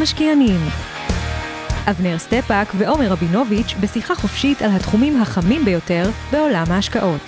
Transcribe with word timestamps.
המשקיענים 0.00 0.60
אבנר 1.90 2.18
סטפאק 2.18 2.68
ועומר 2.78 3.08
רבינוביץ' 3.08 3.74
בשיחה 3.80 4.14
חופשית 4.14 4.62
על 4.62 4.70
התחומים 4.70 5.22
החמים 5.22 5.64
ביותר 5.64 6.10
בעולם 6.32 6.64
ההשקעות. 6.68 7.20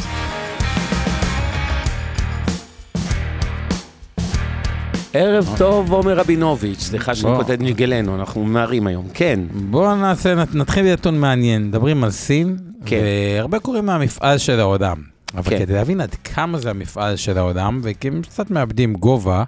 ערב 5.12 5.54
טוב, 5.58 5.92
עומר 5.92 6.18
רבינוביץ', 6.18 6.80
סליחה 6.80 7.14
שאני. 7.14 7.36
כותב 7.36 7.56
נגלנו, 7.60 8.14
אנחנו 8.14 8.44
ממהרים 8.44 8.86
היום, 8.86 9.08
כן. 9.14 9.40
בואו 9.70 9.96
נעשה, 9.96 10.34
נת- 10.34 10.54
נתחיל 10.54 10.82
בנתון 10.84 11.18
מעניין. 11.20 11.68
מדברים 11.68 12.04
על 12.04 12.10
סין, 12.10 12.56
כן. 12.86 13.00
והרבה 13.36 13.58
קוראים 13.58 13.86
מהמפעל 13.86 14.38
של 14.38 14.60
העולם. 14.60 14.96
אבל 15.36 15.50
כן. 15.50 15.58
כדי 15.58 15.72
להבין 15.74 16.00
עד 16.00 16.14
כמה 16.24 16.58
זה 16.58 16.70
המפעל 16.70 17.16
של 17.16 17.38
העולם, 17.38 17.80
וכי 17.82 18.08
הם 18.08 18.22
קצת 18.22 18.50
מאבדים 18.50 18.94
גובה, 18.94 19.44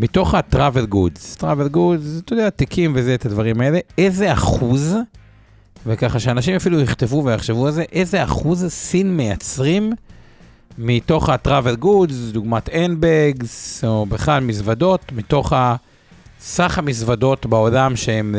מתוך 0.00 0.34
ה-travel 0.34 0.94
goods, 0.94 1.40
travel 1.40 1.74
goods, 1.74 2.18
אתה 2.24 2.32
יודע, 2.32 2.50
תיקים 2.50 2.92
וזה, 2.94 3.14
את 3.14 3.26
הדברים 3.26 3.60
האלה, 3.60 3.78
איזה 3.98 4.32
אחוז, 4.32 4.96
וככה 5.86 6.20
שאנשים 6.20 6.56
אפילו 6.56 6.80
יכתבו 6.80 7.24
ויחשבו 7.24 7.66
על 7.66 7.72
זה, 7.72 7.82
איזה 7.92 8.24
אחוז 8.24 8.66
סין 8.68 9.16
מייצרים 9.16 9.92
מתוך 10.78 11.28
ה-travel 11.28 11.84
goods, 11.84 12.32
דוגמת 12.32 12.68
N-Bags, 12.68 13.86
או 13.86 14.06
בכלל 14.06 14.40
מזוודות, 14.42 15.12
מתוך 15.12 15.52
ה... 15.52 15.76
סך 16.40 16.78
המזוודות 16.78 17.46
בעולם 17.46 17.96
שהם 17.96 18.34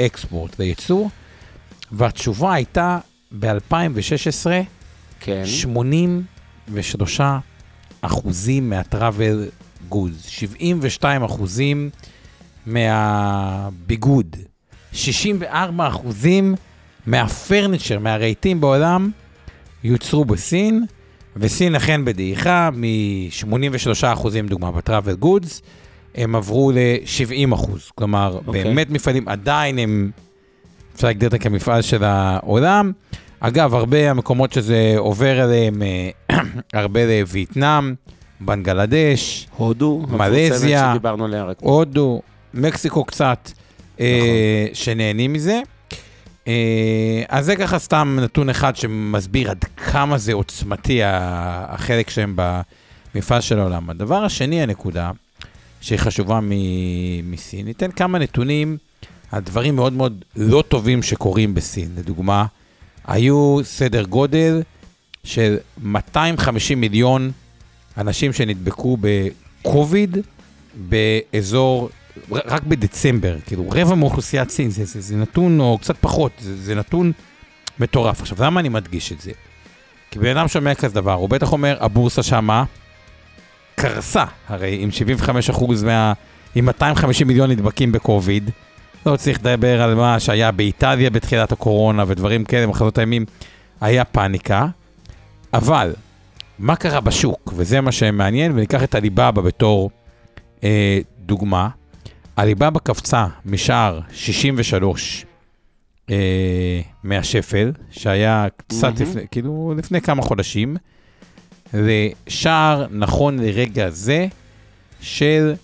אקספורט, 0.00 0.58
לייצור, 0.58 1.10
והתשובה 1.92 2.54
הייתה 2.54 2.98
ב-2016, 3.38 4.46
כן. 5.20 5.46
83 5.46 7.20
אחוזים 8.02 8.70
מהטראבל 8.70 9.48
גודס, 9.92 10.26
72 10.26 11.22
אחוזים 11.22 11.90
מהביגוד, 12.66 14.36
64 14.92 15.88
אחוזים 15.88 16.54
מהפרניצ'ר, 17.06 17.98
מהרהיטים 17.98 18.60
בעולם, 18.60 19.10
יוצרו 19.84 20.24
בסין, 20.24 20.84
וסין 21.36 21.74
אכן 21.74 22.04
בדעיכה, 22.04 22.70
מ-83 22.72 24.06
אחוזים 24.12 24.46
דוגמה 24.46 24.70
בטראבל 24.70 25.14
גודס, 25.14 25.62
הם 26.14 26.36
עברו 26.36 26.72
ל-70 26.72 27.54
אחוז. 27.54 27.90
כלומר, 27.94 28.38
okay. 28.38 28.46
אוקיי. 28.46 28.64
באמת 28.64 28.90
מפעלים, 28.90 29.28
עדיין 29.28 29.78
הם, 29.78 30.10
אפשר 30.94 31.06
להגדיר 31.06 31.28
אותם 31.28 31.38
כמפעל 31.38 31.82
של 31.82 32.04
העולם. 32.04 32.92
אגב, 33.40 33.74
הרבה 33.74 34.10
המקומות 34.10 34.52
שזה 34.52 34.94
עובר 34.96 35.44
אליהם, 35.44 35.82
אה, 35.82 36.38
הרבה 36.80 37.00
לווייטנאם, 37.06 37.94
בנגלדש, 38.46 39.46
הודו, 39.56 40.02
מלזיה. 40.08 40.92
הודו, 41.60 42.22
מקסיקו 42.54 43.04
קצת, 43.04 43.50
אה, 44.00 44.66
שנהנים 44.72 45.32
מזה. 45.32 45.60
אה, 46.48 47.22
אז 47.28 47.44
זה 47.46 47.56
ככה 47.56 47.78
סתם 47.78 48.18
נתון 48.22 48.48
אחד 48.48 48.76
שמסביר 48.76 49.50
עד 49.50 49.64
כמה 49.64 50.18
זה 50.18 50.32
עוצמתי 50.32 51.00
החלק 51.04 52.10
שהם 52.10 52.36
במפעל 53.14 53.40
של 53.40 53.58
העולם. 53.58 53.90
הדבר 53.90 54.24
השני, 54.24 54.62
הנקודה, 54.62 55.10
שהיא 55.80 55.98
חשובה 55.98 56.40
מ- 56.42 57.30
מסין, 57.32 57.66
ניתן 57.66 57.90
כמה 57.90 58.18
נתונים 58.18 58.76
על 59.32 59.40
דברים 59.40 59.76
מאוד 59.76 59.92
מאוד 59.92 60.24
לא 60.36 60.64
טובים 60.68 61.02
שקורים 61.02 61.54
בסין. 61.54 61.88
לדוגמה, 61.96 62.44
היו 63.06 63.58
סדר 63.62 64.02
גודל 64.04 64.62
של 65.24 65.56
250 65.82 66.80
מיליון 66.80 67.30
אנשים 67.98 68.32
שנדבקו 68.32 68.96
בקוביד 69.00 70.18
באזור, 70.74 71.90
רק 72.30 72.62
בדצמבר, 72.62 73.36
כאילו 73.46 73.64
רבע 73.70 73.94
מאוכלוסיית 73.94 74.50
סין, 74.50 74.70
זה, 74.70 74.84
זה, 74.84 75.00
זה 75.00 75.16
נתון, 75.16 75.60
או 75.60 75.78
קצת 75.78 75.96
פחות, 76.00 76.32
זה, 76.40 76.56
זה 76.56 76.74
נתון 76.74 77.12
מטורף. 77.78 78.20
עכשיו, 78.20 78.38
למה 78.40 78.60
אני 78.60 78.68
מדגיש 78.68 79.12
את 79.12 79.20
זה? 79.20 79.30
כי 80.10 80.18
בן 80.18 80.36
אדם 80.36 80.48
שומע 80.48 80.74
כזה 80.74 80.94
דבר, 80.94 81.12
הוא 81.12 81.28
בטח 81.28 81.52
אומר, 81.52 81.76
הבורסה 81.80 82.22
שמה 82.22 82.64
קרסה, 83.74 84.24
הרי 84.48 84.78
עם 84.80 84.88
75% 85.50 85.64
מה... 85.84 86.12
עם 86.54 86.64
250 86.64 87.26
מיליון 87.26 87.50
נדבקים 87.50 87.92
בקוביד, 87.92 88.50
לא 89.06 89.16
צריך 89.16 89.38
לדבר 89.38 89.82
על 89.82 89.94
מה 89.94 90.20
שהיה 90.20 90.52
באיטליה 90.52 91.10
בתחילת 91.10 91.52
הקורונה 91.52 92.04
ודברים 92.06 92.44
כאלה, 92.44 92.66
מחזות 92.66 92.98
הימים, 92.98 93.24
היה 93.80 94.04
פאניקה, 94.04 94.66
אבל 95.54 95.92
מה 96.62 96.76
קרה 96.76 97.00
בשוק, 97.00 97.52
וזה 97.56 97.80
מה 97.80 97.92
שמעניין, 97.92 98.52
וניקח 98.52 98.84
את 98.84 98.94
הליבאבא 98.94 99.42
בתור 99.42 99.90
אה, 100.64 100.98
דוגמה. 101.18 101.68
הליבאבא 102.36 102.80
קפצה 102.80 103.26
משער 103.46 104.00
63 104.12 105.24
אה, 106.10 106.80
מהשפל, 107.04 107.72
שהיה 107.90 108.46
קצת 108.56 108.82
מהמם. 108.82 109.02
לפני, 109.02 109.22
כאילו 109.30 109.74
לפני 109.76 110.00
כמה 110.00 110.22
חודשים, 110.22 110.76
לשער 111.74 112.86
נכון 112.90 113.38
לרגע 113.38 113.90
זה 113.90 114.26
של 115.00 115.54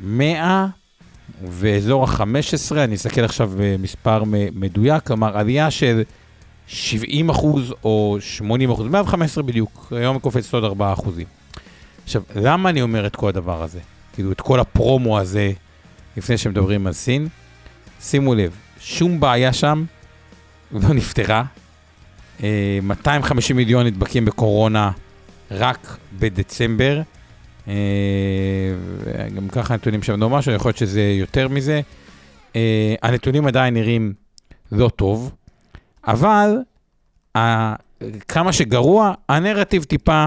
100 0.00 0.66
ואזור 1.48 2.04
ה-15, 2.04 2.76
אני 2.76 2.94
אסתכל 2.94 3.24
עכשיו 3.24 3.50
במספר 3.56 4.24
מ- 4.24 4.60
מדויק, 4.60 5.06
כלומר 5.06 5.38
עלייה 5.38 5.70
של 5.70 6.02
70 6.68 7.30
אחוז 7.30 7.74
או 7.84 8.16
80 8.20 8.70
אחוז, 8.70 8.86
115 8.86 9.42
בדיוק, 9.42 9.92
היום 9.96 10.18
קופצת 10.18 10.54
עוד 10.54 10.64
4 10.64 10.92
אחוזים. 10.92 11.26
עכשיו, 12.04 12.22
למה 12.34 12.70
אני 12.70 12.82
אומר 12.82 13.06
את 13.06 13.16
כל 13.16 13.28
הדבר 13.28 13.62
הזה? 13.62 13.80
כאילו, 14.12 14.32
את 14.32 14.40
כל 14.40 14.60
הפרומו 14.60 15.18
הזה, 15.18 15.52
לפני 16.16 16.38
שמדברים 16.38 16.86
על 16.86 16.92
סין? 16.92 17.28
שימו 18.00 18.34
לב, 18.34 18.56
שום 18.80 19.20
בעיה 19.20 19.52
שם 19.52 19.84
לא 20.72 20.94
נפתרה. 20.94 21.44
אה, 22.42 22.78
250 22.82 23.56
מיליון 23.56 23.86
נדבקים 23.86 24.24
בקורונה 24.24 24.90
רק 25.50 25.96
בדצמבר. 26.18 27.00
אה, 27.68 27.74
וגם 29.04 29.48
ככה 29.48 29.74
הנתונים 29.74 30.02
שם 30.02 30.20
לא 30.20 30.30
משהו, 30.30 30.52
יכול 30.52 30.68
להיות 30.68 30.76
שזה 30.76 31.02
יותר 31.02 31.48
מזה. 31.48 31.80
אה, 32.56 32.94
הנתונים 33.02 33.46
עדיין 33.46 33.74
נראים 33.74 34.12
לא 34.72 34.88
טוב, 34.96 35.32
אבל 36.08 36.56
ה- 37.36 37.74
כמה 38.28 38.52
שגרוע, 38.52 39.12
הנרטיב 39.28 39.84
טיפה 39.84 40.26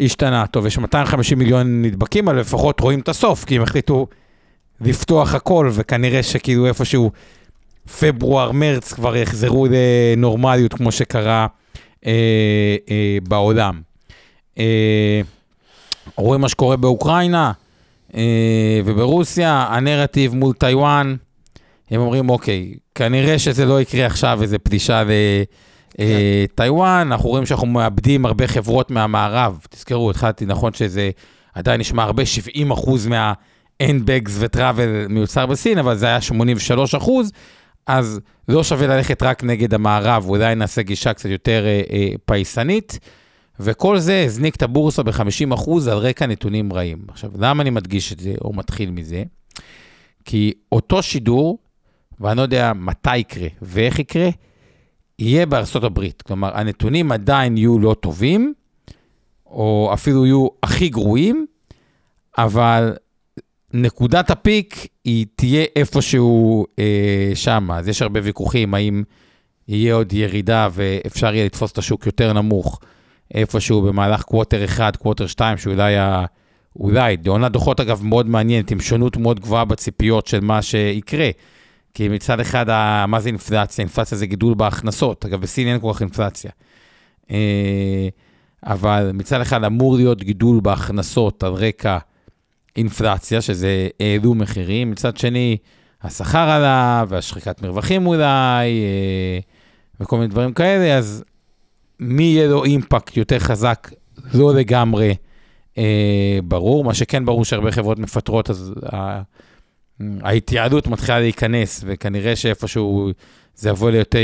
השתנה. 0.00 0.46
טוב, 0.46 0.66
יש 0.66 0.78
250 0.78 1.38
מיליון 1.38 1.82
נדבקים, 1.82 2.28
אבל 2.28 2.38
לפחות 2.40 2.80
רואים 2.80 3.00
את 3.00 3.08
הסוף, 3.08 3.44
כי 3.44 3.56
הם 3.56 3.62
החליטו 3.62 4.06
לפתוח 4.80 5.34
הכל, 5.34 5.70
וכנראה 5.72 6.22
שכאילו 6.22 6.66
איפשהו 6.66 7.10
פברואר, 8.00 8.52
מרץ 8.52 8.92
כבר 8.92 9.16
יחזרו 9.16 9.66
לנורמליות 9.70 10.72
כמו 10.74 10.92
שקרה 10.92 11.46
אה, 12.06 12.12
אה, 12.90 13.18
בעולם. 13.28 13.80
אה, 14.58 15.20
רואים 16.16 16.40
מה 16.40 16.48
שקורה 16.48 16.76
באוקראינה 16.76 17.52
אה, 18.14 18.22
וברוסיה, 18.84 19.66
הנרטיב 19.70 20.34
מול 20.34 20.52
טיוואן, 20.54 21.14
הם 21.90 22.00
אומרים, 22.00 22.30
אוקיי, 22.30 22.74
כנראה 22.94 23.38
שזה 23.38 23.64
לא 23.64 23.80
יקרה 23.80 24.06
עכשיו 24.06 24.42
איזה 24.42 24.58
פלישה 24.58 25.02
לטיוואן, 25.98 27.08
אנחנו 27.12 27.28
רואים 27.28 27.46
שאנחנו 27.46 27.66
מאבדים 27.66 28.26
הרבה 28.26 28.46
חברות 28.46 28.90
מהמערב. 28.90 29.58
תזכרו, 29.70 30.10
התחלתי, 30.10 30.46
נכון 30.46 30.72
שזה 30.72 31.10
עדיין 31.54 31.80
נשמע 31.80 32.02
הרבה, 32.02 32.26
70 32.26 32.70
אחוז 32.70 33.06
מה-N-Bags 33.06 34.30
וטראבל 34.38 35.06
מיוצר 35.08 35.46
בסין, 35.46 35.78
אבל 35.78 35.96
זה 35.96 36.06
היה 36.06 36.20
83 36.20 36.94
אחוז, 36.94 37.32
אז 37.86 38.20
לא 38.48 38.64
שווה 38.64 38.86
ללכת 38.86 39.22
רק 39.22 39.44
נגד 39.44 39.74
המערב, 39.74 40.24
אולי 40.28 40.54
נעשה 40.54 40.82
גישה 40.82 41.12
קצת 41.12 41.28
יותר 41.28 41.64
אה, 41.66 41.82
אה, 41.92 42.08
פייסנית. 42.24 42.98
וכל 43.60 43.98
זה 43.98 44.22
הזניק 44.26 44.56
את 44.56 44.62
הבורסה 44.62 45.02
ב-50% 45.02 45.70
על 45.90 45.98
רקע 45.98 46.26
נתונים 46.26 46.72
רעים. 46.72 46.98
עכשיו, 47.08 47.30
למה 47.38 47.62
אני 47.62 47.70
מדגיש 47.70 48.12
את 48.12 48.20
זה, 48.20 48.34
או 48.44 48.52
מתחיל 48.52 48.90
מזה? 48.90 49.22
כי 50.24 50.52
אותו 50.72 51.02
שידור, 51.02 51.58
ואני 52.20 52.36
לא 52.36 52.42
יודע 52.42 52.72
מתי 52.76 53.16
יקרה 53.16 53.48
ואיך 53.62 53.98
יקרה, 53.98 54.28
יהיה 55.18 55.46
בארצות 55.46 55.84
הברית. 55.84 56.22
כלומר, 56.22 56.56
הנתונים 56.56 57.12
עדיין 57.12 57.56
יהיו 57.56 57.78
לא 57.78 57.94
טובים, 58.00 58.54
או 59.46 59.90
אפילו 59.92 60.26
יהיו 60.26 60.46
הכי 60.62 60.88
גרועים, 60.88 61.46
אבל 62.38 62.96
נקודת 63.72 64.30
הפיק 64.30 64.86
היא 65.04 65.26
תהיה 65.34 65.64
איפשהו 65.76 66.66
אה, 66.78 67.30
שם. 67.34 67.70
אז 67.70 67.88
יש 67.88 68.02
הרבה 68.02 68.20
ויכוחים, 68.22 68.74
האם 68.74 69.02
יהיה 69.68 69.94
עוד 69.94 70.12
ירידה 70.12 70.68
ואפשר 70.72 71.34
יהיה 71.34 71.44
לתפוס 71.44 71.72
את 71.72 71.78
השוק 71.78 72.06
יותר 72.06 72.32
נמוך, 72.32 72.80
איפשהו 73.34 73.82
במהלך 73.82 74.22
קווטר 74.22 74.64
1, 74.64 74.96
קווטר 74.96 75.26
2, 75.26 75.58
שאולי 75.58 75.96
ה... 75.96 76.24
אולי, 76.76 77.16
עונת 77.26 77.52
דוחות 77.52 77.80
אגב 77.80 78.00
מאוד 78.04 78.26
מעניינת, 78.26 78.70
עם 78.70 78.80
שונות 78.80 79.16
מאוד 79.16 79.40
גבוהה 79.40 79.64
בציפיות 79.64 80.26
של 80.26 80.40
מה 80.40 80.62
שיקרה. 80.62 81.30
כי 81.94 82.08
מצד 82.08 82.40
אחד, 82.40 82.66
מה 83.08 83.20
זה 83.20 83.28
אינפלציה? 83.28 83.82
אינפלציה 83.82 84.18
זה 84.18 84.26
גידול 84.26 84.54
בהכנסות. 84.54 85.24
אגב, 85.24 85.40
בסין 85.40 85.68
אין 85.68 85.80
כל 85.80 85.90
כך 85.94 86.00
אינפלציה. 86.00 86.50
אה, 87.30 88.08
אבל 88.66 89.10
מצד 89.14 89.40
אחד 89.40 89.64
אמור 89.64 89.96
להיות 89.96 90.22
גידול 90.22 90.60
בהכנסות 90.60 91.42
על 91.42 91.52
רקע 91.52 91.98
אינפלציה, 92.76 93.40
שזה 93.40 93.88
העלו 94.00 94.34
מחירים. 94.34 94.90
מצד 94.90 95.16
שני, 95.16 95.56
השכר 96.02 96.50
עלה, 96.50 97.04
והשחיקת 97.08 97.62
מרווחים 97.62 98.06
אולי, 98.06 98.80
אה, 98.80 99.38
וכל 100.00 100.16
מיני 100.16 100.28
דברים 100.28 100.52
כאלה, 100.52 100.98
אז 100.98 101.24
מי 102.00 102.22
יהיה 102.22 102.48
לו 102.48 102.64
impact 102.64 103.16
יותר 103.16 103.38
חזק, 103.38 103.90
לא 104.34 104.54
לגמרי 104.54 105.14
אה, 105.78 106.38
ברור. 106.44 106.84
מה 106.84 106.94
שכן 106.94 107.24
ברור 107.24 107.44
שהרבה 107.44 107.72
חברות 107.72 107.98
מפטרות, 107.98 108.50
אז 108.50 108.74
ההתייעלות 110.22 110.86
מתחילה 110.86 111.20
להיכנס, 111.20 111.84
וכנראה 111.86 112.36
שאיפשהו 112.36 113.10
זה 113.54 113.68
יבוא 113.68 113.90
ליותר 113.90 114.18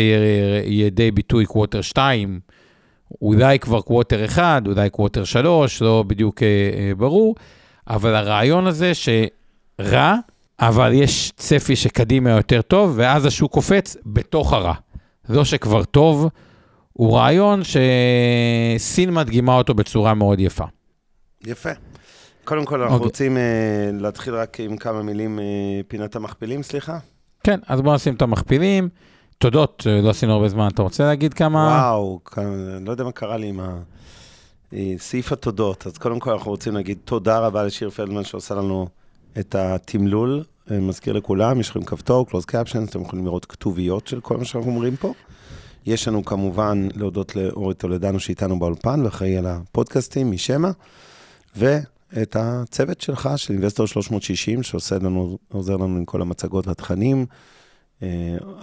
ידי 0.65 1.11
ביטוי 1.11 1.47
quarter 1.47 1.81
2, 1.81 2.41
אולי 3.23 3.59
כבר 3.59 3.81
quarter 3.81 4.25
1, 4.25 4.67
אולי 4.67 4.91
quarter 4.91 5.25
3, 5.25 5.83
לא 5.83 6.05
בדיוק 6.07 6.43
אה, 6.43 6.49
אה, 6.49 6.95
ברור, 6.95 7.35
אבל 7.89 8.15
הרעיון 8.15 8.67
הזה 8.67 8.93
שרע, 8.95 10.15
אבל 10.61 10.93
יש 10.93 11.33
צפי 11.37 11.77
שקדימה 11.77 12.31
יותר 12.31 12.63
טוב, 12.63 12.93
ואז 12.97 13.27
השוק 13.27 13.53
קופץ 13.53 13.97
בתוך 14.07 14.53
הרע. 14.53 14.75
לא 15.29 15.45
שכבר 15.45 15.85
טוב, 15.85 16.29
הוא 16.93 17.17
רעיון 17.17 17.61
שסין 17.65 19.15
מדגימה 19.15 19.55
אותו 19.55 19.75
בצורה 19.75 20.15
מאוד 20.15 20.41
יפה. 20.41 20.65
יפה. 21.47 21.71
קודם 22.47 22.65
כל, 22.65 22.81
אנחנו 22.81 22.95
אוקיי. 22.95 23.07
רוצים 23.07 23.37
אה, 23.37 23.43
להתחיל 23.93 24.35
רק 24.35 24.61
עם 24.61 24.77
כמה 24.77 25.03
מילים, 25.03 25.39
אה, 25.39 25.45
פינת 25.89 26.17
המכפילים, 26.17 26.63
סליחה. 26.63 26.99
כן, 27.45 27.61
אז 27.67 27.81
בואו 27.81 27.95
נשים 27.95 28.15
את 28.15 28.23
המכפילים. 28.23 28.89
תודות, 29.39 29.87
אה, 29.87 30.01
לא 30.01 30.11
עשינו 30.11 30.33
הרבה 30.33 30.49
זמן. 30.49 30.69
אתה 30.75 30.83
רוצה 30.83 31.05
להגיד 31.05 31.35
כמה? 31.35 31.59
וואו, 31.59 32.21
לא 32.81 32.91
יודע 32.91 33.05
מה 33.05 33.13
קרה 33.13 33.37
לי 33.37 33.47
עם 33.49 33.61
ה- 33.61 33.79
סעיף 34.99 35.33
התודות. 35.33 35.87
אז 35.87 35.99
קודם 35.99 36.19
כל, 36.21 36.33
אנחנו 36.33 36.51
רוצים 36.51 36.75
להגיד 36.75 36.99
תודה 37.05 37.39
רבה 37.39 37.65
לשיר 37.65 37.91
פלדמן 37.91 38.25
שעושה 38.25 38.55
לנו 38.55 38.89
את 39.39 39.55
התמלול. 39.55 40.45
מזכיר 40.71 41.13
לכולם, 41.13 41.61
יש 41.61 41.71
לכם 41.71 41.83
כפתור, 41.85 42.27
close 42.31 42.47
captions, 42.51 42.91
אתם 42.91 43.01
יכולים 43.01 43.25
לראות 43.25 43.45
כתוביות 43.45 44.07
של 44.07 44.21
כל 44.21 44.37
מה 44.37 44.45
שאנחנו 44.45 44.71
אומרים 44.71 44.97
פה. 44.97 45.13
יש 45.87 46.09
לנו 46.09 46.25
כמובן 46.25 46.89
להודות 46.95 47.37
לאורי 47.37 47.75
טולדנו 47.75 48.21
שאיתנו 48.21 48.59
באולפן 48.59 49.05
ואחראי 49.05 49.37
על 49.39 49.47
הפודקאסטים 49.47 50.31
משמע, 50.31 50.71
ואת 52.13 52.37
הצוות 52.41 53.01
שלך, 53.01 53.29
של 53.37 53.53
אינבסטור 53.53 53.87
360, 53.87 54.63
שעושה 54.63 54.97
לנו, 54.99 55.39
עוזר 55.53 55.77
לנו 55.77 55.97
עם 55.97 56.05
כל 56.05 56.23
המצגות 56.23 56.67
והתכנים. 56.67 57.27
אה, 58.03 58.09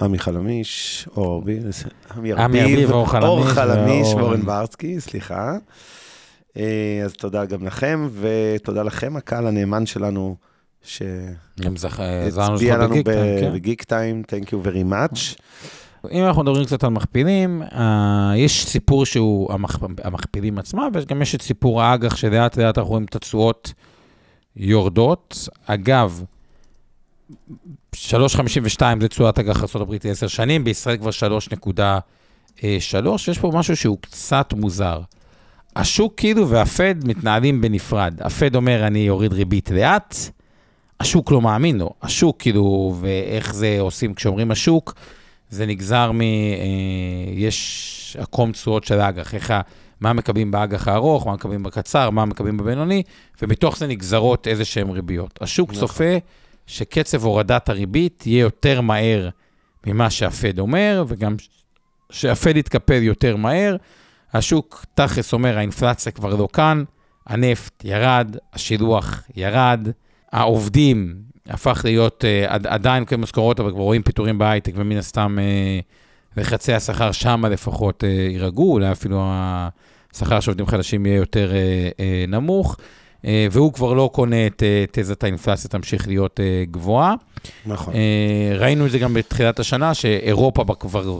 עמי 0.01 0.19
חלמיש, 0.19 1.07
אור 1.17 1.33
ארביב, 1.35 1.63
אור 2.91 3.07
חלמיש 3.09 3.25
אור 3.29 3.45
חלמיש 3.47 4.07
ואור- 4.07 4.17
ואורן 4.17 4.41
ברסקי, 4.41 4.99
סליחה. 4.99 5.57
אה, 6.57 7.01
אז 7.05 7.13
תודה 7.13 7.45
גם 7.45 7.65
לכם, 7.65 8.09
ותודה 8.21 8.83
לכם, 8.83 9.15
הקהל 9.15 9.47
הנאמן 9.47 9.85
שלנו, 9.85 10.35
שהצביע 10.81 11.69
לך 12.77 12.83
לנו 12.83 12.95
בגיק 12.95 13.07
טיים. 13.07 13.53
בגיק 13.53 13.83
טיים, 13.83 14.23
Thank 14.27 14.45
you 14.47 14.67
very 14.67 14.91
much. 14.93 15.35
אם 16.11 16.23
אנחנו 16.23 16.43
מדברים 16.43 16.65
קצת 16.65 16.83
על 16.83 16.89
מכפילים, 16.89 17.61
אה, 17.63 18.33
יש 18.35 18.65
סיפור 18.65 19.05
שהוא 19.05 19.53
המכ... 19.53 19.77
המכפילים 20.03 20.57
עצמם, 20.57 20.89
וגם 20.93 21.21
יש 21.21 21.35
את 21.35 21.41
סיפור 21.41 21.81
האג"ח, 21.81 22.15
שלאט 22.15 22.57
לאט 22.57 22.77
אנחנו 22.77 22.91
רואים 22.91 23.05
את 23.05 23.15
התשואות 23.15 23.73
יורדות. 24.55 25.47
אגב, 25.65 26.23
3.52 27.95 28.81
זה 29.01 29.07
תשואת 29.07 29.39
אג"ח 29.39 29.75
ארה"ב 29.75 29.93
ל-10 29.93 30.27
שנים, 30.27 30.63
בישראל 30.63 30.97
כבר 30.97 31.09
3.3, 32.57 32.61
יש 33.27 33.39
פה 33.39 33.51
משהו 33.53 33.75
שהוא 33.75 33.97
קצת 34.01 34.53
מוזר. 34.53 35.01
השוק 35.75 36.13
כאילו 36.17 36.49
והפד 36.49 36.95
מתנהלים 37.07 37.61
בנפרד. 37.61 38.13
הפד 38.21 38.55
אומר, 38.55 38.87
אני 38.87 39.09
אוריד 39.09 39.33
ריבית 39.33 39.69
לאט, 39.69 40.15
השוק 40.99 41.31
לא 41.31 41.41
מאמין 41.41 41.77
לו. 41.77 41.93
השוק 42.01 42.41
כאילו, 42.41 42.95
ואיך 42.99 43.53
זה 43.53 43.77
עושים 43.79 44.13
כשאומרים 44.13 44.51
השוק, 44.51 44.93
זה 45.53 45.65
נגזר 45.65 46.11
מ... 46.11 46.21
אה, 46.21 46.25
יש 47.33 48.17
עקום 48.19 48.51
תשואות 48.51 48.83
של 48.83 48.99
האג"ח, 48.99 49.33
איך 49.33 49.51
ה... 49.51 49.61
מה 49.99 50.13
מקבלים 50.13 50.51
באג"ח 50.51 50.87
הארוך, 50.87 51.27
מה 51.27 51.33
מקבלים 51.33 51.63
בקצר, 51.63 52.09
מה 52.09 52.25
מקבלים 52.25 52.57
בבינוני, 52.57 53.03
ומתוך 53.41 53.77
זה 53.77 53.87
נגזרות 53.87 54.47
איזה 54.47 54.65
שהן 54.65 54.89
ריביות. 54.89 55.39
השוק 55.41 55.69
נכון. 55.69 55.79
צופה 55.79 56.17
שקצב 56.67 57.23
הורדת 57.23 57.69
הריבית 57.69 58.27
יהיה 58.27 58.41
יותר 58.41 58.81
מהר 58.81 59.29
ממה 59.87 60.09
שהפד 60.09 60.59
אומר, 60.59 61.03
וגם 61.07 61.35
שהפד 62.09 62.57
יתקפל 62.57 63.03
יותר 63.03 63.35
מהר. 63.35 63.75
השוק 64.33 64.85
תכלס 64.93 65.33
אומר, 65.33 65.57
האינפלציה 65.57 66.11
כבר 66.11 66.35
לא 66.35 66.47
כאן, 66.53 66.83
הנפט 67.27 67.85
ירד, 67.85 68.35
השילוח 68.53 69.23
ירד, 69.35 69.87
העובדים 70.31 71.15
הפך 71.49 71.81
להיות 71.83 72.25
עד, 72.47 72.67
עדיין 72.67 73.05
כן 73.05 73.21
משכורות, 73.21 73.59
אבל 73.59 73.71
כבר 73.71 73.81
רואים 73.81 74.03
פיטורים 74.03 74.37
בהייטק, 74.37 74.71
ומן 74.75 74.97
הסתם 74.97 75.37
uh, 75.39 76.39
לחצי 76.41 76.73
השכר 76.73 77.11
שמה 77.11 77.49
לפחות 77.49 78.03
uh, 78.03 78.07
יירגעו, 78.31 78.73
אולי 78.73 78.91
אפילו 78.91 79.21
השכר 79.23 80.39
של 80.39 80.51
עובדים 80.51 80.67
חדשים 80.67 81.05
יהיה 81.05 81.17
יותר 81.17 81.51
נמוך, 82.27 82.77
והוא 83.51 83.73
כבר 83.73 83.93
לא 83.93 84.09
קונה 84.13 84.47
את 84.47 84.63
תזת 84.91 85.23
האינפלציה 85.23 85.69
תמשיך 85.69 86.07
להיות 86.07 86.39
גבוהה. 86.71 87.15
נכון. 87.65 87.93
אה, 87.93 88.57
ראינו 88.57 88.85
את 88.85 88.91
זה 88.91 88.99
גם 88.99 89.13
בתחילת 89.13 89.59
השנה, 89.59 89.93
שאירופה 89.93 90.63
כבר 90.79 91.19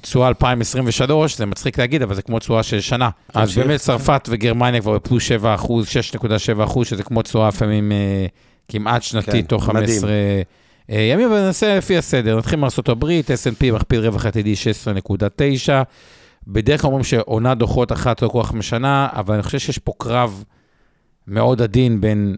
תשואה 0.00 0.28
2023, 0.28 1.36
זה 1.36 1.46
מצחיק 1.46 1.78
להגיד, 1.78 2.02
אבל 2.02 2.14
זה 2.14 2.22
כמו 2.22 2.38
תשואה 2.38 2.62
של 2.62 2.80
שנה. 2.80 3.10
אז. 3.34 3.58
באמת 3.58 3.80
צרפת 3.80 4.28
וגרמניה 4.30 4.80
כבר 4.80 4.94
בפלוס 4.94 5.22
7 5.22 5.54
אחוז, 5.54 5.86
6.7 5.86 6.64
אחוז, 6.64 6.86
שזה 6.86 7.02
כמו 7.02 7.22
תשואה 7.22 7.48
לפעמים 7.48 7.92
אה, 7.92 8.26
כמעט 8.68 9.02
שנתית, 9.02 9.32
כן, 9.32 9.42
תוך 9.42 9.68
מדהים. 9.68 10.00
15 10.00 10.10
אה, 10.90 11.00
ימים, 11.00 11.28
אבל 11.28 11.44
ננסה 11.44 11.76
לפי 11.76 11.96
הסדר. 11.96 12.38
נתחיל 12.38 12.58
מארה"ב, 12.58 13.04
S&P 13.04 13.72
מכפיל 13.72 14.00
רווח 14.00 14.26
עתידי 14.26 14.54
16.9. 15.66 15.72
בדרך 16.46 16.80
כלל 16.80 16.88
אומרים 16.88 17.04
שעונה 17.04 17.54
דוחות 17.54 17.92
אחת 17.92 18.22
לא 18.22 18.28
כל 18.28 18.42
כך 18.42 18.54
משנה, 18.54 19.08
אבל 19.12 19.34
אני 19.34 19.42
חושב 19.42 19.58
שיש 19.58 19.78
פה 19.78 19.92
קרב 19.98 20.44
מאוד 21.26 21.62
עדין 21.62 22.00
בין 22.00 22.36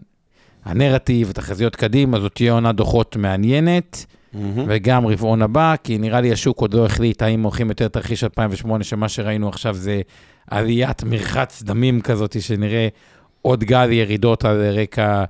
הנרטיב, 0.65 1.31
תחזיות 1.31 1.75
קדימה, 1.75 2.19
זאת 2.19 2.35
תהיה 2.35 2.51
עונה 2.51 2.71
דוחות 2.71 3.15
מעניינת. 3.15 4.05
מהמם. 4.33 4.65
וגם 4.67 5.07
רבעון 5.07 5.41
הבא, 5.41 5.75
כי 5.83 5.97
נראה 5.97 6.21
לי 6.21 6.31
השוק 6.31 6.59
עוד 6.61 6.73
לא 6.73 6.85
החליט 6.85 7.21
האם 7.21 7.43
הולכים 7.43 7.69
יותר 7.69 7.87
תרחיש 7.87 8.23
2008, 8.23 8.83
שמה 8.83 9.09
שראינו 9.09 9.49
עכשיו 9.49 9.73
זה 9.73 10.01
עליית 10.47 11.03
מרחץ 11.03 11.63
דמים 11.63 12.01
כזאת, 12.01 12.41
שנראה 12.41 12.87
עוד 13.41 13.63
גל 13.63 13.91
ירידות 13.91 14.45
על 14.45 14.61
רקע 14.81 15.23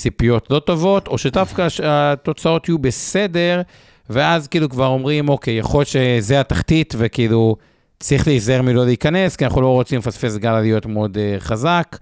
ציפיות 0.00 0.50
לא 0.50 0.58
טובות, 0.58 1.08
או 1.08 1.18
שדווקא 1.18 1.66
התוצאות 1.84 2.68
יהיו 2.68 2.78
בסדר, 2.78 3.62
ואז 4.10 4.48
כאילו 4.48 4.68
כבר 4.68 4.86
אומרים, 4.86 5.28
אוקיי, 5.28 5.58
יכול 5.58 5.80
להיות 5.80 5.88
שזה 5.88 6.40
התחתית, 6.40 6.94
וכאילו 6.98 7.56
צריך 8.00 8.26
להיזהר 8.26 8.62
מלא 8.62 8.84
להיכנס, 8.84 9.36
כי 9.36 9.44
אנחנו 9.44 9.60
לא 9.60 9.68
רוצים 9.68 9.98
לפספס 9.98 10.36
גל 10.36 10.48
עליות 10.48 10.86
מאוד 10.86 11.16
uh, 11.16 11.40
חזק. 11.40 11.98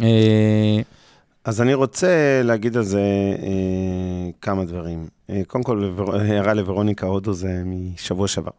Uh, 0.00 0.02
אז 1.44 1.60
אני 1.60 1.74
רוצה 1.74 2.40
להגיד 2.44 2.76
על 2.76 2.82
זה 2.82 3.00
אה, 3.42 4.30
כמה 4.40 4.64
דברים. 4.64 5.08
אה, 5.30 5.42
קודם 5.46 5.64
כל, 5.64 5.92
הערה 6.20 6.54
לוורוניקה 6.54 7.06
הודו 7.06 7.32
זה 7.32 7.62
משבוע 7.66 8.28
שעבר. 8.28 8.50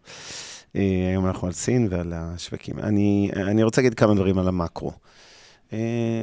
אה, 0.75 0.81
היום 1.09 1.25
אנחנו 1.25 1.47
על 1.47 1.53
סין 1.53 1.87
ועל 1.91 2.13
השווקים. 2.15 2.79
אני, 2.79 3.29
אני 3.35 3.63
רוצה 3.63 3.81
להגיד 3.81 3.93
כמה 3.93 4.13
דברים 4.13 4.37
על 4.37 4.47
המקרו. 4.47 4.89
אה, 4.89 4.95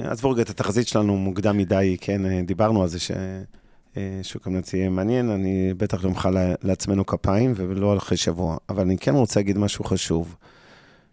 עזבו 0.04 0.30
רגע 0.30 0.42
את 0.42 0.50
התחזית 0.50 0.88
שלנו 0.88 1.16
מוקדם 1.16 1.56
מדי, 1.56 1.96
כן, 2.00 2.26
אה, 2.26 2.40
דיברנו 2.42 2.82
על 2.82 2.88
זה 2.88 2.98
ששוק 3.00 4.46
המנץ 4.46 4.74
יהיה 4.74 4.88
מעניין, 4.88 5.30
אני 5.30 5.74
בטח 5.76 6.04
לא 6.04 6.10
נמחא 6.10 6.28
לה- 6.28 6.54
לעצמנו 6.62 7.06
כפיים 7.06 7.52
ולא 7.56 7.96
אחרי 7.96 8.16
שבוע, 8.16 8.56
אבל 8.68 8.82
אני 8.82 8.98
כן 8.98 9.14
רוצה 9.14 9.40
להגיד 9.40 9.58
משהו 9.58 9.84
חשוב, 9.84 10.36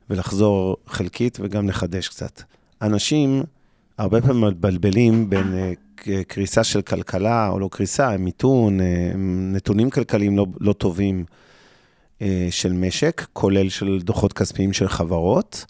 ולחזור 0.10 0.78
חלקית 0.88 1.38
וגם 1.42 1.70
לחדש 1.70 2.08
קצת. 2.08 2.42
אנשים 2.82 3.44
הרבה 3.98 4.22
פעמים 4.22 4.44
מבלבלים 4.44 5.30
בין 5.30 5.54
אה, 5.54 5.74
קריסה 6.28 6.64
של 6.64 6.82
כלכלה, 6.82 7.50
או 7.50 7.60
לא 7.60 7.70
קריסה, 7.72 8.18
מיתון, 8.18 8.82
אה, 8.82 9.12
נתונים 9.54 9.90
כלכליים 9.90 10.38
לא, 10.38 10.46
לא 10.60 10.74
טובים 10.74 11.26
אה, 12.22 12.48
של 12.52 12.74
משק, 12.74 13.26
כולל 13.34 13.70
של 13.70 14.00
דוחות 14.02 14.34
כספיים 14.34 14.74
של 14.74 14.88
חברות, 14.88 15.66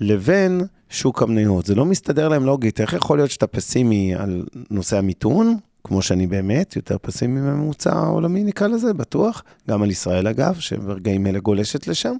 לבין 0.00 0.60
שוק 0.90 1.22
המניות. 1.22 1.66
זה 1.66 1.74
לא 1.74 1.84
מסתדר 1.84 2.28
להם 2.28 2.44
לוגית. 2.44 2.80
איך 2.80 2.92
יכול 2.92 3.18
להיות 3.18 3.30
שאתה 3.30 3.46
פסימי 3.46 4.14
על 4.14 4.44
נושא 4.70 4.98
המיתון, 4.98 5.56
כמו 5.84 6.02
שאני 6.02 6.26
באמת, 6.26 6.76
יותר 6.76 6.96
פסימי 7.02 7.40
מממוצע 7.40 7.92
העולמי, 7.92 8.44
נקרא 8.44 8.66
לזה, 8.66 8.92
בטוח. 8.92 9.42
גם 9.68 9.82
על 9.82 9.90
ישראל, 9.90 10.26
אגב, 10.26 10.54
שברגעים 10.58 11.26
אלה 11.26 11.38
גולשת 11.38 11.86
לשם. 11.86 12.14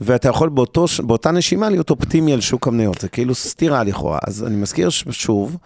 ואתה 0.00 0.28
יכול 0.28 0.48
באותו, 0.48 0.84
באותה 1.02 1.30
נשימה 1.30 1.70
להיות 1.70 1.90
אופטימי 1.90 2.32
על 2.32 2.40
שוק 2.40 2.68
המניות, 2.68 3.00
זה 3.00 3.08
כאילו 3.08 3.34
סתירה 3.34 3.84
לכאורה. 3.84 4.18
אז 4.26 4.44
אני 4.44 4.56
מזכיר 4.56 4.88
שוב, 4.90 5.56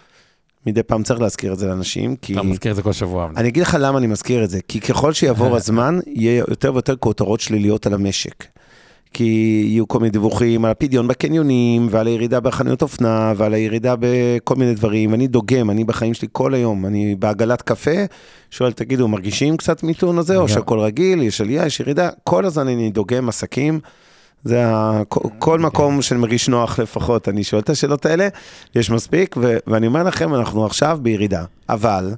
מדי 0.66 0.82
פעם 0.82 1.02
צריך 1.02 1.20
להזכיר 1.20 1.52
את 1.52 1.58
זה 1.58 1.66
לאנשים, 1.66 2.16
כי... 2.16 2.32
אתה 2.32 2.42
מזכיר 2.42 2.70
את 2.70 2.76
זה 2.76 2.82
כל 2.82 2.92
שבוע. 2.92 3.28
אני 3.36 3.48
אגיד 3.48 3.62
לך 3.62 3.76
למה 3.80 3.98
אני 3.98 4.06
מזכיר 4.06 4.44
את 4.44 4.50
זה, 4.50 4.60
כי 4.68 4.80
ככל 4.80 5.12
שיעבור 5.12 5.56
הזמן, 5.56 5.98
יהיה 6.06 6.44
יותר 6.48 6.72
ויותר 6.74 6.96
כותרות 6.96 7.40
שליליות 7.40 7.86
על 7.86 7.94
המשק. 7.94 8.44
כי 9.12 9.62
יהיו 9.66 9.88
כל 9.88 9.98
מיני 9.98 10.10
דיווחים 10.10 10.64
על 10.64 10.70
הפדיון 10.70 11.08
בקניונים, 11.08 11.88
ועל 11.90 12.06
הירידה 12.06 12.40
בחנויות 12.40 12.82
אופנה, 12.82 13.32
ועל 13.36 13.54
הירידה 13.54 13.94
בכל 14.00 14.54
מיני 14.54 14.74
דברים. 14.74 15.14
אני 15.14 15.26
דוגם, 15.26 15.70
אני 15.70 15.84
בחיים 15.84 16.14
שלי 16.14 16.28
כל 16.32 16.54
היום, 16.54 16.86
אני 16.86 17.14
בעגלת 17.14 17.62
קפה, 17.62 18.04
שואל, 18.50 18.72
תגידו, 18.72 19.08
מרגישים 19.08 19.56
קצת 19.56 19.82
מיתון 19.82 20.18
הזה, 20.18 20.36
או 20.36 20.48
שהכל 20.48 20.78
רגיל, 20.78 21.22
יש 21.22 21.40
עלייה, 21.40 21.66
יש 21.66 21.80
ירידה? 21.80 22.08
כל 22.24 22.44
הזמן 22.44 22.68
אני 22.68 22.90
דוגם 22.90 23.28
עסקים. 23.28 23.80
זה 24.44 24.66
ה... 24.66 25.02
כל 25.38 25.58
מקום 25.58 26.02
שאני 26.02 26.20
מרגיש 26.20 26.48
נוח 26.48 26.78
לפחות, 26.78 27.28
אני 27.28 27.44
שואל 27.44 27.60
את 27.60 27.70
השאלות 27.70 28.06
האלה, 28.06 28.28
יש 28.74 28.90
מספיק, 28.90 29.36
ו... 29.40 29.56
ואני 29.66 29.86
אומר 29.86 30.02
לכם, 30.02 30.34
אנחנו 30.34 30.66
עכשיו 30.66 30.98
בירידה. 31.02 31.44
אבל 31.68 32.14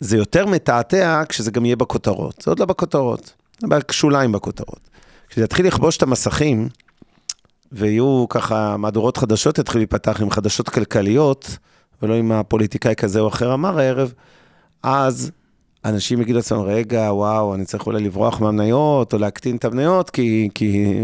זה 0.00 0.16
יותר 0.16 0.46
מתעתע 0.46 1.22
כשזה 1.28 1.50
גם 1.50 1.64
יהיה 1.64 1.76
בכותרות. 1.76 2.42
זה 2.44 2.50
עוד 2.50 2.58
לא 2.58 2.66
בכותרות, 2.66 3.32
זה 3.60 3.66
בשוליים 3.66 4.32
בכותרות. 4.32 4.95
כשזה 5.28 5.44
יתחיל 5.44 5.66
לכבוש 5.66 5.96
את 5.96 6.02
המסכים, 6.02 6.68
ויהיו 7.72 8.26
ככה, 8.28 8.76
מהדורות 8.76 9.16
חדשות 9.16 9.58
יתחילו 9.58 9.80
להיפתח 9.80 10.20
עם 10.20 10.30
חדשות 10.30 10.68
כלכליות, 10.68 11.58
ולא 12.02 12.14
עם 12.14 12.32
הפוליטיקאי 12.32 12.94
כזה 12.96 13.20
או 13.20 13.28
אחר 13.28 13.54
אמר 13.54 13.78
הערב, 13.78 14.12
אז 14.82 15.30
אנשים 15.84 16.20
יגידו 16.20 16.36
לעצמם, 16.36 16.60
רגע, 16.60 17.08
וואו, 17.12 17.54
אני 17.54 17.64
צריך 17.64 17.86
אולי 17.86 18.02
לברוח 18.02 18.40
מהמניות, 18.40 19.12
או 19.12 19.18
להקטין 19.18 19.56
את 19.56 19.64
המניות, 19.64 20.10
כי, 20.10 20.48
כי 20.54 20.94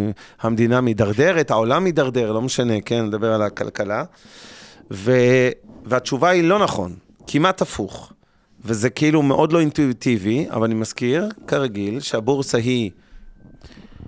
המדינה 0.40 0.80
מידרדרת, 0.80 1.50
העולם 1.50 1.84
מידרדר, 1.84 2.32
לא 2.32 2.42
משנה, 2.42 2.80
כן, 2.80 3.04
נדבר 3.04 3.32
על 3.32 3.42
הכלכלה. 3.42 4.04
ו, 4.90 5.12
והתשובה 5.84 6.28
היא 6.28 6.44
לא 6.44 6.58
נכון, 6.58 6.94
כמעט 7.26 7.62
הפוך. 7.62 8.12
וזה 8.64 8.90
כאילו 8.90 9.22
מאוד 9.22 9.52
לא 9.52 9.60
אינטואיטיבי, 9.60 10.46
אבל 10.50 10.64
אני 10.64 10.74
מזכיר, 10.74 11.28
כרגיל, 11.46 12.00
שהבורסה 12.00 12.58
היא 12.58 12.90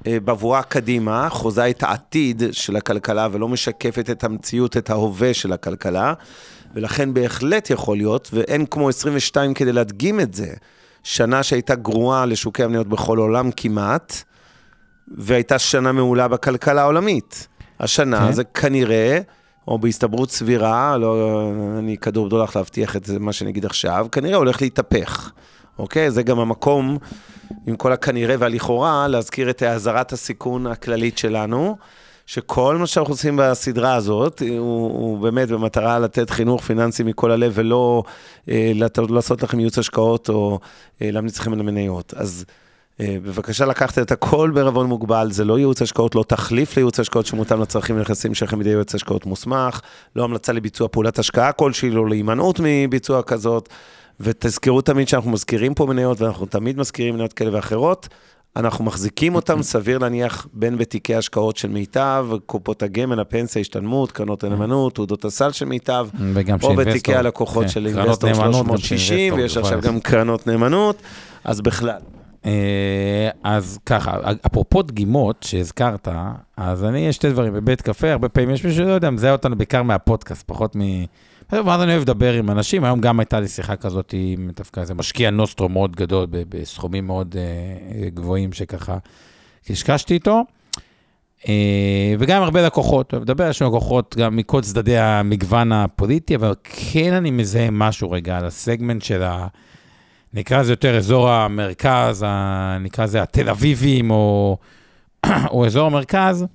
בבואה 0.09 0.63
קדימה, 0.63 1.29
חוזה 1.29 1.71
את 1.71 1.83
העתיד 1.83 2.43
של 2.53 2.77
הכלכלה 2.77 3.29
ולא 3.33 3.49
משקפת 3.49 4.11
את 4.11 4.25
המציאות, 4.25 4.77
את 4.77 4.91
ההווה 4.91 5.35
של 5.35 5.53
הכלכלה. 5.53 6.15
ולכן 6.75 7.15
בהחלט 7.15 7.71
יכול 7.71 7.97
להיות, 7.97 8.31
ואין 8.33 8.67
כמו 8.67 8.89
22 8.89 9.55
כדי 9.55 9.73
להדגים 9.73 10.21
את 10.21 10.35
זה, 10.35 10.55
שנה 11.03 11.43
שהייתה 11.43 11.75
גרועה 11.75 12.27
לשוקי 12.27 12.65
המניות 12.65 12.89
בכל 12.89 13.19
העולם 13.19 13.51
כמעט, 13.57 14.23
והייתה 15.09 15.59
שנה 15.59 15.93
מעולה 15.93 16.29
בכלכלה 16.29 16.83
העולמית. 16.83 17.49
השנה 17.81 18.27
כן. 18.27 18.33
זה 18.33 18.45
כנראה, 18.45 19.21
או 19.69 19.79
בהסתברות 19.79 20.31
סבירה, 20.31 20.99
לא, 20.99 21.51
אני 21.79 21.97
כדור 21.99 22.27
בדולח 22.27 22.57
להבטיח 22.57 22.97
את 22.97 23.05
זה, 23.05 23.19
מה 23.19 23.33
שאני 23.33 23.51
אגיד 23.51 23.65
עכשיו, 23.65 24.07
כנראה 24.13 24.37
הולך 24.37 24.63
להתהפך. 24.63 25.33
אוקיי? 25.79 26.11
זה 26.11 26.23
גם 26.23 26.39
המקום, 26.39 26.99
עם 27.67 27.77
כל 27.77 27.93
הכנראה 27.93 28.37
והלכאורה, 28.39 29.09
להזכיר 29.09 29.51
את 29.51 29.63
אזהרת 29.63 30.13
הסיכון 30.13 30.67
הכללית 30.67 31.19
שלנו. 31.19 31.77
שכל 32.27 32.77
מה 32.77 32.87
שאנחנו 32.87 33.13
עושים 33.13 33.37
בסדרה 33.37 33.95
הזאת, 33.95 34.43
הוא, 34.59 34.91
הוא 34.91 35.19
באמת 35.19 35.49
במטרה 35.49 35.99
לתת 35.99 36.31
חינוך 36.31 36.63
פיננסי 36.63 37.03
מכל 37.03 37.31
הלב, 37.31 37.53
ולא 37.55 38.03
אה, 38.49 38.73
לעשות 39.09 39.43
לכם 39.43 39.59
ייעוץ 39.59 39.79
השקעות 39.79 40.29
או 40.29 40.59
אה, 41.03 41.11
להמליץ 41.11 41.39
לכם 41.39 41.53
על 41.53 41.61
המניות. 41.61 42.15
אז 42.17 42.45
אה, 43.01 43.17
בבקשה 43.23 43.67
לקחת 43.67 43.99
את 43.99 44.13
הכל 44.13 44.51
בערבון 44.55 44.87
מוגבל, 44.87 45.29
זה 45.31 45.45
לא 45.45 45.59
ייעוץ 45.59 45.83
השקעות, 45.83 46.15
לא 46.15 46.25
תחליף 46.29 46.77
לייעוץ 46.77 47.01
השקעות 47.01 47.27
שמותאם 47.27 47.61
לצרכים 47.61 47.97
ונכסים 47.97 48.35
שלכם 48.35 48.59
בידי 48.59 48.71
ייעוץ 48.71 48.95
השקעות 48.95 49.27
מוסמך, 49.27 49.81
לא 50.17 50.25
המלצה 50.25 50.53
לביצוע 50.53 50.89
פעולת 50.89 51.19
השקעה 51.19 51.53
כלשהי, 51.53 51.91
לא 51.91 52.09
להימנעות 52.09 52.61
מביצוע 52.63 53.23
כזאת. 53.23 53.69
ותזכרו 54.21 54.81
תמיד 54.81 55.09
שאנחנו 55.09 55.31
מזכירים 55.31 55.75
פה 55.75 55.87
מניות, 55.87 56.21
ואנחנו 56.21 56.47
תמיד 56.47 56.79
מזכירים 56.79 57.15
מניות 57.15 57.33
כאלה 57.33 57.57
ואחרות. 57.57 58.09
אנחנו 58.57 58.85
מחזיקים 58.85 59.35
אותם, 59.35 59.63
סביר 59.73 59.99
להניח, 59.99 60.47
בין 60.53 60.79
בתיקי 60.79 61.15
השקעות 61.15 61.57
של 61.57 61.69
מיטב, 61.69 62.27
קופות 62.47 62.83
הגמל, 62.83 63.21
הפנסיה, 63.21 63.61
השתלמות, 63.61 64.13
קרנות 64.13 64.45
הנאמנות, 64.45 64.95
תעודות 64.95 65.25
הסל 65.25 65.53
של 65.53 65.65
מיטב, 65.65 66.09
או 66.63 66.75
בתיקי 66.77 67.15
הלקוחות 67.15 67.63
כן, 67.63 67.69
של 67.69 67.87
אינבסטור 67.87 68.35
360, 68.35 69.35
ויש 69.35 69.57
עכשיו 69.57 69.81
גם 69.81 70.01
קרנות 70.01 70.47
נאמנות, 70.47 71.03
אז 71.45 71.61
בכלל. 71.61 71.99
אה, 72.47 73.31
אז 73.43 73.79
ככה, 73.87 74.17
אפרופו 74.47 74.83
דגימות 74.83 75.43
שהזכרת, 75.43 76.09
אז 76.57 76.85
אני, 76.85 77.09
יש 77.09 77.17
שתי 77.17 77.31
דברים, 77.31 77.53
בבית 77.53 77.83
קפה, 77.83 78.13
הרבה 78.13 78.29
פעמים 78.29 78.51
יש 78.51 78.65
מישהו 78.65 78.85
שלא 78.85 78.93
יודע, 78.93 79.11
מזהה 79.11 79.33
אותנו 79.33 79.57
בעיקר 79.57 79.83
מהפודקאסט, 79.83 80.45
פחות 80.47 80.77
מ... 80.77 80.81
ואז 81.53 81.83
אני 81.83 81.93
אוהב 81.93 82.03
לדבר 82.03 82.33
עם 82.33 82.51
אנשים, 82.51 82.85
היום 82.85 83.01
גם 83.01 83.21
הייתה 83.21 83.41
לי 83.41 83.49
שיחה 83.49 83.77
כזאת 83.77 84.15
עם 84.17 84.51
דווקא 84.57 84.81
איזה 84.81 84.95
משקיע 84.95 85.31
נוסטרו 85.31 85.69
מאוד 85.69 85.97
גדול, 85.97 86.27
בסכומים 86.31 87.07
מאוד 87.07 87.35
uh, 87.35 88.11
גבוהים 88.15 88.53
שככה 88.53 88.99
קשקשתי 89.67 90.15
איתו. 90.15 90.43
Uh, 91.41 91.47
וגם 92.19 92.43
הרבה 92.43 92.67
לקוחות, 92.67 93.13
לדבר, 93.13 93.49
יש 93.51 93.63
לנו 93.63 93.71
לקוחות 93.71 94.17
גם 94.19 94.37
מכל 94.37 94.61
צדדי 94.61 94.99
המגוון 94.99 95.73
הפוליטי, 95.73 96.37
אבל 96.37 96.55
כן 96.65 97.13
אני 97.13 97.31
מזהה 97.31 97.71
משהו 97.71 98.11
רגע 98.11 98.37
על 98.37 98.45
הסגמנט 98.47 99.03
של 99.03 99.23
ה... 99.23 99.47
נקרא 100.35 100.61
לזה 100.61 100.73
יותר 100.73 100.97
אזור 100.97 101.31
המרכז, 101.31 102.25
ה... 102.27 102.77
נקרא 102.81 103.05
לזה 103.05 103.23
התל 103.23 103.49
אביבים, 103.49 104.11
או, 104.11 104.57
או 105.51 105.67
אזור 105.67 105.87
המרכז, 105.87 106.47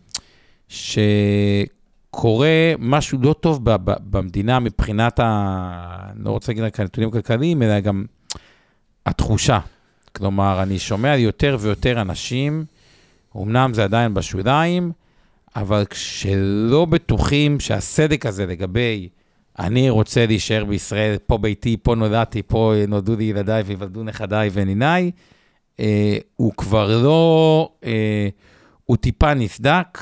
ש... 0.67 0.99
קורה 2.11 2.73
משהו 2.79 3.19
לא 3.21 3.33
טוב 3.33 3.59
במדינה 3.83 4.59
מבחינת 4.59 5.19
ה... 5.19 6.11
לא 6.15 6.31
רוצה 6.31 6.51
להגיד 6.51 6.63
רק 6.63 6.79
הנתונים 6.79 7.09
הכלכליים, 7.09 7.63
אלא 7.63 7.79
גם 7.79 8.05
התחושה. 9.05 9.59
כלומר, 10.15 10.63
אני 10.63 10.79
שומע 10.79 11.15
יותר 11.15 11.57
ויותר 11.59 12.01
אנשים, 12.01 12.65
אמנם 13.37 13.73
זה 13.73 13.83
עדיין 13.83 14.13
בשוליים, 14.13 14.91
אבל 15.55 15.85
כשלא 15.85 16.85
בטוחים 16.85 17.59
שהסדק 17.59 18.25
הזה 18.25 18.45
לגבי 18.45 19.09
אני 19.59 19.89
רוצה 19.89 20.25
להישאר 20.25 20.65
בישראל, 20.65 21.17
פה 21.27 21.37
ביתי, 21.37 21.77
פה 21.83 21.95
נולדתי, 21.95 22.41
פה 22.41 22.73
נולדו 22.87 23.15
לי 23.15 23.23
ילדיי 23.23 23.61
ויוולדו 23.61 24.03
נכדיי 24.03 24.49
וניניי, 24.53 25.11
אה, 25.79 26.17
הוא 26.35 26.53
כבר 26.57 27.03
לא, 27.03 27.69
אה, 27.85 28.29
הוא 28.85 28.97
טיפה 28.97 29.33
נסדק. 29.33 29.99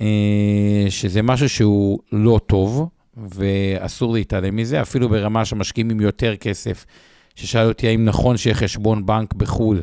אה, 0.00 0.86
שזה 0.88 1.22
משהו 1.22 1.48
שהוא 1.48 1.98
לא 2.12 2.40
טוב, 2.46 2.88
ואסור 3.16 4.12
להתעלם 4.12 4.56
מזה, 4.56 4.82
אפילו 4.82 5.08
ברמה 5.08 5.44
שמשקיעים 5.44 5.90
עם 5.90 6.00
יותר 6.00 6.36
כסף, 6.36 6.86
ששאל 7.34 7.68
אותי 7.68 7.88
האם 7.88 8.04
נכון 8.04 8.36
שיהיה 8.36 8.54
חשבון 8.54 9.06
בנק 9.06 9.34
בחו"ל, 9.34 9.82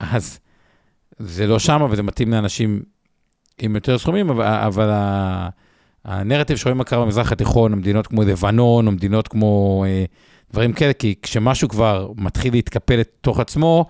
אז 0.00 0.38
זה 1.18 1.46
לא 1.46 1.58
שם, 1.58 1.86
וזה 1.90 2.02
מתאים 2.02 2.30
לאנשים 2.30 2.82
עם 3.58 3.74
יותר 3.74 3.98
סכומים, 3.98 4.30
אבל, 4.30 4.44
אבל 4.46 4.90
הנרטיב 6.04 6.56
שרואים 6.56 6.78
מה 6.78 6.84
קרה 6.84 7.04
במזרח 7.04 7.32
התיכון, 7.32 7.74
מדינות 7.74 8.06
כמו 8.06 8.22
לבנון, 8.22 8.86
או 8.86 8.92
מדינות 8.92 9.28
כמו 9.28 9.84
אה, 9.86 10.04
דברים 10.52 10.72
כאלה, 10.72 10.92
כי 10.92 11.14
כשמשהו 11.22 11.68
כבר 11.68 12.12
מתחיל 12.16 12.52
להתקפל 12.52 12.96
לתוך 12.96 13.40
עצמו, 13.40 13.86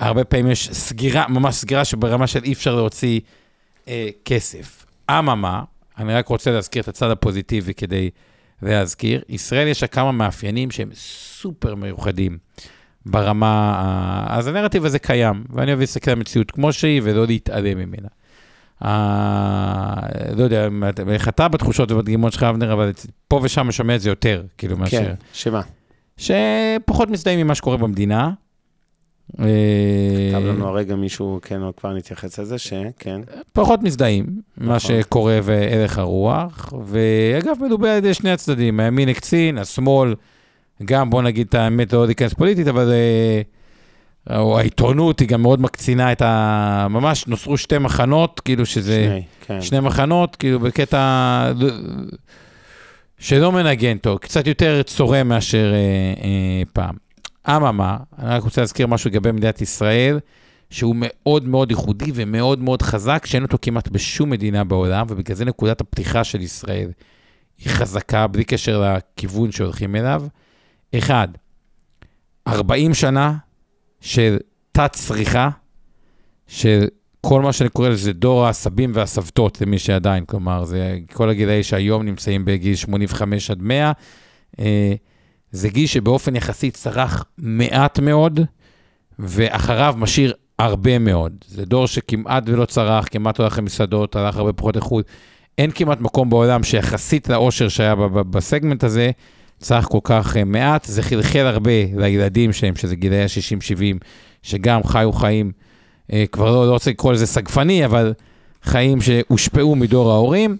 הרבה 0.00 0.24
פעמים 0.24 0.50
יש 0.50 0.68
סגירה, 0.72 1.28
ממש 1.28 1.54
סגירה 1.54 1.84
שברמה 1.84 2.26
של 2.26 2.44
אי 2.44 2.52
אפשר 2.52 2.74
להוציא 2.74 3.20
אה, 3.88 4.08
כסף. 4.24 4.86
אממה, 5.18 5.62
אני 5.98 6.14
רק 6.14 6.28
רוצה 6.28 6.50
להזכיר 6.50 6.82
את 6.82 6.88
הצד 6.88 7.10
הפוזיטיבי 7.10 7.74
כדי 7.74 8.10
להזכיר, 8.62 9.22
ישראל 9.28 9.68
יש 9.68 9.82
לה 9.82 9.88
כמה 9.88 10.12
מאפיינים 10.12 10.70
שהם 10.70 10.90
סופר 10.94 11.74
מיוחדים 11.74 12.38
ברמה, 13.06 14.26
אז 14.28 14.46
הנרטיב 14.46 14.84
הזה 14.84 14.98
קיים, 14.98 15.44
ואני 15.50 15.70
אוהב 15.70 15.80
להסתכל 15.80 16.10
על 16.10 16.16
המציאות 16.16 16.50
כמו 16.50 16.72
שהיא 16.72 17.00
ולא 17.04 17.26
להתעלם 17.26 17.78
ממנה. 17.78 18.08
Uh, 18.82 18.86
לא 20.36 20.44
יודע, 20.44 20.68
איך 21.08 21.28
אתה 21.28 21.48
בתחושות 21.48 21.92
ובדגימות 21.92 22.32
שלך, 22.32 22.42
אבנר, 22.42 22.72
אבל 22.72 22.92
פה 23.28 23.40
ושם 23.42 23.68
משמע 23.68 23.94
את 23.94 24.00
זה 24.00 24.08
יותר, 24.08 24.42
כאילו, 24.58 24.76
מאשר... 24.76 24.98
כן, 24.98 25.14
שמה? 25.32 25.60
שפחות 26.16 27.10
מזדהים 27.10 27.40
ממה 27.40 27.54
שקורה 27.54 27.76
במדינה, 27.76 28.30
כתב 29.36 30.46
לנו 30.46 30.68
הרגע 30.68 30.96
מישהו, 30.96 31.38
כן, 31.42 31.60
כבר 31.76 31.92
נתייחס 31.92 32.38
לזה, 32.38 32.58
שכן. 32.58 33.20
פחות 33.52 33.82
מזדהים, 33.82 34.26
מה 34.56 34.76
נכון. 34.76 34.78
שקורה 34.78 35.38
וערך 35.42 35.98
הרוח, 35.98 36.72
ואגב, 36.84 37.56
מדובר 37.60 37.88
על 37.88 37.98
ידי 37.98 38.14
שני 38.14 38.30
הצדדים, 38.30 38.80
הימין 38.80 39.08
הקצין, 39.08 39.58
השמאל, 39.58 40.14
גם, 40.84 41.10
בוא 41.10 41.22
נגיד 41.22 41.46
את 41.48 41.54
האמת, 41.54 41.92
לא 41.92 42.06
להיכנס 42.06 42.34
פוליטית, 42.34 42.68
אבל... 42.68 42.92
אה, 42.92 43.42
או 44.38 44.58
העיתונות 44.58 45.20
היא 45.20 45.28
גם 45.28 45.42
מאוד 45.42 45.60
מקצינה 45.60 46.12
את 46.12 46.22
ה... 46.22 46.86
ממש 46.90 47.26
נוצרו 47.26 47.56
שתי 47.56 47.78
מחנות, 47.78 48.40
כאילו 48.40 48.66
שזה... 48.66 49.06
שני, 49.08 49.22
כן. 49.46 49.62
שני 49.62 49.80
מחנות, 49.80 50.36
כאילו 50.36 50.60
בקטע... 50.60 51.52
שלא 53.18 53.52
מנגן 53.52 53.98
טוב, 53.98 54.18
קצת 54.18 54.46
יותר 54.46 54.82
צורם 54.82 55.28
מאשר 55.28 55.72
אה, 55.72 55.78
אה, 56.24 56.62
פעם. 56.72 56.94
אממה, 57.56 57.96
אני 58.18 58.28
רק 58.28 58.42
רוצה 58.42 58.60
להזכיר 58.60 58.86
משהו 58.86 59.10
לגבי 59.10 59.32
מדינת 59.32 59.60
ישראל, 59.60 60.18
שהוא 60.70 60.96
מאוד 60.98 61.48
מאוד 61.48 61.70
ייחודי 61.70 62.10
ומאוד 62.14 62.58
מאוד 62.58 62.82
חזק, 62.82 63.26
שאין 63.26 63.42
אותו 63.42 63.58
כמעט 63.62 63.88
בשום 63.88 64.30
מדינה 64.30 64.64
בעולם, 64.64 65.06
ובגלל 65.08 65.36
זה 65.36 65.44
נקודת 65.44 65.80
הפתיחה 65.80 66.24
של 66.24 66.40
ישראל 66.40 66.90
היא 67.58 67.72
חזקה, 67.72 68.26
בלי 68.26 68.44
קשר 68.44 68.84
לכיוון 68.96 69.52
שהולכים 69.52 69.96
אליו. 69.96 70.22
אחד, 70.94 71.28
40 72.48 72.94
שנה 72.94 73.36
של 74.00 74.36
תת-צריכה, 74.72 75.50
של 76.46 76.86
כל 77.20 77.42
מה 77.42 77.52
שאני 77.52 77.68
קורא 77.68 77.88
לזה 77.88 78.12
דור 78.12 78.46
הסבים 78.46 78.92
והסבתות, 78.94 79.60
למי 79.60 79.78
שעדיין, 79.78 80.24
כלומר, 80.24 80.64
זה 80.64 80.98
כל 81.12 81.30
הגילאי 81.30 81.62
שהיום 81.62 82.02
נמצאים 82.02 82.44
בגיל 82.44 82.74
85 82.74 83.50
עד 83.50 83.62
100. 83.62 83.92
זה 85.52 85.68
גיל 85.68 85.86
שבאופן 85.86 86.36
יחסי 86.36 86.70
צרך 86.70 87.24
מעט 87.38 87.98
מאוד, 87.98 88.40
ואחריו 89.18 89.94
משאיר 89.98 90.32
הרבה 90.58 90.98
מאוד. 90.98 91.32
זה 91.48 91.64
דור 91.64 91.86
שכמעט 91.86 92.42
ולא 92.46 92.64
צרך, 92.64 93.12
כמעט 93.12 93.38
הולך 93.38 93.58
למסעדות, 93.58 94.16
הלך 94.16 94.36
הרבה 94.36 94.52
פחות 94.52 94.76
איכות. 94.76 95.04
אין 95.58 95.70
כמעט 95.70 96.00
מקום 96.00 96.30
בעולם 96.30 96.62
שיחסית 96.62 97.28
לאושר 97.28 97.68
שהיה 97.68 97.94
בסגמנט 98.30 98.84
הזה, 98.84 99.10
צרך 99.58 99.84
כל 99.84 99.98
כך 100.02 100.36
אה, 100.36 100.44
מעט. 100.44 100.84
זה 100.84 101.02
חלחל 101.02 101.38
הרבה 101.38 101.70
לילדים 101.96 102.52
שלהם, 102.52 102.76
שזה 102.76 102.96
גילאי 102.96 103.22
ה-60-70, 103.22 104.04
שגם 104.42 104.84
חיו 104.84 105.12
חיים, 105.12 105.52
אה, 106.12 106.24
כבר 106.32 106.52
לא, 106.52 106.66
לא 106.66 106.72
רוצה 106.72 106.90
לקרוא 106.90 107.12
לזה 107.12 107.26
סגפני, 107.26 107.84
אבל 107.84 108.12
חיים 108.62 109.00
שהושפעו 109.00 109.76
מדור 109.76 110.10
ההורים. 110.10 110.56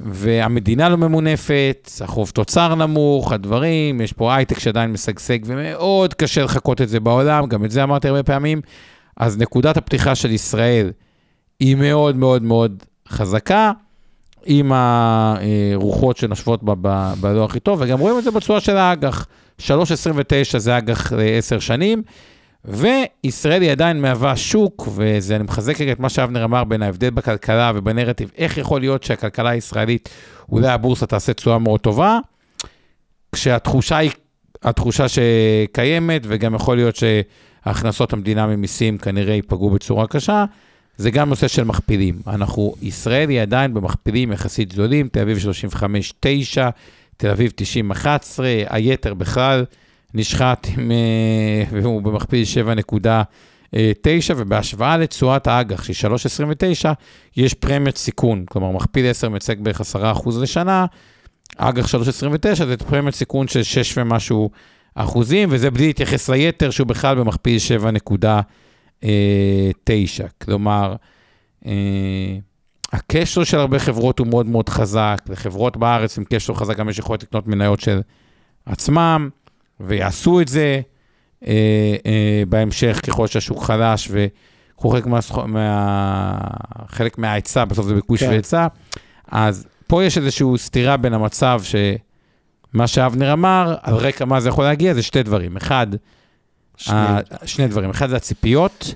והמדינה 0.00 0.88
לא 0.88 0.96
ממונפת, 0.96 1.90
החוב 2.00 2.30
תוצר 2.30 2.74
נמוך, 2.74 3.32
הדברים, 3.32 4.00
יש 4.00 4.12
פה 4.12 4.34
הייטק 4.34 4.58
שעדיין 4.58 4.92
משגשג 4.92 5.38
ומאוד 5.46 6.14
קשה 6.14 6.44
לחקות 6.44 6.80
את 6.80 6.88
זה 6.88 7.00
בעולם, 7.00 7.46
גם 7.46 7.64
את 7.64 7.70
זה 7.70 7.82
אמרתי 7.82 8.08
הרבה 8.08 8.22
פעמים. 8.22 8.60
אז 9.16 9.38
נקודת 9.38 9.76
הפתיחה 9.76 10.14
של 10.14 10.30
ישראל 10.30 10.90
היא 11.60 11.76
מאוד 11.76 12.16
מאוד 12.16 12.42
מאוד 12.42 12.82
חזקה, 13.08 13.72
עם 14.46 14.72
הרוחות 14.74 16.16
שנושבות 16.16 16.60
בלא 17.20 17.44
הכי 17.44 17.60
טוב, 17.60 17.80
וגם 17.82 17.98
רואים 17.98 18.18
את 18.18 18.24
זה 18.24 18.30
בצורה 18.30 18.60
של 18.60 18.76
האג"ח. 18.76 19.26
3.29 19.60 20.58
זה 20.58 20.78
אג"ח 20.78 21.12
לעשר 21.12 21.58
שנים, 21.58 22.02
וישראל 22.64 23.62
היא 23.62 23.70
עדיין 23.70 24.00
מהווה 24.00 24.36
שוק, 24.36 24.88
ואני 24.94 25.44
מחזק 25.44 25.80
את 25.80 26.00
מה 26.00 26.08
שאבנר 26.08 26.44
אמר 26.44 26.64
בין 26.64 26.82
ההבדל 26.82 27.10
בכלכלה 27.10 27.72
ובנרטיב, 27.74 28.30
איך 28.38 28.58
יכול 28.58 28.80
להיות 28.80 29.02
שהכלכלה 29.02 29.50
הישראלית, 29.50 30.08
אולי 30.48 30.68
הבורסה 30.68 31.06
תעשה 31.06 31.32
תשואה 31.32 31.58
מאוד 31.58 31.80
טובה, 31.80 32.18
כשהתחושה 33.32 33.96
היא 33.96 34.10
התחושה 34.62 35.06
שקיימת, 35.08 36.22
וגם 36.24 36.54
יכול 36.54 36.76
להיות 36.76 36.96
שהכנסות 36.96 38.12
המדינה 38.12 38.46
ממיסים 38.46 38.98
כנראה 38.98 39.34
ייפגעו 39.34 39.70
בצורה 39.70 40.06
קשה, 40.06 40.44
זה 40.96 41.10
גם 41.10 41.28
נושא 41.28 41.48
של 41.48 41.64
מכפילים. 41.64 42.18
אנחנו, 42.26 42.74
ישראל 42.82 43.28
היא 43.28 43.40
עדיין 43.40 43.74
במכפילים 43.74 44.32
יחסית 44.32 44.72
זולים, 44.72 45.08
תל 45.08 45.20
אביב 45.20 45.38
35-9, 45.76 45.80
תל 47.16 47.30
אביב 47.30 47.52
90-11, 47.92 47.96
היתר 48.68 49.14
בכלל. 49.14 49.64
נשחט 50.14 50.66
עם, 50.76 50.90
אה, 50.90 51.64
והוא 51.70 52.02
במכפיל 52.02 52.44
7.9, 52.44 54.34
ובהשוואה 54.36 54.96
לתשואת 54.96 55.46
האג"ח, 55.46 55.82
שהיא 55.82 55.96
3.29, 55.96 56.92
יש 57.36 57.54
פרמיית 57.54 57.96
סיכון. 57.96 58.44
כלומר, 58.48 58.70
מכפיל 58.70 59.10
10 59.10 59.28
מייצג 59.28 59.60
בערך 59.60 59.80
10% 59.80 60.38
לשנה, 60.42 60.86
אג"ח 61.56 61.86
3.29 61.86 62.64
זה 62.64 62.76
פרמיית 62.76 63.14
סיכון 63.14 63.48
של 63.48 63.62
6 63.62 63.98
ומשהו 63.98 64.50
אחוזים, 64.94 65.48
וזה 65.52 65.70
בלי 65.70 65.86
להתייחס 65.86 66.28
ליתר, 66.28 66.70
שהוא 66.70 66.86
בכלל 66.86 67.16
במכפיל 67.16 67.58
7.9. 69.00 69.06
כלומר, 70.44 70.96
אה, 71.66 72.36
הקשר 72.92 73.44
של 73.44 73.58
הרבה 73.58 73.78
חברות 73.78 74.18
הוא 74.18 74.26
מאוד 74.26 74.46
מאוד 74.46 74.68
חזק, 74.68 75.18
לחברות 75.28 75.76
בארץ 75.76 76.18
עם 76.18 76.24
קשר 76.24 76.54
חזק 76.54 76.76
גם 76.76 76.88
יש 76.88 76.98
יכולת 76.98 77.22
לקנות 77.22 77.46
מניות 77.46 77.80
של 77.80 78.00
עצמם. 78.66 79.28
ויעשו 79.80 80.40
את 80.40 80.48
זה 80.48 80.80
אה, 81.46 81.96
אה, 82.06 82.42
בהמשך, 82.48 83.00
ככל 83.06 83.26
שהשוק 83.26 83.62
חלש 83.62 84.08
וקחו 84.10 84.90
חלק, 84.90 85.06
מה, 85.06 85.18
מה, 85.46 86.38
חלק 86.88 87.18
מההיצע, 87.18 87.64
בסוף 87.64 87.86
זה 87.86 87.94
ביקוש 87.94 88.22
כן. 88.22 88.28
והיצע. 88.28 88.66
אז 89.28 89.66
פה 89.86 90.04
יש 90.04 90.18
איזושהי 90.18 90.46
סתירה 90.56 90.96
בין 90.96 91.14
המצב 91.14 91.62
שמה 91.64 92.86
שאבנר 92.86 93.32
אמר, 93.32 93.74
על 93.82 93.94
רקע 93.94 94.24
מה 94.24 94.40
זה 94.40 94.48
יכול 94.48 94.64
להגיע, 94.64 94.94
זה 94.94 95.02
שתי 95.02 95.22
דברים. 95.22 95.56
אחד, 95.56 95.86
שני, 96.76 96.96
ה, 96.96 97.18
שני 97.46 97.68
דברים. 97.68 97.90
אחד 97.90 98.08
זה 98.08 98.16
הציפיות, 98.16 98.94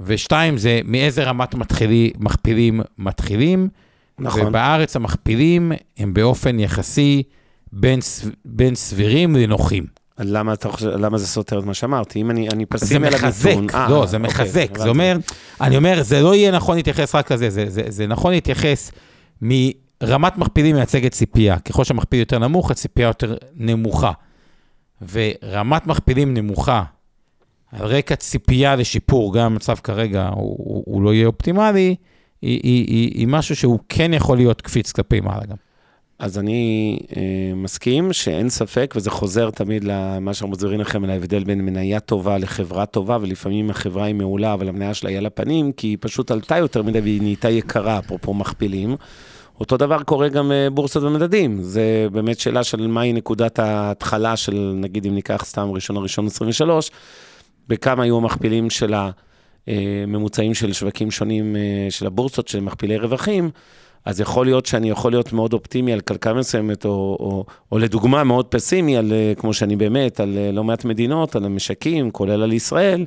ושתיים 0.00 0.58
זה 0.58 0.80
מאיזה 0.84 1.24
רמת 1.24 1.54
מתחילי, 1.54 2.12
מכפילים 2.18 2.80
מתחילים. 2.98 3.68
נכון. 4.18 4.46
ובארץ 4.46 4.96
המכפילים 4.96 5.72
הם 5.98 6.14
באופן 6.14 6.58
יחסי 6.58 7.22
בין, 7.72 8.00
בין 8.44 8.74
סבירים 8.74 9.36
לנוחים. 9.36 9.99
למה, 10.24 10.52
אתה 10.52 10.68
חושב, 10.68 10.86
למה 10.86 11.18
זה 11.18 11.26
סותר 11.26 11.58
את 11.58 11.64
מה 11.64 11.74
שאמרתי? 11.74 12.20
אם 12.20 12.30
אני, 12.30 12.48
אני 12.48 12.66
פסימי 12.66 13.06
על 13.06 13.12
המיתון... 13.12 13.30
זה 13.30 13.56
מחזק, 13.56 13.74
לא, 13.90 14.06
זה 14.06 14.16
אוקיי, 14.16 14.30
מחזק. 14.30 14.78
זה 14.78 14.88
אומר, 14.88 15.16
אני 15.60 15.76
אומר, 15.76 16.02
זה 16.02 16.22
לא 16.22 16.34
יהיה 16.34 16.50
נכון 16.50 16.76
להתייחס 16.76 17.14
רק 17.14 17.32
לזה, 17.32 17.50
זה, 17.50 17.64
זה, 17.68 17.82
זה 17.88 18.06
נכון 18.06 18.32
להתייחס 18.32 18.92
מרמת 19.42 20.38
מכפילים 20.38 20.76
מייצגת 20.76 21.12
ציפייה. 21.12 21.58
ככל 21.58 21.84
שהמכפיל 21.84 22.20
יותר 22.20 22.38
נמוך, 22.38 22.70
הציפייה 22.70 23.06
יותר 23.06 23.36
נמוכה. 23.54 24.12
ורמת 25.12 25.86
מכפילים 25.86 26.34
נמוכה, 26.34 26.82
על 27.72 27.86
רקע 27.86 28.16
ציפייה 28.16 28.76
לשיפור, 28.76 29.34
גם 29.34 29.46
המצב 29.46 29.74
כרגע 29.74 30.28
הוא, 30.28 30.56
הוא, 30.58 30.82
הוא 30.86 31.02
לא 31.02 31.14
יהיה 31.14 31.26
אופטימלי, 31.26 31.94
היא, 32.42 32.60
היא, 32.62 32.86
היא, 32.86 33.12
היא 33.14 33.28
משהו 33.28 33.56
שהוא 33.56 33.78
כן 33.88 34.14
יכול 34.14 34.36
להיות 34.36 34.60
קפיץ 34.60 34.92
כלפי 34.92 35.20
מעלה 35.20 35.46
גם. 35.46 35.56
אז 36.20 36.38
אני 36.38 36.98
אה, 37.16 37.54
מסכים 37.54 38.12
שאין 38.12 38.48
ספק, 38.48 38.94
וזה 38.96 39.10
חוזר 39.10 39.50
תמיד 39.50 39.84
למה 39.84 40.34
שאנחנו 40.34 40.52
מסבירים 40.52 40.80
לכם 40.80 41.04
על 41.04 41.10
ההבדל 41.10 41.44
בין 41.44 41.60
מניה 41.60 42.00
טובה 42.00 42.38
לחברה 42.38 42.86
טובה, 42.86 43.18
ולפעמים 43.20 43.70
החברה 43.70 44.04
היא 44.04 44.14
מעולה, 44.14 44.52
אבל 44.54 44.68
המניה 44.68 44.94
שלה 44.94 45.10
היא 45.10 45.18
על 45.18 45.26
הפנים, 45.26 45.72
כי 45.72 45.86
היא 45.86 45.96
פשוט 46.00 46.30
עלתה 46.30 46.56
יותר 46.56 46.82
מדי 46.82 47.00
והיא 47.00 47.22
נהייתה 47.22 47.50
יקרה, 47.50 47.98
אפרופו 47.98 48.34
מכפילים. 48.34 48.96
אותו 49.60 49.76
דבר 49.76 50.02
קורה 50.02 50.28
גם 50.28 50.52
אה, 50.52 50.70
בורסות 50.70 51.02
ומדדים. 51.02 51.62
זה 51.62 52.06
באמת 52.12 52.40
שאלה 52.40 52.64
של 52.64 52.86
מהי 52.86 53.12
נקודת 53.12 53.58
ההתחלה 53.58 54.36
של, 54.36 54.72
נגיד 54.76 55.06
אם 55.06 55.14
ניקח 55.14 55.44
סתם 55.44 55.70
ראשון 55.70 55.96
הראשון 55.96 56.26
23, 56.26 56.90
בכמה 57.68 58.02
היו 58.02 58.16
המכפילים 58.16 58.70
של 58.70 58.94
הממוצעים 59.66 60.50
אה, 60.50 60.54
של 60.54 60.72
שווקים 60.72 61.10
שונים 61.10 61.56
אה, 61.56 61.86
של 61.90 62.06
הבורסות, 62.06 62.48
של 62.48 62.60
מכפילי 62.60 62.96
רווחים. 62.96 63.50
אז 64.04 64.20
יכול 64.20 64.46
להיות 64.46 64.66
שאני 64.66 64.90
יכול 64.90 65.12
להיות 65.12 65.32
מאוד 65.32 65.52
אופטימי 65.52 65.92
על 65.92 66.00
כלכלה 66.00 66.34
מסוימת, 66.34 66.84
או, 66.84 66.90
או, 67.20 67.44
או 67.72 67.78
לדוגמה 67.78 68.24
מאוד 68.24 68.46
פסימי, 68.46 68.96
על, 68.96 69.12
אה, 69.12 69.32
כמו 69.36 69.54
שאני 69.54 69.76
באמת, 69.76 70.20
על 70.20 70.38
אה, 70.38 70.52
לא 70.52 70.64
מעט 70.64 70.84
מדינות, 70.84 71.36
על 71.36 71.44
המשקים, 71.44 72.10
כולל 72.10 72.42
על 72.42 72.52
ישראל, 72.52 73.04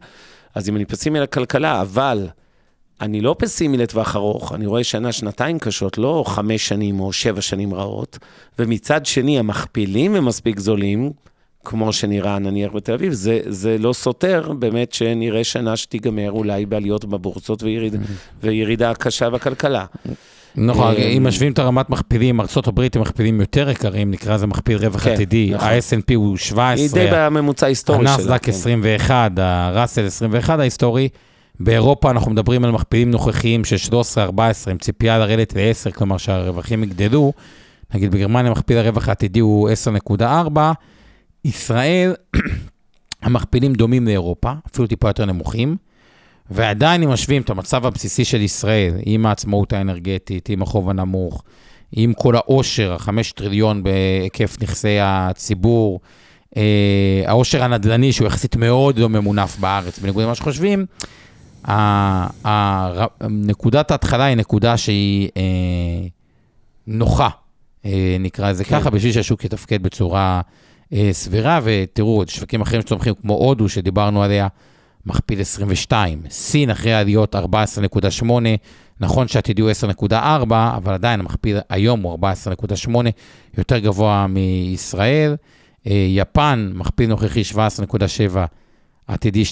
אז 0.56 0.69
אם 0.69 0.75
אני 0.75 0.86
פסימי 0.86 1.17
על 1.17 1.23
הכלכלה, 1.23 1.82
אבל 1.82 2.27
אני 3.01 3.21
לא 3.21 3.36
פסימי 3.39 3.77
לטווח 3.77 4.15
ארוך, 4.15 4.53
אני 4.53 4.65
רואה 4.65 4.84
שנה, 4.84 5.12
שנתיים 5.12 5.60
קשות, 5.60 5.97
לא 5.97 6.23
חמש 6.27 6.67
שנים 6.67 6.99
או 6.99 7.13
שבע 7.13 7.41
שנים 7.41 7.73
רעות, 7.73 8.17
ומצד 8.60 9.06
שני, 9.06 9.39
המכפילים 9.39 10.15
הם 10.15 10.25
מספיק 10.25 10.60
זולים, 10.60 11.12
כמו 11.65 11.93
שנראה 11.93 12.39
נניח 12.39 12.71
בתל 12.71 12.93
אביב, 12.93 13.13
זה, 13.13 13.39
זה 13.47 13.77
לא 13.77 13.93
סותר 13.93 14.51
באמת 14.60 14.93
שנראה 14.93 15.43
שנה 15.43 15.77
שתיגמר 15.77 16.32
אולי 16.32 16.65
בעליות 16.65 17.06
בבורסות 17.06 17.63
ויריד, 17.63 17.95
וירידה 18.41 18.93
קשה 18.93 19.29
בכלכלה. 19.29 19.86
נכון, 20.56 20.96
אה, 20.96 21.04
אם 21.04 21.28
משווים 21.28 21.52
את 21.52 21.60
הרמת 21.60 21.89
מכפילים, 21.89 22.39
ארה"ב 22.42 22.80
הם 22.96 23.02
מכפילים 23.02 23.42
יותר 23.42 23.70
יקרים, 23.70 24.12
נקרא 24.12 24.36
לזה 24.36 24.48
מכפיל 24.48 24.78
רווח 24.78 25.04
כן, 25.04 25.12
עתידי, 25.12 25.52
נכון. 25.54 25.68
ה-S&P 25.68 26.16
הוא 26.16 26.38
17, 26.38 26.84
היא 26.84 26.89
די 26.94 27.08
בממוצע 27.12 27.66
ההיסטורי 27.66 28.00
שלה. 28.00 28.13
הנסדק 28.13 28.50
21, 28.50 29.32
הראסל 29.38 30.06
21 30.06 30.60
ההיסטורי. 30.60 31.10
באירופה 31.60 32.12
אנחנו 32.12 32.32
מדברים 32.32 32.63
על 32.63 32.72
מכפילים 32.72 33.12
נוכחיים 33.12 33.66
של 33.66 33.76
13-14, 33.89 34.39
עם 34.72 34.78
ציפייה 34.78 35.18
לרדת 35.18 35.54
ל-10, 35.54 35.92
כלומר 35.92 36.18
שהרווחים 36.18 36.84
יגדלו. 36.84 37.34
נגיד 37.94 38.12
בגרמניה 38.12 38.52
מכפיל 38.52 38.78
הרווח 38.78 39.10
העתידי 39.10 39.39
הוא 39.39 39.70
10.4. 40.20 40.60
ישראל, 41.46 42.13
המכפילים 43.24 43.74
דומים 43.74 44.08
לאירופה, 44.08 44.52
אפילו 44.68 44.88
טיפה 44.88 45.10
יותר 45.10 45.26
נמוכים. 45.26 45.76
ועדיין 46.54 47.04
אם 47.04 47.10
משווים 47.10 47.42
את 47.42 47.50
המצב 47.50 47.86
הבסיסי 47.86 48.26
של 48.26 48.42
ישראל, 48.42 48.94
עם 49.06 49.26
העצמאות 49.26 49.74
האנרגטית, 49.74 50.50
עם 50.50 50.62
החוב 50.62 50.89
הנמוך, 50.89 51.44
עם 51.92 52.13
כל 52.13 52.36
העושר, 52.36 52.94
החמש 52.94 53.32
טריליון 53.32 53.84
בהיקף 53.84 54.58
נכסי 54.62 54.98
הציבור, 55.02 56.00
אה, 56.58 57.24
העושר 57.26 57.63
הנדל"ני 57.63 58.12
שהוא 58.12 58.28
יחסית 58.28 58.56
מאוד 58.56 58.98
לא 58.98 59.10
ממונף 59.10 59.58
בארץ, 59.60 60.00
בניגוד 60.00 60.24
למה 60.24 60.36
שחושבים, 60.36 60.86
נקודת 63.30 63.92
ההתחלה 63.92 64.26
היא 64.26 64.38
נקודה 64.38 64.78
שהיא 64.78 65.30
אה, 65.38 66.08
נוחה 66.88 67.30
אה, 67.86 68.18
נקרא 68.20 68.50
לזה 68.50 68.63
כן. 68.63 68.80
ככה, 68.80 68.89
בשביל 68.89 69.12
שהשוק 69.12 69.46
יתפקד 69.46 69.84
בצורה 69.84 70.42
אה, 70.94 71.10
סבירה, 71.12 71.60
ותראו, 71.63 72.24
שווקים 72.28 72.62
אחרים 72.62 72.82
שצומחים 72.82 73.13
כמו 73.22 73.34
הודו, 73.34 73.70
שדיברנו 73.70 74.24
עליה, 74.24 74.48
מכפיל 75.06 75.42
22. 75.42 76.22
סין 76.30 76.70
אחרי 76.70 76.94
העליות 76.94 77.36
14.8, 77.36 78.26
נכון 79.00 79.28
שעתידי 79.28 79.62
הוא 79.62 79.72
10.4, 80.10 80.13
אבל 80.50 80.94
עדיין 80.94 81.20
המכפיל 81.20 81.58
היום 81.70 82.02
הוא 82.02 82.18
14.8, 82.18 82.89
יותר 83.58 83.78
גבוה 83.78 84.28
מישראל. 84.28 85.36
אה, 85.88 86.06
יפן, 86.10 86.72
מכפיל 86.74 87.10
נוכחי 87.10 87.42
17.7, 87.54 88.38
עתידי 89.08 89.44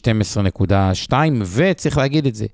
12.2, 1.10 1.14
וצריך 1.54 1.98
להגיד 1.98 2.26
את 2.26 2.36
זה, 2.36 2.46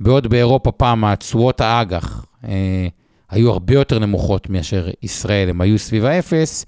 בעוד 0.00 0.26
באירופה 0.26 0.72
פעם 0.72 1.04
התשואות 1.04 1.60
האג"ח 1.60 2.24
אה, 2.44 2.88
היו 3.30 3.50
הרבה 3.50 3.74
יותר 3.74 3.98
נמוכות 3.98 4.50
מאשר 4.50 4.88
ישראל, 5.02 5.50
הם 5.50 5.60
היו 5.60 5.78
סביב 5.78 6.04
האפס, 6.04 6.66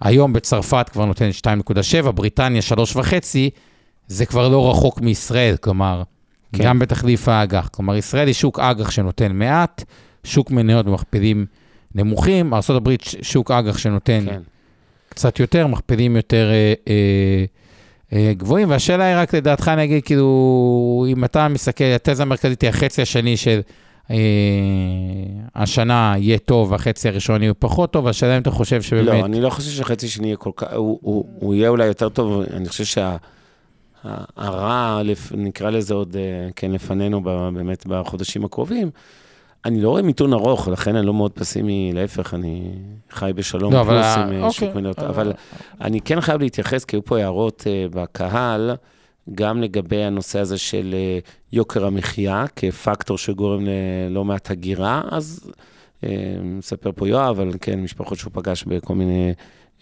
היום 0.00 0.32
בצרפת 0.32 0.88
כבר 0.92 1.04
נותן 1.04 1.30
2.7, 2.02 2.10
בריטניה 2.10 2.60
3.5, 2.94 3.00
זה 4.08 4.26
כבר 4.26 4.48
לא 4.48 4.70
רחוק 4.70 5.00
מישראל, 5.00 5.56
כלומר, 5.56 6.02
כן. 6.52 6.64
גם 6.64 6.78
בתחליף 6.78 7.28
האג"ח. 7.28 7.68
כלומר, 7.72 7.96
ישראל 7.96 8.26
היא 8.26 8.34
שוק 8.34 8.58
אג"ח 8.58 8.90
שנותן 8.90 9.32
מעט, 9.32 9.84
שוק 10.24 10.50
מניות 10.50 10.86
במכפילים 10.86 11.46
נמוכים, 11.94 12.54
ארה"ב 12.54 12.90
שוק 13.22 13.50
אג"ח 13.50 13.78
שנותן 13.78 14.24
כן. 14.26 14.40
קצת 15.08 15.40
יותר, 15.40 15.66
מכפילים 15.66 16.16
יותר 16.16 16.50
אה, 16.50 16.74
אה, 16.88 17.44
אה, 18.12 18.32
גבוהים, 18.36 18.70
והשאלה 18.70 19.04
היא 19.04 19.16
רק 19.16 19.34
לדעתך, 19.34 19.68
אני 19.68 19.84
אגיד, 19.84 20.04
כאילו, 20.04 21.06
אם 21.08 21.24
אתה 21.24 21.48
מסתכל, 21.48 21.84
התזה 21.84 22.22
המרכזית 22.22 22.62
היא 22.62 22.70
החצי 22.70 23.02
השני 23.02 23.36
של 23.36 23.60
אה, 24.10 24.16
השנה 25.54 26.14
יהיה 26.18 26.38
טוב, 26.38 26.72
והחצי 26.72 27.08
הראשון 27.08 27.42
יהיה 27.42 27.54
פחות 27.54 27.92
טוב, 27.92 28.08
השאלה 28.08 28.36
אם 28.36 28.42
אתה 28.42 28.50
חושב 28.50 28.82
שבאמת... 28.82 29.06
לא, 29.06 29.24
אני 29.24 29.40
לא 29.40 29.50
חושב 29.50 29.70
שהחצי 29.70 30.08
שני 30.08 30.26
יהיה 30.26 30.36
כל 30.36 30.50
כך, 30.56 30.66
הוא, 30.74 30.98
הוא, 31.02 31.24
הוא 31.40 31.54
יהיה 31.54 31.68
אולי 31.68 31.86
יותר 31.86 32.08
טוב, 32.08 32.42
אני 32.52 32.68
חושב 32.68 32.84
שהרע, 34.04 35.02
נקרא 35.36 35.70
לזה 35.70 35.94
עוד, 35.94 36.16
אה, 36.16 36.48
כן, 36.56 36.70
לפנינו 36.72 37.22
באמת 37.22 37.86
בחודשים 37.86 38.44
הקרובים. 38.44 38.90
אני 39.64 39.80
לא 39.80 39.88
רואה 39.90 40.02
מיתון 40.02 40.32
ארוך, 40.32 40.68
לכן 40.68 40.96
אני 40.96 41.06
לא 41.06 41.14
מאוד 41.14 41.32
פסימי, 41.32 41.90
להפך, 41.94 42.34
אני 42.34 42.70
חי 43.10 43.30
בשלום 43.34 43.72
לא, 43.72 43.80
אבל 43.80 43.94
פלוס 43.94 44.06
ה- 44.06 44.24
עם 44.24 44.32
אה, 44.32 44.36
אוקיי. 44.36 44.50
שוק 44.68 44.76
מניות. 44.76 44.98
אבל 44.98 45.32
אני 45.80 46.00
כן 46.00 46.20
חייב 46.20 46.40
להתייחס, 46.40 46.84
כי 46.84 46.96
היו 46.96 47.04
פה 47.04 47.18
הערות 47.18 47.64
אה, 47.66 47.86
בקהל, 47.90 48.70
גם 49.34 49.62
לגבי 49.62 50.02
הנושא 50.04 50.38
הזה 50.38 50.58
של 50.58 50.94
אה, 50.94 51.18
יוקר 51.52 51.86
המחיה, 51.86 52.44
כפקטור 52.56 53.18
שגורם 53.18 53.64
ללא 53.66 54.24
מעט 54.24 54.50
הגירה, 54.50 55.02
אז 55.10 55.50
אה, 56.04 56.08
מספר 56.42 56.90
פה 56.96 57.08
יואב, 57.08 57.40
אבל 57.40 57.50
כן, 57.60 57.80
משפחות 57.80 58.18
שהוא 58.18 58.30
פגש 58.34 58.64
בכל 58.64 58.94
מיני 58.94 59.32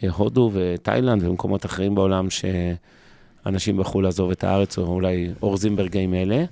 אה, 0.04 0.08
הודו 0.10 0.50
ותאילנד 0.52 1.24
ומקומות 1.24 1.66
אחרים 1.66 1.94
בעולם, 1.94 2.26
שאנשים 3.44 3.76
בחרו 3.76 4.02
לעזוב 4.02 4.30
את 4.30 4.44
הארץ, 4.44 4.78
או 4.78 4.84
אולי 4.84 5.28
אורזים 5.42 5.76
ברגעים 5.76 6.14
אלה. 6.14 6.44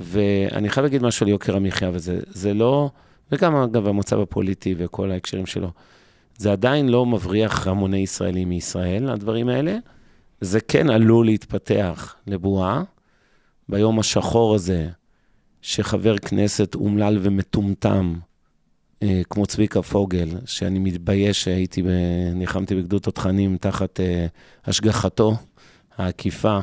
ואני 0.00 0.68
חייב 0.68 0.84
להגיד 0.84 1.02
משהו 1.02 1.26
על 1.26 1.30
יוקר 1.30 1.56
המחיה, 1.56 1.90
וזה 1.92 2.20
זה 2.28 2.54
לא, 2.54 2.90
וגם 3.32 3.56
אגב 3.56 3.86
המצב 3.86 4.20
הפוליטי 4.20 4.74
וכל 4.78 5.10
ההקשרים 5.10 5.46
שלו, 5.46 5.70
זה 6.36 6.52
עדיין 6.52 6.88
לא 6.88 7.06
מבריח 7.06 7.66
המוני 7.66 7.98
ישראלים 7.98 8.48
מישראל, 8.48 9.08
הדברים 9.10 9.48
האלה. 9.48 9.76
זה 10.40 10.60
כן 10.60 10.90
עלול 10.90 11.26
להתפתח 11.26 12.16
לבועה. 12.26 12.82
ביום 13.68 13.98
השחור 13.98 14.54
הזה, 14.54 14.88
שחבר 15.62 16.18
כנסת 16.18 16.74
אומלל 16.74 17.18
ומטומטם, 17.22 18.14
אה, 19.02 19.22
כמו 19.30 19.46
צביקה 19.46 19.82
פוגל, 19.82 20.28
שאני 20.46 20.78
מתבייש 20.78 21.44
שהייתי, 21.44 21.82
ב... 21.82 21.86
ניחמתי 22.34 22.74
בגדוד 22.74 23.02
תותחנים 23.02 23.56
תחת 23.56 24.00
אה, 24.00 24.26
השגחתו 24.64 25.36
העקיפה, 25.98 26.58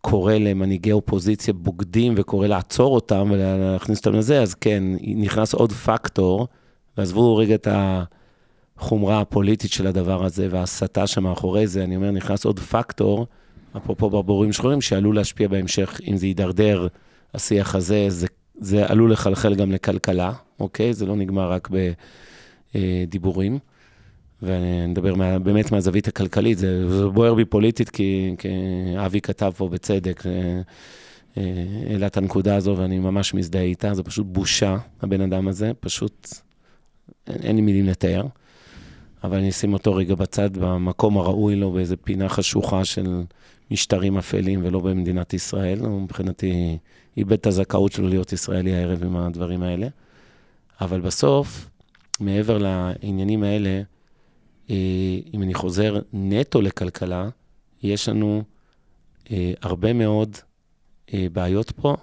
קורא 0.00 0.34
למנהיגי 0.34 0.92
אופוזיציה 0.92 1.54
בוגדים 1.54 2.14
וקורא 2.16 2.46
לעצור 2.46 2.94
אותם 2.94 3.28
ולהכניס 3.30 3.98
אותם 3.98 4.14
לזה, 4.14 4.42
אז 4.42 4.54
כן, 4.54 4.82
נכנס 5.00 5.54
עוד 5.54 5.72
פקטור, 5.72 6.48
ועזבו 6.96 7.36
רגע 7.36 7.54
את 7.54 7.68
החומרה 8.76 9.20
הפוליטית 9.20 9.72
של 9.72 9.86
הדבר 9.86 10.24
הזה 10.24 10.48
וההסתה 10.50 11.06
שמאחורי 11.06 11.66
זה, 11.66 11.84
אני 11.84 11.96
אומר, 11.96 12.10
נכנס 12.10 12.44
עוד 12.44 12.60
פקטור, 12.60 13.26
אפרופו 13.76 14.10
ברבורים 14.10 14.52
שחורים, 14.52 14.80
שעלול 14.80 15.16
להשפיע 15.16 15.48
בהמשך, 15.48 16.00
אם 16.08 16.16
זה 16.16 16.26
יידרדר, 16.26 16.86
השיח 17.34 17.74
הזה, 17.74 18.06
זה, 18.08 18.26
זה 18.60 18.86
עלול 18.86 19.12
לחלחל 19.12 19.54
גם 19.54 19.72
לכלכלה, 19.72 20.32
אוקיי? 20.60 20.92
זה 20.92 21.06
לא 21.06 21.16
נגמר 21.16 21.52
רק 21.52 21.68
בדיבורים. 22.74 23.58
ואני 24.42 24.86
מדבר 24.86 25.14
מה, 25.14 25.38
באמת 25.38 25.72
מהזווית 25.72 26.08
הכלכלית, 26.08 26.58
זה, 26.58 26.98
זה 26.98 27.06
בוער 27.06 27.34
בי 27.34 27.44
פוליטית, 27.44 27.90
כי, 27.90 28.34
כי 28.38 28.48
אבי 29.06 29.20
כתב 29.20 29.52
פה 29.56 29.68
בצדק, 29.68 30.26
אה, 30.26 30.60
אה, 31.36 31.64
העלה 31.90 32.06
את 32.06 32.16
הנקודה 32.16 32.56
הזו, 32.56 32.74
ואני 32.76 32.98
ממש 32.98 33.34
מזדהה 33.34 33.62
איתה, 33.62 33.94
זה 33.94 34.02
פשוט 34.02 34.26
בושה, 34.26 34.76
הבן 35.02 35.20
אדם 35.20 35.48
הזה, 35.48 35.72
פשוט 35.80 36.28
אין, 37.26 37.36
אין 37.42 37.56
לי 37.56 37.62
מילים 37.62 37.86
לתאר. 37.86 38.26
אבל 39.24 39.36
אני 39.36 39.48
אשים 39.48 39.72
אותו 39.72 39.94
רגע 39.94 40.14
בצד, 40.14 40.56
במקום 40.56 41.18
הראוי 41.18 41.56
לו, 41.56 41.72
באיזה 41.72 41.96
פינה 41.96 42.28
חשוכה 42.28 42.84
של 42.84 43.22
משטרים 43.70 44.18
אפלים, 44.18 44.60
ולא 44.64 44.80
במדינת 44.80 45.34
ישראל. 45.34 45.78
הוא 45.78 46.00
מבחינתי 46.00 46.78
איבד 47.16 47.32
את 47.32 47.46
הזכאות 47.46 47.92
שלו 47.92 48.08
להיות 48.08 48.32
ישראלי 48.32 48.74
הערב 48.74 49.04
עם 49.04 49.16
הדברים 49.16 49.62
האלה. 49.62 49.88
אבל 50.80 51.00
בסוף, 51.00 51.70
מעבר 52.20 52.58
לעניינים 52.58 53.42
האלה, 53.42 53.82
אם 55.34 55.42
אני 55.42 55.54
חוזר 55.54 55.98
נטו 56.12 56.60
לכלכלה, 56.60 57.28
יש 57.82 58.08
לנו 58.08 58.42
אה, 59.30 59.52
הרבה 59.62 59.92
מאוד 59.92 60.36
אה, 61.14 61.26
בעיות 61.32 61.70
פה 61.70 61.96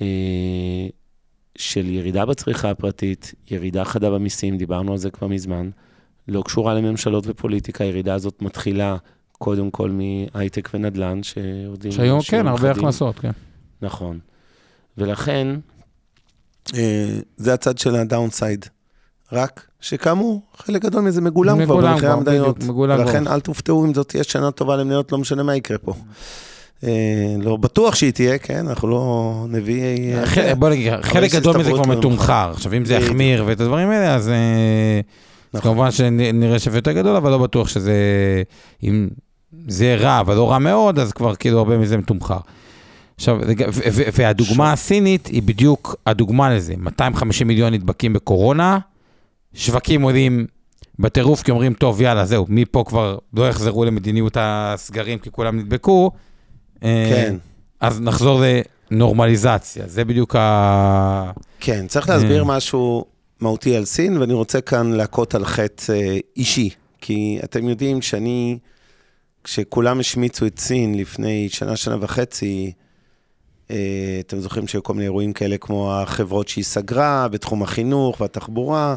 אה, 0.00 0.86
של 1.58 1.86
ירידה 1.86 2.26
בצריכה 2.26 2.70
הפרטית, 2.70 3.34
ירידה 3.50 3.84
חדה 3.84 4.10
במיסים, 4.10 4.56
דיברנו 4.58 4.92
על 4.92 4.98
זה 4.98 5.10
כבר 5.10 5.26
מזמן, 5.26 5.70
לא 6.28 6.42
קשורה 6.42 6.74
לממשלות 6.74 7.24
ופוליטיקה, 7.26 7.84
הירידה 7.84 8.14
הזאת 8.14 8.42
מתחילה 8.42 8.96
קודם 9.32 9.70
כל 9.70 9.90
מהייטק 9.90 10.70
ונדל"ן, 10.74 11.22
שיורדים... 11.22 11.92
שהיום, 11.92 12.20
כן, 12.28 12.46
הרבה 12.46 12.58
חדים. 12.58 12.70
הכנסות, 12.70 13.18
כן. 13.18 13.30
נכון. 13.82 14.18
ולכן, 14.98 15.48
אה, 16.74 17.18
זה 17.36 17.54
הצד 17.54 17.78
של 17.78 17.94
הדאונסייד. 17.94 18.66
רק 19.32 19.66
שכאמור, 19.80 20.40
חלק 20.56 20.82
גדול 20.82 21.02
מזה 21.02 21.20
מגולם 21.20 21.58
מגולם 21.58 21.92
במחירי 21.92 22.12
כבר. 22.12 22.20
בדיוק, 22.20 22.58
מגולם 22.62 22.98
ולכן. 23.00 23.28
אל 23.28 23.40
תופתעו 23.40 23.84
אם 23.84 23.94
זאת 23.94 24.08
תהיה 24.08 24.24
שנה 24.24 24.50
טובה 24.50 24.76
למניות, 24.76 25.12
לא 25.12 25.18
משנה 25.18 25.42
מה 25.42 25.56
יקרה 25.56 25.78
פה. 25.78 25.92
אה, 26.84 26.90
לא 27.38 27.56
בטוח 27.56 27.94
שהיא 27.94 28.10
תהיה, 28.12 28.38
כן? 28.38 28.68
אנחנו 28.68 28.88
לא 28.88 29.34
נביאי... 29.48 30.14
אה, 30.14 30.26
חלק- 30.26 30.56
בוא 30.56 30.68
נגיד, 30.68 30.92
חלק 31.02 31.32
גדול 31.34 31.56
מזה 31.56 31.70
כבר 31.70 31.82
מתומחר. 31.86 32.50
עכשיו, 32.54 32.74
אם 32.76 32.84
זה. 32.84 32.94
יחמיר 32.94 33.44
ואת 33.46 33.60
הדברים 33.60 33.90
האלה, 33.90 34.14
אז 34.14 34.28
אה, 34.28 35.00
נכון. 35.54 35.70
כמובן 35.72 35.90
שנראה 35.90 36.58
שווה 36.58 36.78
יותר 36.78 36.92
גדול, 36.92 37.16
אבל 37.16 37.30
לא 37.30 37.38
בטוח 37.38 37.68
שזה... 37.68 37.92
אם 38.82 39.08
זה 39.68 39.96
רע, 40.00 40.20
אבל 40.20 40.34
לא 40.36 40.50
רע 40.50 40.58
מאוד, 40.58 40.98
אז 40.98 41.12
כבר 41.12 41.34
כאילו 41.34 41.58
הרבה 41.58 41.78
מזה 41.78 41.96
מתומחר. 41.96 42.38
עכשיו, 43.16 43.38
והדוגמה 44.14 44.72
הסינית 44.72 45.26
היא 45.26 45.42
בדיוק 45.42 45.96
הדוגמה 46.06 46.54
לזה. 46.54 46.74
250 46.78 47.46
מיליון 47.46 47.74
נדבקים 47.74 48.12
בקורונה, 48.12 48.78
שווקים 49.54 50.02
עולים 50.02 50.46
בטירוף, 50.98 51.42
כי 51.42 51.50
אומרים, 51.50 51.74
טוב, 51.74 52.00
יאללה, 52.00 52.26
זהו, 52.26 52.46
מפה 52.48 52.84
כבר 52.86 53.18
לא 53.34 53.48
יחזרו 53.48 53.84
למדיניות 53.84 54.36
הסגרים, 54.40 55.18
כי 55.18 55.30
כולם 55.30 55.58
נדבקו. 55.58 56.10
אה, 56.84 57.06
כן. 57.10 57.36
אז 57.80 58.00
נחזור 58.00 58.42
לנורמליזציה, 58.90 59.84
זה 59.86 60.04
בדיוק 60.04 60.36
ה... 60.36 61.30
כן, 61.60 61.86
צריך 61.86 62.08
להסביר 62.08 62.42
אה. 62.42 62.44
משהו 62.44 63.04
מהותי 63.40 63.76
על 63.76 63.84
סין, 63.84 64.18
ואני 64.18 64.32
רוצה 64.32 64.60
כאן 64.60 64.92
להכות 64.92 65.34
על 65.34 65.44
חטא 65.44 65.92
אה, 65.92 66.18
אישי. 66.36 66.70
כי 67.00 67.38
אתם 67.44 67.68
יודעים 67.68 68.02
שאני, 68.02 68.58
כשכולם 69.44 70.00
השמיצו 70.00 70.46
את 70.46 70.58
סין 70.58 70.94
לפני 70.94 71.48
שנה, 71.48 71.76
שנה 71.76 71.96
וחצי, 72.00 72.72
אתם 74.20 74.40
זוכרים 74.40 74.68
שהיו 74.68 74.82
כל 74.82 74.94
מיני 74.94 75.04
אירועים 75.04 75.32
כאלה 75.32 75.56
כמו 75.58 75.94
החברות 75.94 76.48
שהיא 76.48 76.64
סגרה 76.64 77.28
בתחום 77.28 77.62
החינוך 77.62 78.20
והתחבורה, 78.20 78.96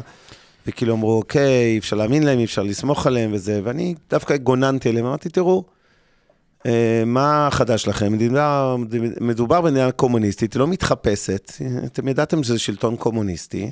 וכאילו 0.66 0.94
אמרו, 0.94 1.16
אוקיי, 1.16 1.72
אי 1.72 1.78
אפשר 1.78 1.96
להאמין 1.96 2.22
להם, 2.22 2.38
אי 2.38 2.44
אפשר 2.44 2.62
לסמוך 2.62 3.06
עליהם 3.06 3.30
וזה, 3.32 3.60
ואני 3.64 3.94
דווקא 4.10 4.36
גוננתי 4.36 4.88
עליהם, 4.88 5.06
אמרתי, 5.06 5.28
תראו, 5.28 5.64
אה, 6.66 7.02
מה 7.06 7.48
חדש 7.52 7.88
לכם? 7.88 8.12
מדובר, 8.12 8.76
מדובר 9.20 9.60
במדינה 9.60 9.92
קומוניסטית, 9.92 10.52
היא 10.52 10.60
לא 10.60 10.66
מתחפשת. 10.66 11.52
אתם 11.84 12.08
ידעתם 12.08 12.42
שזה 12.42 12.58
שלטון 12.58 12.96
קומוניסטי. 12.96 13.70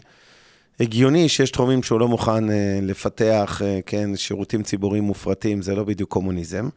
הגיוני 0.80 1.28
שיש 1.28 1.50
תחומים 1.50 1.82
שהוא 1.82 2.00
לא 2.00 2.08
מוכן 2.08 2.50
אה, 2.50 2.78
לפתח, 2.82 3.62
אה, 3.64 3.80
כן, 3.86 4.16
שירותים 4.16 4.62
ציבוריים 4.62 5.04
מופרטים, 5.04 5.62
זה 5.62 5.74
לא 5.74 5.84
בדיוק 5.84 6.10
קומוניזם. 6.10 6.68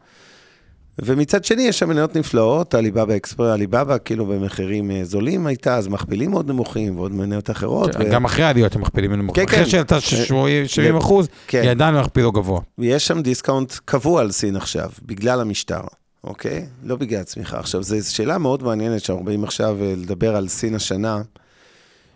ומצד 0.98 1.44
שני, 1.44 1.62
יש 1.62 1.78
שם 1.78 1.88
מניות 1.88 2.16
נפלאות, 2.16 2.74
עליבאבא 2.74 3.16
אקספרס, 3.16 3.52
עליבאבא 3.52 3.96
כאילו 4.04 4.26
במחירים 4.26 4.90
אה, 4.90 5.04
זולים 5.04 5.46
הייתה, 5.46 5.76
אז 5.76 5.88
מכפילים 5.88 6.30
מאוד 6.30 6.48
נמוכים, 6.48 6.98
ועוד 6.98 7.12
מניות 7.12 7.50
אחרות. 7.50 7.90
ו... 7.98 8.10
גם 8.10 8.24
אחרי 8.24 8.44
העליות 8.44 8.76
הם 8.76 8.80
מכפילים. 8.80 9.30
כן, 9.34 9.44
אחרי 9.44 9.58
כן. 9.58 9.66
שעלתה 9.66 10.00
70 10.00 10.96
אחוז, 10.96 11.28
כן. 11.46 11.62
היא 11.62 11.70
עדיין 11.70 11.96
הכפילו 11.96 12.32
גבוה. 12.32 12.60
ויש 12.78 13.06
שם 13.06 13.22
דיסקאונט 13.22 13.72
קבוע 13.84 14.20
על 14.20 14.30
סין 14.30 14.56
עכשיו, 14.56 14.90
בגלל 15.02 15.40
המשטר, 15.40 15.80
אוקיי? 16.24 16.66
לא 16.82 16.96
בגלל 16.96 17.20
הצמיחה. 17.20 17.58
עכשיו, 17.58 17.82
זו 17.82 18.14
שאלה 18.14 18.38
מאוד 18.38 18.62
מעניינת, 18.62 19.04
שאנחנו 19.04 19.24
באים 19.24 19.44
עכשיו 19.44 19.76
אה, 19.82 19.94
לדבר 19.96 20.36
על 20.36 20.48
סין 20.48 20.74
השנה, 20.74 21.22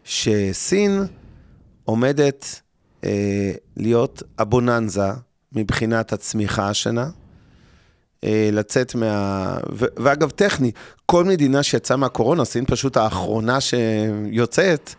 שסין 0.05 1.05
עומדת 1.85 2.61
אה, 3.05 3.53
להיות 3.77 4.23
הבוננזה 4.39 5.11
מבחינת 5.53 6.13
הצמיחה 6.13 6.69
השנה, 6.69 7.03
אה, 7.03 7.20
לצאת 8.53 8.95
מה... 8.95 9.45
ו- 9.73 9.85
ואגב, 9.97 10.31
טכני, 10.31 10.71
כל 11.07 11.25
מדינה 11.25 11.63
שיצאה 11.63 11.97
מהקורונה, 11.97 12.45
סין 12.45 12.65
פשוט 12.65 12.97
האחרונה 12.97 13.59
שיוצאת, 13.61 14.95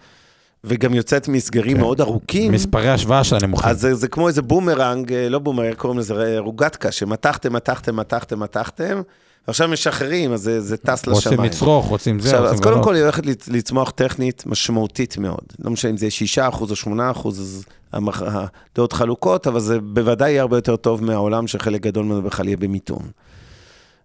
וגם 0.64 0.94
יוצאת 0.94 1.28
מסגרים 1.28 1.76
כן. 1.78 1.82
מאוד 1.84 2.02
ארוכים. 2.02 2.52
מספרי 2.52 2.90
השוואה 2.90 3.24
שלה 3.24 3.40
נמוכים. 3.42 3.70
אז 3.70 3.82
זה, 3.82 3.94
זה 3.96 4.08
כמו 4.08 4.28
איזה 4.28 4.42
בומרנג, 4.42 5.14
אה, 5.14 5.30
לא 5.30 5.40
בומרנג, 5.40 5.74
קוראים 5.76 6.00
לזה 6.00 6.14
רוגטקה, 6.40 6.92
שמתחתם, 6.92 7.54
מתחתם, 7.54 7.96
מתחתם, 7.96 8.40
מתחתם, 8.40 9.02
ועכשיו 9.48 9.68
משחררים, 9.68 10.34
אז 10.34 10.42
זה, 10.42 10.62
זה 10.62 10.78
טס 10.78 11.08
לשמיים. 11.08 11.14
רוצים 11.40 11.44
לצרוך, 11.44 11.88
רוצים 11.88 12.20
זה, 12.20 12.28
עכשיו, 12.30 12.40
רוצים 12.42 12.54
אז 12.54 12.60
קודם 12.60 12.72
לעלות. 12.72 12.86
כל 12.88 12.96
היא 12.96 13.04
הולכת 13.04 13.26
לצ- 13.26 13.52
לצמוח 13.54 13.90
טכנית 13.90 14.44
משמעותית 14.46 15.18
מאוד. 15.18 15.44
לא 15.60 15.72
משנה 15.72 15.92
אם 15.92 15.98
זה 15.98 16.08
6% 16.38 16.40
או 16.70 16.76
8%, 16.76 17.28
אז 17.28 17.66
הדעות 17.94 18.94
חלוקות, 18.94 19.48
אבל 19.48 19.60
זה 19.60 19.80
בוודאי 19.80 20.32
יהיה 20.32 20.42
הרבה 20.42 20.58
יותר 20.58 20.76
טוב 20.76 21.04
מהעולם 21.04 21.48
שחלק 21.48 21.82
גדול 21.82 22.06
ממנו 22.06 22.22
בכלל 22.22 22.48
יהיה 22.48 22.58
במיתון. 22.58 23.10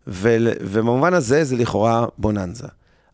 ול- 0.06 0.48
ובמובן 0.60 1.14
הזה 1.14 1.44
זה 1.44 1.56
לכאורה 1.56 2.06
בוננזה. 2.18 2.66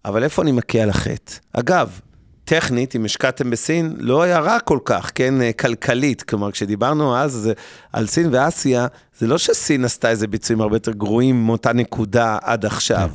אבל 0.04 0.24
איפה 0.24 0.42
אני 0.42 0.52
מכה 0.52 0.78
על 0.78 0.90
החטא? 0.90 1.32
אגב, 1.52 2.00
טכנית, 2.44 2.96
אם 2.96 3.04
השקעתם 3.04 3.50
בסין, 3.50 3.96
לא 3.98 4.22
היה 4.22 4.38
רע 4.38 4.60
כל 4.60 4.78
כך, 4.84 5.10
כן, 5.14 5.42
אה, 5.42 5.52
כלכלית. 5.52 6.22
כלומר, 6.22 6.50
כשדיברנו 6.50 7.16
אז 7.16 7.50
על 7.92 8.06
סין 8.06 8.28
ואסיה, 8.32 8.86
זה 9.18 9.26
לא 9.26 9.38
שסין 9.38 9.84
עשתה 9.84 10.10
איזה 10.10 10.26
ביצועים 10.26 10.60
הרבה 10.60 10.76
יותר 10.76 10.92
גרועים 10.92 11.46
מאותה 11.46 11.72
נקודה 11.72 12.38
עד 12.42 12.64
עכשיו. 12.66 13.10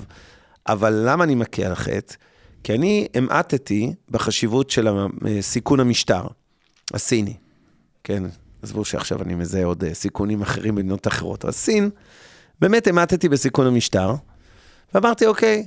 אבל 0.68 0.94
למה 1.06 1.24
אני 1.24 1.36
מכה 1.36 1.66
על 1.66 1.72
החטא? 1.72 2.16
כי 2.64 2.74
אני 2.74 3.08
המעטתי 3.14 3.94
בחשיבות 4.12 4.70
של 4.70 4.88
אה, 4.88 5.06
סיכון 5.42 5.80
המשטר 5.80 6.22
הסיני. 6.94 7.34
כן, 8.08 8.24
עזבו 8.62 8.86
שעכשיו 8.86 9.22
אני 9.22 9.36
מזהה 9.36 9.66
עוד 9.66 9.84
אה, 9.84 9.94
סיכונים 9.94 10.42
אחרים 10.42 10.76
במדינות 10.76 11.08
אחרות. 11.08 11.46
אבל 11.46 11.54
סין, 11.54 11.90
באמת 12.62 12.88
המעטתי 12.88 13.30
בסיכון 13.30 13.68
המשטר, 13.68 14.14
ואמרתי, 14.94 15.26
אוקיי, 15.26 15.66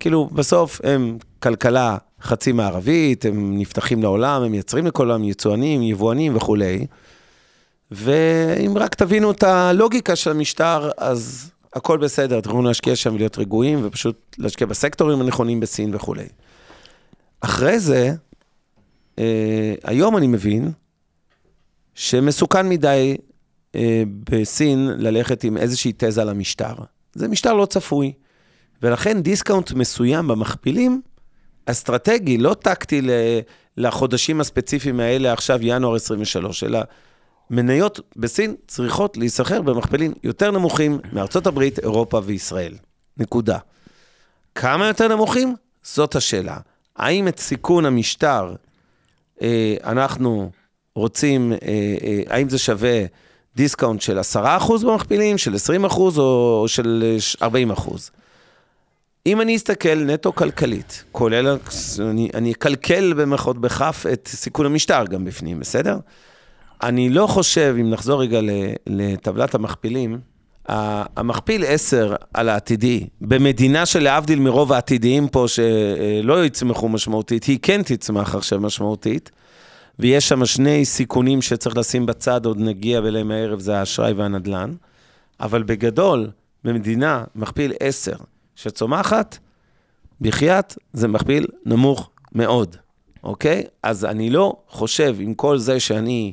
כאילו, 0.00 0.26
בסוף 0.32 0.80
הם 0.84 1.18
כלכלה 1.42 1.96
חצי 2.22 2.52
מערבית, 2.52 3.24
הם 3.24 3.58
נפתחים 3.58 4.02
לעולם, 4.02 4.42
הם 4.42 4.50
מייצרים 4.50 4.86
לכל 4.86 5.10
העולם, 5.10 5.24
יצואנים, 5.24 5.82
יבואנים 5.82 6.36
וכולי. 6.36 6.86
ואם 7.90 8.72
רק 8.76 8.94
תבינו 8.94 9.30
את 9.30 9.42
הלוגיקה 9.42 10.16
של 10.16 10.30
המשטר, 10.30 10.90
אז 10.96 11.50
הכל 11.72 11.98
בסדר, 11.98 12.40
תוכלו 12.40 12.62
להשקיע 12.62 12.96
שם 12.96 13.14
ולהיות 13.14 13.38
רגועים, 13.38 13.80
ופשוט 13.82 14.36
להשקיע 14.38 14.66
בסקטורים 14.66 15.20
הנכונים 15.20 15.60
בסין 15.60 15.94
וכולי. 15.94 16.26
אחרי 17.40 17.80
זה, 17.80 18.12
אה, 19.18 19.74
היום 19.84 20.16
אני 20.16 20.26
מבין 20.26 20.72
שמסוכן 21.94 22.68
מדי 22.68 23.16
אה, 23.74 24.02
בסין 24.30 24.90
ללכת 24.98 25.44
עם 25.44 25.56
איזושהי 25.56 25.92
תזה 25.96 26.24
למשטר. 26.24 26.74
זה 27.14 27.28
משטר 27.28 27.52
לא 27.52 27.66
צפוי, 27.66 28.12
ולכן 28.82 29.22
דיסקאונט 29.22 29.72
מסוים 29.72 30.28
במכפילים, 30.28 31.02
אסטרטגי, 31.66 32.38
לא 32.38 32.54
טקטי 32.54 33.02
ל- 33.02 33.10
לחודשים 33.76 34.40
הספציפיים 34.40 35.00
האלה, 35.00 35.32
עכשיו 35.32 35.58
ינואר 35.62 35.94
23, 35.94 36.64
אלא 36.64 36.80
מניות 37.50 38.00
בסין 38.16 38.54
צריכות 38.66 39.16
להיסחר 39.16 39.62
במכפילים 39.62 40.12
יותר 40.22 40.50
נמוכים 40.50 40.98
מארצות 41.12 41.46
הברית, 41.46 41.78
אירופה 41.78 42.20
וישראל. 42.24 42.74
נקודה. 43.16 43.58
כמה 44.54 44.86
יותר 44.86 45.08
נמוכים? 45.08 45.54
זאת 45.82 46.16
השאלה. 46.16 46.56
האם 46.96 47.28
את 47.28 47.38
סיכון 47.38 47.86
המשטר 47.86 48.54
אה, 49.42 49.74
אנחנו 49.84 50.50
רוצים, 50.94 51.52
אה, 51.52 51.58
אה, 52.02 52.22
האם 52.28 52.48
זה 52.48 52.58
שווה 52.58 53.04
דיסקאונט 53.56 54.00
של 54.00 54.18
10% 54.18 54.84
במכפילים, 54.84 55.38
של 55.38 55.54
20% 55.54 56.18
או 56.18 56.64
של 56.68 57.16
אה, 57.42 57.48
40%? 57.48 58.10
אם 59.26 59.40
אני 59.40 59.56
אסתכל 59.56 59.94
נטו 59.94 60.34
כלכלית, 60.34 61.04
כולל, 61.12 61.58
אני, 62.00 62.28
אני 62.34 62.52
אקלקל 62.52 63.12
במחאות 63.12 63.58
בכף 63.58 64.06
את 64.12 64.28
סיכון 64.32 64.66
המשטר 64.66 65.04
גם 65.04 65.24
בפנים, 65.24 65.60
בסדר? 65.60 65.98
אני 66.82 67.10
לא 67.10 67.26
חושב, 67.26 67.76
אם 67.80 67.90
נחזור 67.90 68.22
רגע 68.22 68.40
לטבלת 68.86 69.54
המכפילים, 69.54 70.18
המכפיל 70.66 71.64
10 71.66 72.14
על 72.34 72.48
העתידי, 72.48 73.06
במדינה 73.20 73.86
שלהבדיל 73.86 74.38
מרוב 74.38 74.72
העתידיים 74.72 75.28
פה 75.28 75.46
שלא 75.48 76.44
יצמחו 76.44 76.88
משמעותית, 76.88 77.44
היא 77.44 77.58
כן 77.62 77.82
תצמח 77.82 78.34
עכשיו 78.34 78.60
משמעותית, 78.60 79.30
ויש 80.00 80.28
שם 80.28 80.44
שני 80.46 80.84
סיכונים 80.84 81.42
שצריך 81.42 81.76
לשים 81.76 82.06
בצד, 82.06 82.46
עוד 82.46 82.58
נגיע 82.58 82.98
אליהם 82.98 83.30
הערב, 83.30 83.60
זה 83.60 83.78
האשראי 83.78 84.12
והנדל"ן, 84.12 84.74
אבל 85.40 85.62
בגדול, 85.62 86.30
במדינה 86.64 87.24
מכפיל 87.34 87.72
10 87.80 88.12
שצומחת, 88.56 89.38
בחייאת 90.20 90.78
זה 90.92 91.08
מכפיל 91.08 91.46
נמוך 91.66 92.10
מאוד, 92.32 92.76
אוקיי? 93.22 93.64
אז 93.82 94.04
אני 94.04 94.30
לא 94.30 94.56
חושב, 94.68 95.16
עם 95.20 95.34
כל 95.34 95.58
זה 95.58 95.80
שאני... 95.80 96.32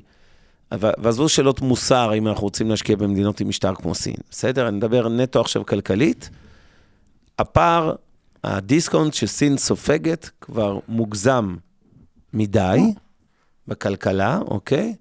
ועזבו 0.71 1.29
שאלות 1.29 1.61
מוסר, 1.61 2.11
אם 2.17 2.27
אנחנו 2.27 2.43
רוצים 2.43 2.69
להשקיע 2.69 2.95
במדינות 2.95 3.39
עם 3.39 3.49
משטר 3.49 3.75
כמו 3.75 3.95
סין, 3.95 4.15
בסדר? 4.31 4.67
אני 4.67 4.77
מדבר 4.77 5.09
נטו 5.09 5.41
עכשיו 5.41 5.65
כלכלית. 5.65 6.29
הפער, 7.39 7.95
הדיסקאונט 8.43 9.13
שסין 9.13 9.57
סופגת 9.57 10.29
כבר 10.41 10.79
מוגזם 10.87 11.55
מדי 12.33 12.79
בכלכלה, 13.67 14.39
אוקיי? 14.47 14.95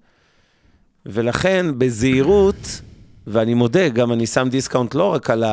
ולכן 1.05 1.65
בזהירות, 1.77 2.81
ואני 3.27 3.53
מודה, 3.53 3.89
גם 3.89 4.11
אני 4.11 4.25
שם 4.25 4.47
דיסקאונט 4.51 4.95
לא 4.95 5.13
רק 5.13 5.29
על 5.29 5.43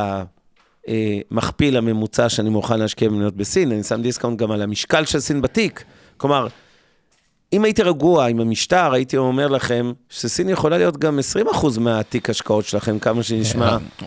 המכפיל 0.86 1.76
הממוצע 1.76 2.28
שאני 2.28 2.50
מוכן 2.50 2.78
להשקיע 2.78 3.08
במדינות 3.08 3.36
בסין, 3.36 3.72
אני 3.72 3.82
שם 3.82 4.02
דיסקאונט 4.02 4.38
גם 4.38 4.50
על 4.50 4.62
המשקל 4.62 5.04
של 5.04 5.20
סין 5.20 5.42
בתיק. 5.42 5.84
כלומר, 6.16 6.46
אם 7.52 7.64
הייתי 7.64 7.82
רגוע 7.82 8.26
עם 8.26 8.40
המשטר, 8.40 8.92
הייתי 8.92 9.16
אומר 9.16 9.48
לכם 9.48 9.92
שסין 10.10 10.48
יכולה 10.48 10.78
להיות 10.78 10.96
גם 10.96 11.18
20% 11.52 11.80
מהתיק 11.80 12.30
השקעות 12.30 12.64
שלכם, 12.64 12.98
כמה 12.98 13.22
שנשמע. 13.22 13.76
א- 13.76 14.04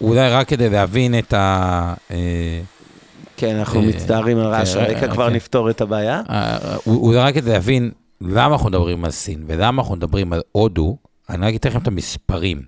אולי 0.00 0.30
רק 0.30 0.48
כדי 0.48 0.70
להבין 0.70 1.18
את 1.18 1.32
ה... 1.32 1.94
אה, 2.10 2.60
כן, 3.36 3.56
אנחנו 3.56 3.80
אה, 3.80 3.86
מצטערים 3.86 4.38
על 4.38 4.46
רעש 4.46 4.74
כן, 4.74 4.80
הרקע, 4.80 5.08
כבר 5.08 5.24
אוקיי. 5.24 5.36
נפתור 5.36 5.70
את 5.70 5.80
הבעיה. 5.80 6.22
אה, 6.30 6.58
אולי 6.86 7.18
רק 7.18 7.34
כדי 7.34 7.50
להבין 7.50 7.90
למה 8.24 8.54
אנחנו 8.54 8.68
מדברים 8.68 9.04
על 9.04 9.10
סין 9.10 9.44
ולמה 9.46 9.82
אנחנו 9.82 9.96
מדברים 9.96 10.32
על 10.32 10.40
הודו, 10.52 10.96
אני 11.30 11.46
רק 11.46 11.54
אתן 11.54 11.68
לכם 11.68 11.78
את 11.78 11.86
המספרים. 11.86 12.62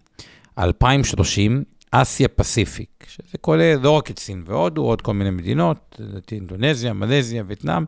2030, 0.58 1.64
אסיה 1.90 2.28
פסיפיק, 2.28 3.06
שזה 3.08 3.38
כולל 3.40 3.76
לא 3.76 3.90
רק 3.90 4.10
את 4.10 4.18
סין 4.18 4.42
והודו, 4.46 4.82
עוד 4.82 5.02
כל 5.02 5.14
מיני 5.14 5.30
מדינות, 5.30 5.96
לדעתי 5.98 6.34
אינדונזיה, 6.34 6.92
מלזיה, 6.92 7.42
וייטנאם, 7.46 7.84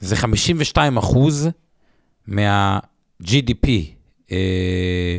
זה 0.00 0.16
52 0.16 0.96
אחוז 0.96 1.48
מה-GDP, 2.26 3.68
אה, 4.32 5.18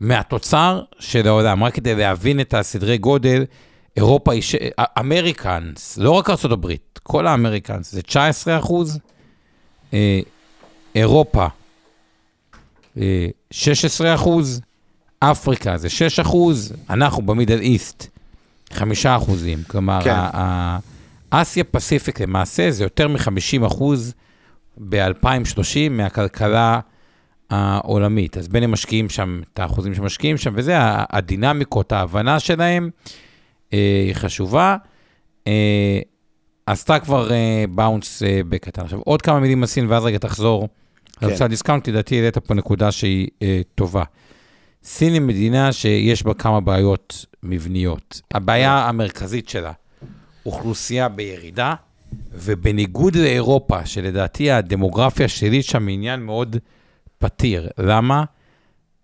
מהתוצר 0.00 0.82
של 0.98 1.28
העולם. 1.28 1.64
רק 1.64 1.74
כדי 1.74 1.94
להבין 1.94 2.40
את 2.40 2.54
הסדרי 2.54 2.98
גודל, 2.98 3.44
אירופה 3.96 4.32
היא, 4.32 4.42
ש- 4.42 4.54
אמריקאנס, 5.00 5.98
לא 5.98 6.10
רק 6.10 6.30
ארה"ב, 6.30 6.66
כל 7.02 7.26
האמריקאנס, 7.26 7.92
זה 7.92 8.02
19 8.02 8.58
אחוז, 8.58 8.98
אה, 9.94 10.20
אירופה, 10.94 11.46
אה, 12.96 13.26
16 13.50 14.14
אחוז, 14.14 14.60
אפריקה 15.20 15.78
זה 15.78 15.88
6 15.88 16.20
אחוז, 16.20 16.72
אנחנו 16.90 17.22
במידל 17.22 17.60
איסט, 17.60 18.08
5 18.72 19.06
אחוזים. 19.06 19.58
כלומר, 19.66 20.00
כן. 20.04 20.14
אסיה 21.30 21.64
פסיפיק 21.64 22.20
למעשה 22.20 22.70
זה 22.70 22.84
יותר 22.84 23.08
מ-50 23.08 23.66
אחוז 23.66 24.14
ב-2030 24.88 25.90
מהכלכלה 25.90 26.80
העולמית. 27.50 28.36
אז 28.36 28.48
בין 28.48 28.62
הם 28.62 28.70
משקיעים 28.70 29.08
שם, 29.08 29.40
את 29.54 29.58
האחוזים 29.58 29.94
שמשקיעים 29.94 30.36
שם, 30.36 30.52
וזה, 30.56 30.74
הדינמיקות, 31.10 31.92
ההבנה 31.92 32.40
שלהם 32.40 32.90
אה, 33.72 34.02
היא 34.06 34.14
חשובה. 34.14 34.76
אה, 35.46 36.00
עשתה 36.66 36.98
כבר 36.98 37.32
אה, 37.32 37.64
באונס 37.70 38.22
אה, 38.22 38.40
בקטן. 38.48 38.82
עכשיו, 38.82 39.00
עוד 39.04 39.22
כמה 39.22 39.40
מילים 39.40 39.62
על 39.62 39.66
סין, 39.66 39.86
ואז 39.88 40.04
רגע 40.04 40.18
תחזור. 40.18 40.68
כן. 41.22 41.28
לנושא 41.28 41.44
הדיסקאונט, 41.44 41.88
לדעתי 41.88 42.18
העלית 42.18 42.38
פה 42.38 42.54
נקודה 42.54 42.92
שהיא 42.92 43.28
אה, 43.42 43.60
טובה. 43.74 44.02
סין 44.84 45.12
היא 45.12 45.20
מדינה 45.20 45.72
שיש 45.72 46.22
בה 46.22 46.34
כמה 46.34 46.60
בעיות 46.60 47.26
מבניות. 47.42 48.20
הבעיה 48.34 48.88
המרכזית 48.88 49.48
שלה, 49.48 49.72
אוכלוסייה 50.46 51.08
בירידה, 51.08 51.74
ובניגוד 52.32 53.16
לאירופה, 53.16 53.86
שלדעתי 53.86 54.50
הדמוגרפיה 54.50 55.28
שלילית 55.28 55.64
שם 55.64 55.86
היא 55.86 55.94
עניין 55.94 56.20
מאוד 56.20 56.56
פתיר. 57.18 57.68
למה? 57.78 58.24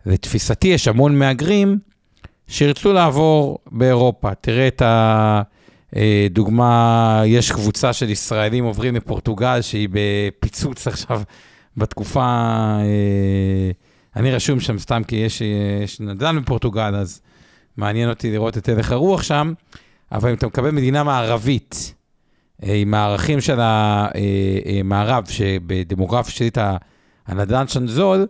לתפיסתי 0.07 0.69
יש 0.69 0.89
המון 0.89 1.19
מהגרים 1.19 1.79
שירצו 2.49 2.93
לעבור 2.93 3.59
באירופה. 3.71 4.35
תראה 4.35 4.69
את 4.69 4.83
הדוגמה, 5.93 7.23
יש 7.27 7.53
קבוצה 7.53 7.93
של 7.93 8.11
ישראלים 8.11 8.65
עוברים 8.65 8.95
לפורטוגל, 8.95 9.63
שהיא 9.63 9.89
בפיצוץ 9.93 10.87
עכשיו 10.87 11.23
בתקופה, 11.79 12.25
אה, 12.81 13.71
אני 14.17 14.33
רשום 14.33 14.61
שם 14.61 14.79
סתם 14.79 15.03
כי 15.09 15.17
יש, 15.17 15.43
יש 15.85 16.01
נדל"ן 16.01 16.43
בפורטוגל, 16.43 16.95
אז 16.95 17.21
מעניין 17.77 18.09
אותי 18.09 18.33
לראות 18.33 18.59
את 18.59 18.69
הלך 18.69 18.93
הרוח 18.93 19.23
שם, 19.23 19.53
אבל 20.13 20.29
אם 20.29 20.35
אתה 20.35 20.47
מקבל 20.47 20.71
מדינה 20.71 21.05
מערבית, 21.05 21.95
אה, 22.63 22.75
עם 22.75 22.95
הערכים 22.95 23.41
של 23.41 23.59
המערב, 23.61 25.25
אה, 25.29 25.33
שבדמוגרפיה 25.33 26.33
שלי 26.33 26.51
הנדל"ן 27.27 27.69
שם 27.69 27.87
זול, 27.87 28.27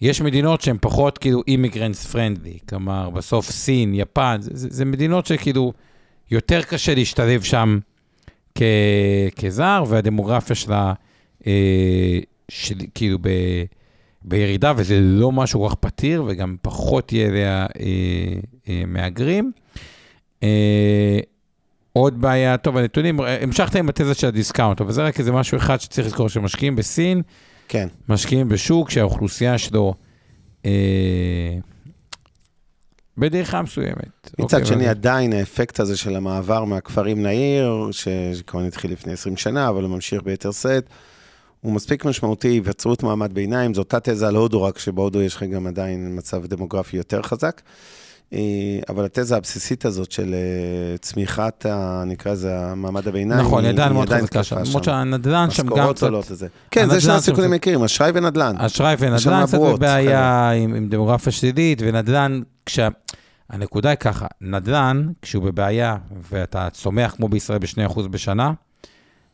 יש 0.00 0.20
מדינות 0.20 0.60
שהן 0.60 0.76
פחות 0.80 1.18
כאילו 1.18 1.42
immigrants 1.48 2.06
friendly, 2.06 2.58
כלומר, 2.68 3.10
בסוף 3.10 3.50
סין, 3.50 3.94
יפן, 3.94 4.36
זה, 4.40 4.50
זה, 4.54 4.68
זה 4.70 4.84
מדינות 4.84 5.26
שכאילו 5.26 5.72
יותר 6.30 6.62
קשה 6.62 6.94
להשתלב 6.94 7.42
שם 7.42 7.78
כ, 8.54 8.62
כזר, 9.40 9.84
והדמוגרפיה 9.88 10.56
שלה, 10.56 10.92
אה, 11.46 12.18
של, 12.54 12.74
כאילו, 12.94 13.18
ב, 13.20 13.28
בירידה, 14.22 14.72
וזה 14.76 15.00
לא 15.00 15.32
משהו 15.32 15.60
כל 15.60 15.68
כך 15.68 15.74
פתיר, 15.74 16.24
וגם 16.26 16.56
פחות 16.62 17.12
יהיה 17.12 17.28
אליה 17.28 17.66
אה, 17.80 17.86
אה, 18.68 18.82
מהגרים. 18.86 19.52
אה, 20.42 21.18
עוד 21.92 22.20
בעיה, 22.20 22.56
טוב, 22.56 22.76
הנתונים, 22.76 23.20
המשכת 23.20 23.76
עם 23.76 23.88
התזה 23.88 24.14
של 24.14 24.26
הדיסקאונט, 24.26 24.80
אבל 24.80 24.92
זה 24.92 25.02
רק 25.02 25.18
איזה 25.20 25.32
משהו 25.32 25.58
אחד 25.58 25.80
שצריך 25.80 26.06
לזכור, 26.06 26.28
שמשקיעים 26.28 26.76
בסין, 26.76 27.22
כן. 27.68 27.88
משקיעים 28.08 28.48
בשוק 28.48 28.90
שהאוכלוסייה 28.90 29.58
שלו 29.58 29.94
אה, 30.66 30.70
בדעיכה 33.18 33.62
מסוימת. 33.62 34.30
מצד 34.38 34.56
אוקיי, 34.60 34.66
שני, 34.66 34.76
אבל- 34.84 34.88
עדיין 34.88 35.32
האפקט 35.32 35.80
הזה 35.80 35.96
של 35.96 36.16
המעבר 36.16 36.64
מהכפרים 36.64 37.22
לעיר, 37.24 37.88
ש- 37.92 38.08
שכמובן 38.34 38.66
התחיל 38.66 38.92
לפני 38.92 39.12
20 39.12 39.36
שנה, 39.36 39.68
אבל 39.68 39.82
הוא 39.82 39.90
ממשיך 39.90 40.22
ביתר 40.22 40.52
שאת, 40.52 40.86
הוא 41.62 41.72
מספיק 41.72 42.04
משמעותי, 42.04 42.48
היווצרות 42.48 43.02
מעמד 43.02 43.32
ביניים, 43.34 43.74
זו 43.74 43.80
אותה 43.80 44.00
תזה 44.00 44.28
על 44.28 44.36
הודו, 44.36 44.62
רק 44.62 44.78
שבהודו 44.78 45.22
יש 45.22 45.36
לך 45.36 45.42
גם 45.42 45.66
עדיין 45.66 46.16
מצב 46.18 46.46
דמוגרפי 46.46 46.96
יותר 46.96 47.22
חזק. 47.22 47.60
אה, 48.32 48.38
אבל 48.88 49.04
התזה 49.04 49.36
הבסיסית 49.36 49.84
הזאת 49.84 50.12
של 50.12 50.34
אה, 50.34 50.98
צמיחת, 50.98 51.66
ה- 51.66 52.02
נקרא 52.06 52.32
לזה, 52.32 52.58
המעמד 52.58 53.08
הביניים, 53.08 53.40
נכון, 53.40 53.64
היא- 53.64 53.72
עדיין 53.72 53.92
מאוד 53.92 54.08
חזקה 54.12 54.42
שם. 54.44 54.56
למרות 54.66 54.84
שהנדל"ן 54.84 55.50
שם 55.50 55.62
גם 55.62 55.72
משכורות 55.72 55.96
קצת, 55.96 56.02
עולות 56.06 56.30
וזה. 56.30 56.46
כן, 56.70 56.80
זה 56.80 56.84
הנדל"ן 56.84 57.00
שני 57.00 57.12
הסיכונים 57.12 57.50
העיקריים, 57.52 57.84
אשראי 57.84 58.10
ונדל"ן. 58.14 58.54
אשראי 58.58 58.94
ונדל"ן 58.98 59.46
קצת 59.46 59.58
בבעיה 59.58 60.50
עם, 60.50 60.74
עם 60.74 60.88
דמוגרפיה 60.88 61.32
שלילית, 61.32 61.78
ונדל"ן, 61.82 62.40
כשה... 62.66 62.88
הנקודה 63.50 63.90
היא 63.90 63.96
ככה, 63.96 64.26
נדל"ן, 64.40 65.06
כשהוא 65.22 65.44
בבעיה, 65.44 65.96
ואתה 66.30 66.68
צומח 66.72 67.14
כמו 67.16 67.28
בישראל 67.28 67.58
ב-2% 67.58 68.00
בשנה, 68.10 68.52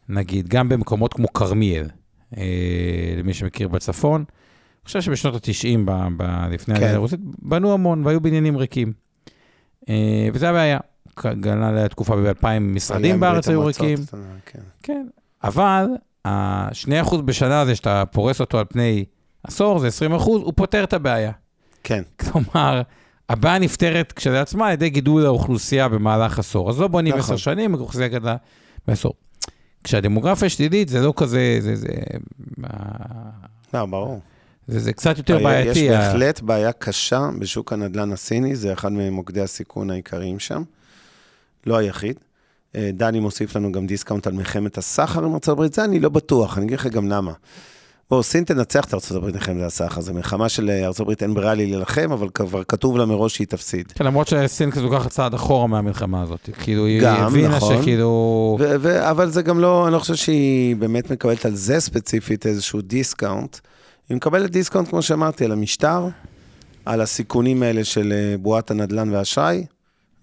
נגיד, 0.09 0.49
גם 0.49 0.69
במקומות 0.69 1.15
כמו 1.15 1.33
כרמיאל, 1.33 1.87
למי 3.17 3.35
שמכיר 3.35 3.69
בצפון, 3.69 4.25
אני 4.31 4.85
חושב 4.85 5.01
שבשנות 5.01 5.35
ה-90, 5.35 5.79
ב- 5.85 6.09
ב- 6.17 6.47
לפני 6.51 6.75
כן. 6.75 6.95
הרוסית, 6.95 7.21
בנו 7.43 7.73
המון, 7.73 8.07
והיו 8.07 8.21
בניינים 8.21 8.57
ריקים. 8.57 8.93
אה, 9.89 10.29
וזה 10.33 10.49
הבעיה. 10.49 10.79
גלה 11.41 11.73
לה 11.73 11.89
תקופה 11.89 12.17
ב-2000, 12.17 12.47
משרדים 12.61 13.21
בארץ 13.21 13.49
היו 13.49 13.65
ריקים. 13.65 13.99
כן. 14.47 14.61
כן, 14.83 15.07
אבל 15.45 15.87
ה-2% 16.25 17.17
בשנה 17.17 17.61
הזה, 17.61 17.77
שאתה 17.77 18.05
פורס 18.13 18.41
אותו 18.41 18.59
על 18.59 18.65
פני 18.65 19.05
עשור, 19.43 19.79
זה 19.79 19.89
20%, 19.89 20.11
הוא 20.13 20.53
פותר 20.57 20.85
את 20.85 20.93
הבעיה. 20.93 21.33
כן, 21.85 22.03
כלומר, 22.21 22.83
הבעיה 23.29 23.59
נפתרת 23.59 24.13
כשלעצמה 24.13 24.67
על 24.67 24.73
ידי 24.73 24.91
גידול 24.91 25.27
האוכלוסייה 25.27 25.89
במהלך 25.89 26.39
עשור. 26.39 26.71
אז 26.71 26.81
לא 26.81 26.89
בונים 26.89 27.13
נכון. 27.17 27.35
עשר 27.35 27.37
שנים, 27.37 27.75
האוכלוסייה 27.75 28.09
גדלה 28.09 28.37
בעשור. 28.89 29.13
כשהדמוגרפיה 29.85 30.49
שלילית, 30.49 30.89
זה 30.89 31.01
לא 31.01 31.13
כזה, 31.17 31.57
זה, 31.61 31.77
זה, 31.77 31.87
לא, 33.75 33.87
ברור. 33.87 34.21
זה, 34.69 34.79
זה 34.81 34.93
קצת 34.93 35.19
יותר 35.19 35.37
יש 35.37 35.43
בעייתי. 35.43 35.91
ה- 35.91 35.99
בהחלט 35.99 36.41
בעיה 36.41 36.73
קשה 36.73 37.29
בשוק 37.39 37.73
הנדל"ן 37.73 38.13
הסיני, 38.13 38.57
זה 38.57 38.73
אחד 38.73 38.93
ממוקדי 38.93 39.41
הסיכון 39.41 39.91
העיקריים 39.91 40.39
שם. 40.39 40.63
לא 41.67 41.77
היחיד. 41.77 42.17
אה, 42.77 42.91
דני 42.95 43.21
מוסיף 43.21 43.57
לנו 43.57 43.73
גם 43.73 43.87
דיסקאונט 43.87 44.27
על 44.27 44.33
מלחמת 44.33 44.79
הסחר 44.79 45.25
עם 45.25 45.33
ארה"ב, 45.49 45.75
זה 45.75 45.85
אני 45.85 46.01
לא 46.01 46.09
בטוח, 46.09 46.59
אני 46.59 46.67
אגיד 46.67 46.79
לך 46.79 46.87
גם 46.87 47.09
למה. 47.09 47.33
בוא, 48.11 48.23
סין 48.23 48.45
תנצח 48.45 48.85
את 48.85 48.95
ארה"ב 48.95 49.25
במלחמת 49.25 49.63
הסחר, 49.63 50.01
זו 50.01 50.15
מלחמה 50.15 50.49
של 50.49 50.71
ארה"ב 50.71 51.11
אין 51.21 51.35
ברירה 51.35 51.55
לי 51.55 51.67
להילחם, 51.67 52.13
אבל 52.13 52.29
כבר 52.35 52.65
כתוב 52.65 52.99
לה 52.99 53.07
מראש 53.07 53.35
שהיא 53.35 53.47
תפסיד. 53.47 53.93
כן, 53.93 54.05
למרות 54.05 54.29
שסין 54.29 54.71
כזה 54.71 54.83
לוקחת 54.83 55.11
צעד 55.11 55.35
אחורה 55.35 55.67
מהמלחמה 55.67 56.23
הזאת. 56.23 56.51
כאילו, 56.63 56.87
היא 56.87 57.07
הבינה 57.07 57.57
נכון. 57.57 57.83
שכאילו... 57.83 58.57
ו- 58.61 58.75
ו- 58.81 59.11
אבל 59.11 59.31
זה 59.31 59.43
גם 59.43 59.61
לא, 59.61 59.87
אני 59.87 59.95
לא 59.95 59.99
חושב 59.99 60.15
שהיא 60.15 60.77
באמת 60.77 61.11
מקבלת 61.11 61.45
על 61.45 61.55
זה 61.55 61.81
ספציפית 61.81 62.47
איזשהו 62.47 62.81
דיסקאונט. 62.81 63.59
היא 64.09 64.17
מקבלת 64.17 64.51
דיסקאונט, 64.51 64.89
כמו 64.89 65.03
שאמרתי, 65.03 65.45
על 65.45 65.53
המשטר, 65.53 66.09
על 66.85 67.01
הסיכונים 67.01 67.63
האלה 67.63 67.85
של 67.85 68.13
אה, 68.13 68.39
בועת 68.39 68.71
הנדל"ן 68.71 69.11
והאשראי. 69.11 69.67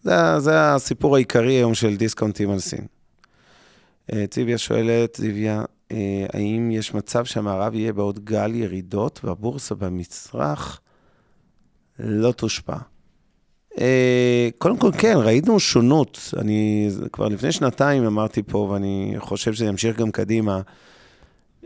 זה, 0.04 0.40
זה 0.40 0.74
הסיפור 0.74 1.16
העיקרי 1.16 1.54
היום 1.54 1.74
של 1.74 1.96
דיסקאונטים 1.96 2.52
על 2.52 2.60
סין. 2.60 2.86
אה, 4.14 4.26
ציוויה 4.28 4.58
שואלת, 4.58 5.20
אה, 5.24 5.64
האם 6.34 6.72
יש 6.72 6.94
מצב 6.94 7.26
שהמערב 7.26 7.76
יהיה 7.76 7.94
בעוד 7.94 8.20
גל 8.20 8.56
ירידות 8.56 9.20
והבורסה 9.24 9.76
במצרך 9.76 10.80
לא 12.00 12.32
תושפע? 12.32 12.78
אה, 13.80 14.50
קודם 14.58 14.78
כל, 14.78 14.92
כן, 14.98 15.18
ראינו 15.18 15.60
שונות. 15.60 16.34
אני 16.38 16.90
כבר 17.12 17.28
לפני 17.28 17.52
שנתיים 17.52 18.06
אמרתי 18.06 18.44
פה, 18.44 18.58
ואני 18.58 19.16
חושב 19.18 19.54
שזה 19.54 19.66
ימשיך 19.66 19.98
גם 19.98 20.12
קדימה. 20.12 20.62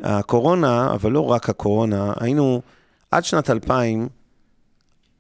הקורונה, 0.04 0.92
אבל 0.94 1.12
לא 1.12 1.32
רק 1.32 1.50
הקורונה, 1.50 2.14
היינו, 2.20 2.62
עד 3.12 3.26
שנת 3.26 3.50
2000, 3.50 4.08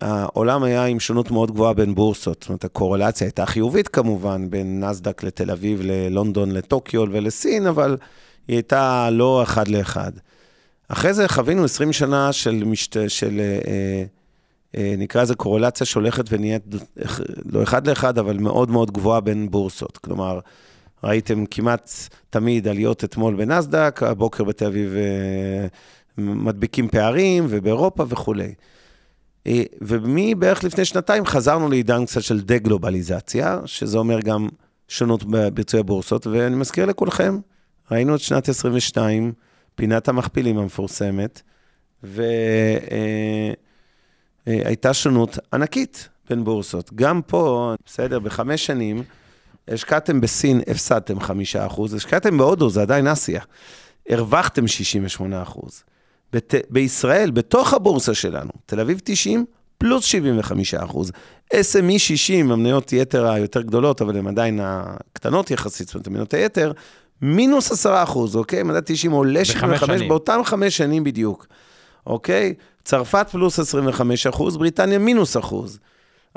העולם 0.02 0.63
היה 0.63 0.86
עם 0.86 1.00
שונות 1.00 1.32
מאוד 1.32 1.52
גבוהה 1.52 1.74
בין 1.74 1.95
בורסות. 1.95 2.38
זאת 2.41 2.50
אומרת, 2.50 2.65
הקורלציה 2.65 3.28
הייתה 3.28 3.45
חיובית 3.45 3.88
כמובן, 3.88 4.50
בין 4.50 4.84
נסדק 4.84 5.24
לתל 5.24 5.52
אביב, 5.52 5.82
ללונדון, 5.84 6.52
לטוקיו 6.52 7.04
ולסין, 7.12 7.67
אבל 7.67 7.98
היא 8.50 8.56
הייתה 8.56 9.10
לא 9.12 9.44
אחד 9.44 9.68
לאחד. 9.68 10.12
אחרי 10.88 11.14
זה 11.14 11.28
חווינו 11.28 11.64
20 11.64 11.94
שנה 11.94 12.34
של, 12.34 12.64
משת... 12.66 13.10
של 13.10 13.40
אה, 13.40 13.60
אה, 13.68 14.04
אה, 14.78 14.96
נקרא 14.98 15.22
לזה 15.22 15.36
קורלציה 15.36 15.86
שהולכת 15.86 16.26
ונהיית, 16.30 16.64
לא 17.46 17.64
אחד 17.64 17.88
לאחד, 17.88 18.18
אבל 18.18 18.38
מאוד 18.38 18.72
מאוד 18.72 18.92
גבוהה 18.92 19.22
בין 19.22 19.52
בורסות. 19.52 19.98
כלומר, 19.98 20.40
ראיתם 21.04 21.46
כמעט 21.46 21.92
תמיד 22.30 22.68
עליות 22.68 23.04
אתמול 23.04 23.36
בנסדק, 23.36 24.04
הבוקר 24.04 24.44
בתל 24.44 24.66
אביב 24.66 24.96
אה, 24.96 25.68
מדביקים 26.18 26.88
פערים, 26.88 27.46
ובאירופה 27.50 28.06
וכולי. 28.10 28.54
אה, 29.48 29.64
ומבערך 29.82 30.64
לפני 30.64 30.86
שנתיים 30.86 31.26
חזרנו 31.26 31.70
לעידן 31.70 32.06
קצת 32.06 32.22
של 32.22 32.42
דה-גלובליזציה, 32.42 33.60
שזה 33.66 33.98
אומר 33.98 34.20
גם 34.20 34.48
שונות 34.88 35.24
בביצועי 35.24 35.80
הבורסות, 35.80 36.28
ואני 36.28 36.56
מזכיר 36.56 36.86
לכולכם, 36.86 37.40
ראינו 37.91 38.15
את 38.15 38.19
שנת 38.19 38.49
22, 38.49 39.34
פינת 39.75 40.08
המכפילים 40.08 40.58
המפורסמת, 40.58 41.41
והייתה 44.47 44.93
שונות 44.93 45.38
ענקית 45.54 46.10
בין 46.30 46.43
בורסות. 46.43 46.93
גם 46.95 47.21
פה, 47.21 47.73
בסדר, 47.86 48.19
בחמש 48.19 48.65
שנים, 48.65 49.04
השקעתם 49.67 50.21
בסין, 50.21 50.62
הפסדתם 50.67 51.19
חמישה 51.19 51.65
אחוז, 51.65 51.93
השקעתם 51.93 52.38
בהודו, 52.38 52.69
זה 52.69 52.82
עדיין 52.82 53.08
אסיה, 53.08 53.41
הרווחתם 54.10 54.67
68 54.67 55.41
אחוז. 55.41 55.84
בת... 56.34 56.54
בישראל, 56.69 57.32
בתוך 57.32 57.73
הבורסה 57.73 58.13
שלנו, 58.13 58.52
תל 58.66 58.80
אביב 58.80 59.01
90, 59.03 59.45
פלוס 59.78 60.05
75 60.05 60.74
אחוז. 60.74 61.11
SME 61.53 61.97
60, 61.97 62.51
המניות 62.51 62.93
יתר 62.93 63.28
היותר 63.28 63.61
גדולות, 63.61 64.01
אבל 64.01 64.18
הן 64.18 64.28
עדיין 64.28 64.59
הקטנות 64.64 65.51
יחסית, 65.51 65.88
זאת 65.88 65.95
אומרת, 65.95 66.07
המניות 66.07 66.34
היתר, 66.34 66.72
מינוס 67.22 67.72
10 67.72 68.03
אחוז, 68.03 68.36
אוקיי? 68.36 68.63
מדד 68.63 68.84
90 68.86 69.11
עולה 69.11 69.45
75, 69.45 69.97
שנים. 69.97 70.09
באותם 70.09 70.39
חמש 70.43 70.78
שנים 70.78 71.03
בדיוק, 71.03 71.47
אוקיי? 72.07 72.53
צרפת 72.84 73.28
פלוס 73.32 73.59
25 73.59 74.28
אחוז, 74.28 74.57
בריטניה 74.57 74.99
מינוס 74.99 75.38
אחוז. 75.38 75.80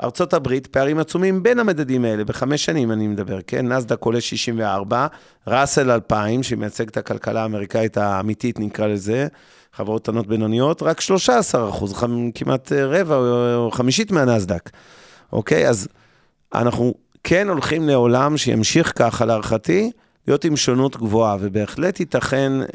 ארצות 0.03 0.33
הברית, 0.33 0.67
פערים 0.67 0.99
עצומים 0.99 1.43
בין 1.43 1.59
המדדים 1.59 2.05
האלה, 2.05 2.23
בחמש 2.23 2.65
שנים 2.65 2.91
אני 2.91 3.07
מדבר, 3.07 3.39
כן? 3.47 3.67
נסדק 3.67 4.01
עולה 4.01 4.21
64, 4.21 5.07
ראסל 5.47 5.91
2000, 5.91 6.43
שמייצג 6.43 6.87
את 6.87 6.97
הכלכלה 6.97 7.41
האמריקאית 7.41 7.97
האמיתית, 7.97 8.59
נקרא 8.59 8.87
לזה, 8.87 9.27
חברות 9.73 10.03
קטנות 10.03 10.27
בינוניות, 10.27 10.83
רק 10.83 11.01
13 11.01 11.69
אחוז, 11.69 12.03
כמעט 12.35 12.71
אה, 12.71 12.85
רבע 12.85 13.15
או 13.55 13.71
חמישית 13.71 14.11
מהנסדק, 14.11 14.69
אוקיי? 15.33 15.69
אז 15.69 15.87
אנחנו 16.55 16.93
כן 17.23 17.49
הולכים 17.49 17.89
לעולם 17.89 18.37
שימשיך 18.37 18.93
ככה, 18.95 19.25
להערכתי, 19.25 19.91
להיות 20.27 20.45
עם 20.45 20.55
שונות 20.55 20.97
גבוהה, 20.97 21.37
ובהחלט 21.39 21.99
ייתכן, 21.99 22.51
אה, 22.61 22.65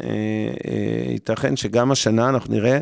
אה, 0.69 1.13
ייתכן 1.13 1.57
שגם 1.57 1.91
השנה 1.91 2.29
אנחנו 2.29 2.55
נראה 2.55 2.79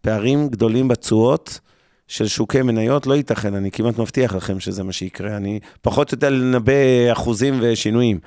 פערים 0.00 0.48
גדולים 0.48 0.88
בתשואות. 0.88 1.60
של 2.08 2.26
שוקי 2.26 2.62
מניות, 2.62 3.06
לא 3.06 3.14
ייתכן, 3.14 3.54
אני 3.54 3.70
כמעט 3.70 3.98
מבטיח 3.98 4.34
לכם 4.34 4.60
שזה 4.60 4.82
מה 4.82 4.92
שיקרה. 4.92 5.36
אני 5.36 5.60
פחות 5.82 6.12
יודע 6.12 6.30
לנבא 6.30 6.72
אחוזים 7.12 7.58
ושינויים, 7.62 8.18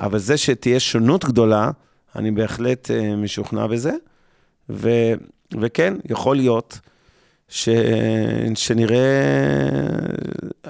אבל 0.00 0.18
זה 0.18 0.36
שתהיה 0.36 0.80
שונות 0.80 1.24
גדולה, 1.24 1.70
אני 2.16 2.30
בהחלט 2.30 2.90
uh, 2.90 3.16
משוכנע 3.16 3.66
בזה. 3.66 3.92
ו, 4.70 4.90
וכן, 5.60 5.94
יכול 6.10 6.36
להיות 6.36 6.78
ש, 7.48 7.68
שנראה... 8.54 8.96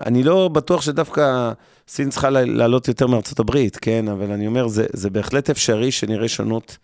אני 0.07 0.23
לא 0.23 0.49
בטוח 0.49 0.83
שדווקא 0.83 1.53
סין 1.89 2.11
צריכה 2.11 2.31
לעלות 2.31 2.89
יותר 2.89 3.07
מארצות 3.07 3.39
הברית, 3.39 3.77
כן? 3.77 4.09
אבל 4.09 4.33
אני 4.33 4.47
אומר, 4.47 4.69
זה, 4.69 4.87
זה 4.93 5.11
בהחלט 5.11 5.51
אפשרי 5.51 5.91
שנראה 5.91 6.29
שונות 6.29 6.79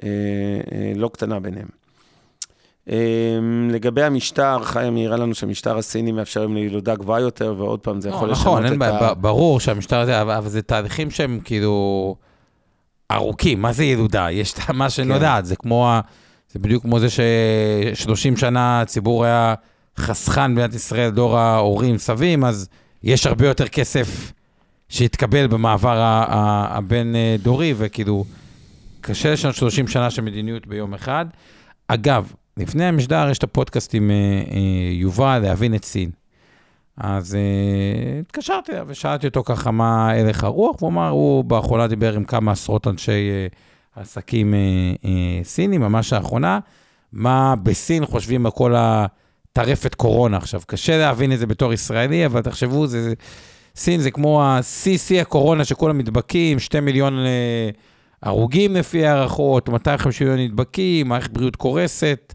uh, 0.00 0.04
uh, 0.04 0.04
לא 0.96 1.10
קטנה 1.12 1.40
ביניהם. 1.40 1.68
אמ, 2.88 3.68
לגבי 3.72 4.02
המשטר, 4.02 4.58
חיה 4.62 4.90
מעירה 4.90 5.16
לנו 5.16 5.34
שהמשטר 5.34 5.78
הסיני 5.78 6.12
מאפשר 6.12 6.40
להם 6.40 6.54
לילודה 6.54 6.94
גבוהה 6.94 7.20
יותר, 7.20 7.54
ועוד 7.58 7.80
פעם, 7.80 8.00
זה 8.00 8.08
יכול 8.08 8.28
לא, 8.28 8.32
לשנות 8.32 8.60
נכון, 8.60 8.74
את 8.74 9.02
ה... 9.02 9.14
ברור 9.14 9.60
שהמשטר 9.60 9.98
הזה, 10.00 10.22
אבל 10.22 10.48
זה 10.48 10.62
תהליכים 10.62 11.10
שהם 11.10 11.40
כאילו 11.44 12.16
ארוכים. 13.10 13.62
מה 13.62 13.72
זה 13.72 13.84
ילודה? 13.84 14.30
יש 14.30 14.54
מה 14.74 14.90
שאני 14.90 15.08
לא 15.08 15.14
כן. 15.14 15.20
יודעת, 15.20 15.46
זה 15.46 15.56
כמו, 15.56 15.88
ה- 15.88 16.00
זה 16.52 16.58
בדיוק 16.58 16.82
כמו 16.82 17.00
זה 17.00 17.10
ש-30 17.10 18.40
שנה 18.40 18.80
הציבור 18.80 19.24
היה 19.24 19.54
חסכן 19.98 20.54
במדינת 20.54 20.74
ישראל, 20.74 21.10
דור 21.10 21.38
ההורים, 21.38 21.98
סבים, 21.98 22.44
אז 22.44 22.68
יש 23.04 23.26
הרבה 23.26 23.46
יותר 23.48 23.68
כסף 23.68 24.32
שהתקבל 24.88 25.46
במעבר 25.46 25.98
ה- 25.98 26.24
ה- 26.28 26.76
הבין-דורי, 26.78 27.74
וכאילו, 27.76 28.24
קשה 29.00 29.32
לשנות 29.32 29.54
30 29.54 29.88
שנה 29.88 30.10
של 30.10 30.22
מדיניות 30.22 30.66
ביום 30.66 30.94
אחד. 30.94 31.26
אגב, 31.88 32.32
לפני 32.56 32.84
המשדר 32.84 33.28
יש 33.30 33.38
את 33.38 33.42
הפודקאסט 33.42 33.94
עם 33.94 34.10
אה, 34.10 34.14
אה, 34.54 34.60
יובל, 34.92 35.38
להבין 35.42 35.74
את 35.74 35.84
סין. 35.84 36.10
אז 36.96 37.34
אה, 37.34 37.40
התקשרתי 38.20 38.72
אליו 38.72 38.84
ושאלתי 38.88 39.26
אותו 39.26 39.42
ככה 39.44 39.70
מה 39.70 40.10
הלך 40.10 40.44
הרוח, 40.44 40.82
והוא 40.82 40.90
אמר, 40.90 41.08
הוא 41.08 41.44
באחרונה 41.44 41.86
דיבר 41.86 42.16
עם 42.16 42.24
כמה 42.24 42.52
עשרות 42.52 42.86
אנשי 42.86 43.30
אה, 43.30 43.46
עסקים 44.02 44.54
אה, 44.54 44.58
אה, 45.04 45.44
סינים, 45.44 45.80
ממש 45.80 46.12
האחרונה, 46.12 46.58
מה 47.12 47.54
בסין 47.62 48.06
חושבים 48.06 48.46
על 48.46 48.52
כל 48.52 48.74
הטרפת 49.52 49.94
קורונה. 49.94 50.36
עכשיו, 50.36 50.60
קשה 50.66 50.98
להבין 50.98 51.32
את 51.32 51.38
זה 51.38 51.46
בתור 51.46 51.72
ישראלי, 51.72 52.26
אבל 52.26 52.42
תחשבו, 52.42 52.86
זה, 52.86 53.02
זה, 53.02 53.14
סין 53.76 54.00
זה 54.00 54.10
כמו 54.10 54.42
ה-CC 54.42 55.20
הקורונה 55.20 55.64
שכולם 55.64 55.98
נדבקים, 55.98 56.58
2 56.58 56.84
מיליון 56.84 57.18
אה, 57.18 57.70
הרוגים 58.22 58.76
לפי 58.76 59.06
הערכות, 59.06 59.68
250 59.68 60.28
מיליון 60.28 60.50
נדבקים, 60.50 61.08
מערכת 61.08 61.30
בריאות 61.30 61.56
קורסת, 61.56 62.34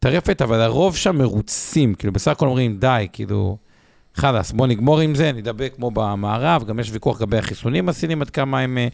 טרפת, 0.00 0.42
אבל 0.42 0.60
הרוב 0.60 0.96
שם 0.96 1.16
מרוצים, 1.18 1.94
כאילו 1.94 2.12
בסך 2.12 2.30
הכל 2.30 2.46
אומרים, 2.46 2.76
די, 2.78 3.06
כאילו, 3.12 3.56
חלאס, 4.14 4.52
בוא 4.52 4.66
נגמור 4.66 5.00
עם 5.00 5.14
זה, 5.14 5.32
נדבק 5.32 5.72
כמו 5.76 5.90
במערב, 5.90 6.64
גם 6.64 6.80
יש 6.80 6.90
ויכוח 6.92 7.20
לגבי 7.20 7.38
החיסונים 7.38 7.88
הסינים, 7.88 8.22
עד 8.22 8.30
כמה 8.30 8.60
הם 8.60 8.78
אה, 8.78 8.88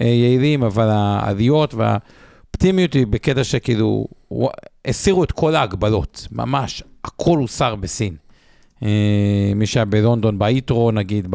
אה, 0.00 0.06
יעילים, 0.06 0.62
אבל 0.62 0.88
העליות 0.90 1.74
והאופטימיות 1.74 2.92
היא 2.92 3.06
בקטע 3.06 3.44
שכאילו, 3.44 4.06
הסירו 4.84 5.24
את 5.24 5.32
כל 5.32 5.54
ההגבלות, 5.54 6.28
ממש, 6.32 6.82
הכל 7.06 7.38
הוסר 7.38 7.74
בסין. 7.74 8.16
אה, 8.82 9.52
מי 9.56 9.66
שהיה 9.66 9.84
בלונדון, 9.84 10.38
ביתרו, 10.38 10.90
נגיד, 10.90 11.28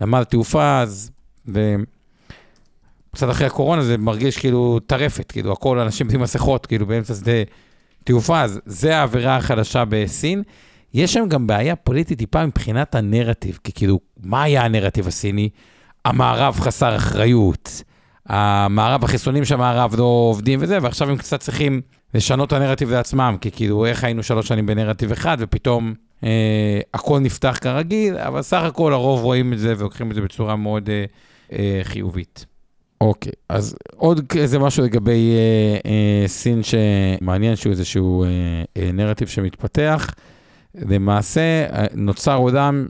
בנמל 0.00 0.24
תעופה, 0.24 0.80
אז... 0.80 1.10
ו... 1.48 1.74
קצת 3.14 3.30
אחרי 3.30 3.46
הקורונה 3.46 3.82
זה 3.82 3.98
מרגיש 3.98 4.38
כאילו 4.38 4.80
טרפת, 4.86 5.32
כאילו 5.32 5.52
הכל 5.52 5.78
אנשים 5.78 6.06
עם 6.14 6.20
מסכות, 6.20 6.66
כאילו 6.66 6.86
באמצע 6.86 7.14
שדה 7.14 7.32
תעופה, 8.04 8.42
אז 8.42 8.60
זה 8.66 8.96
העבירה 8.96 9.36
החדשה 9.36 9.84
בסין. 9.88 10.42
יש 10.94 11.12
שם 11.12 11.28
גם 11.28 11.46
בעיה 11.46 11.76
פוליטית 11.76 12.18
טיפה 12.18 12.46
מבחינת 12.46 12.94
הנרטיב, 12.94 13.58
כי 13.64 13.72
כאילו, 13.72 14.00
מה 14.22 14.42
היה 14.42 14.64
הנרטיב 14.64 15.06
הסיני? 15.06 15.48
המערב 16.04 16.60
חסר 16.60 16.96
אחריות, 16.96 17.82
המערב, 18.26 19.04
החיסונים 19.04 19.44
של 19.44 19.54
המערב 19.54 19.94
לא 19.98 20.04
עובדים 20.04 20.58
וזה, 20.62 20.78
ועכשיו 20.82 21.10
הם 21.10 21.16
קצת 21.16 21.40
צריכים 21.40 21.80
לשנות 22.14 22.48
את 22.48 22.52
הנרטיב 22.52 22.90
לעצמם, 22.90 23.36
כי 23.40 23.50
כאילו, 23.50 23.86
איך 23.86 24.04
היינו 24.04 24.22
שלוש 24.22 24.48
שנים 24.48 24.66
בנרטיב 24.66 25.12
אחד, 25.12 25.36
ופתאום 25.40 25.94
אה, 26.24 26.80
הכל 26.94 27.18
נפתח 27.18 27.58
כרגיל, 27.60 28.16
אבל 28.16 28.42
סך 28.42 28.62
הכל 28.62 28.92
הרוב 28.92 29.22
רואים 29.22 29.52
את 29.52 29.58
זה 29.58 29.74
ולוקחים 29.78 30.10
את 30.10 30.14
זה 30.14 30.20
בצורה 30.20 30.56
מאוד 30.56 30.90
אה, 30.90 31.04
אה, 31.52 31.80
חיובית. 31.82 32.46
אוקיי, 33.00 33.32
אז 33.48 33.76
עוד 33.96 34.20
איזה 34.36 34.58
משהו 34.58 34.84
לגבי 34.84 35.32
אה, 35.32 35.90
אה, 35.90 36.28
סין 36.28 36.60
שמעניין 36.62 37.56
שהוא 37.56 37.70
איזשהו 37.70 38.24
אה, 38.24 38.28
אה, 38.76 38.90
נרטיב 38.92 39.28
שמתפתח. 39.28 40.10
למעשה 40.74 41.40
אה, 41.72 41.84
נוצר 41.94 42.36
עולם, 42.36 42.86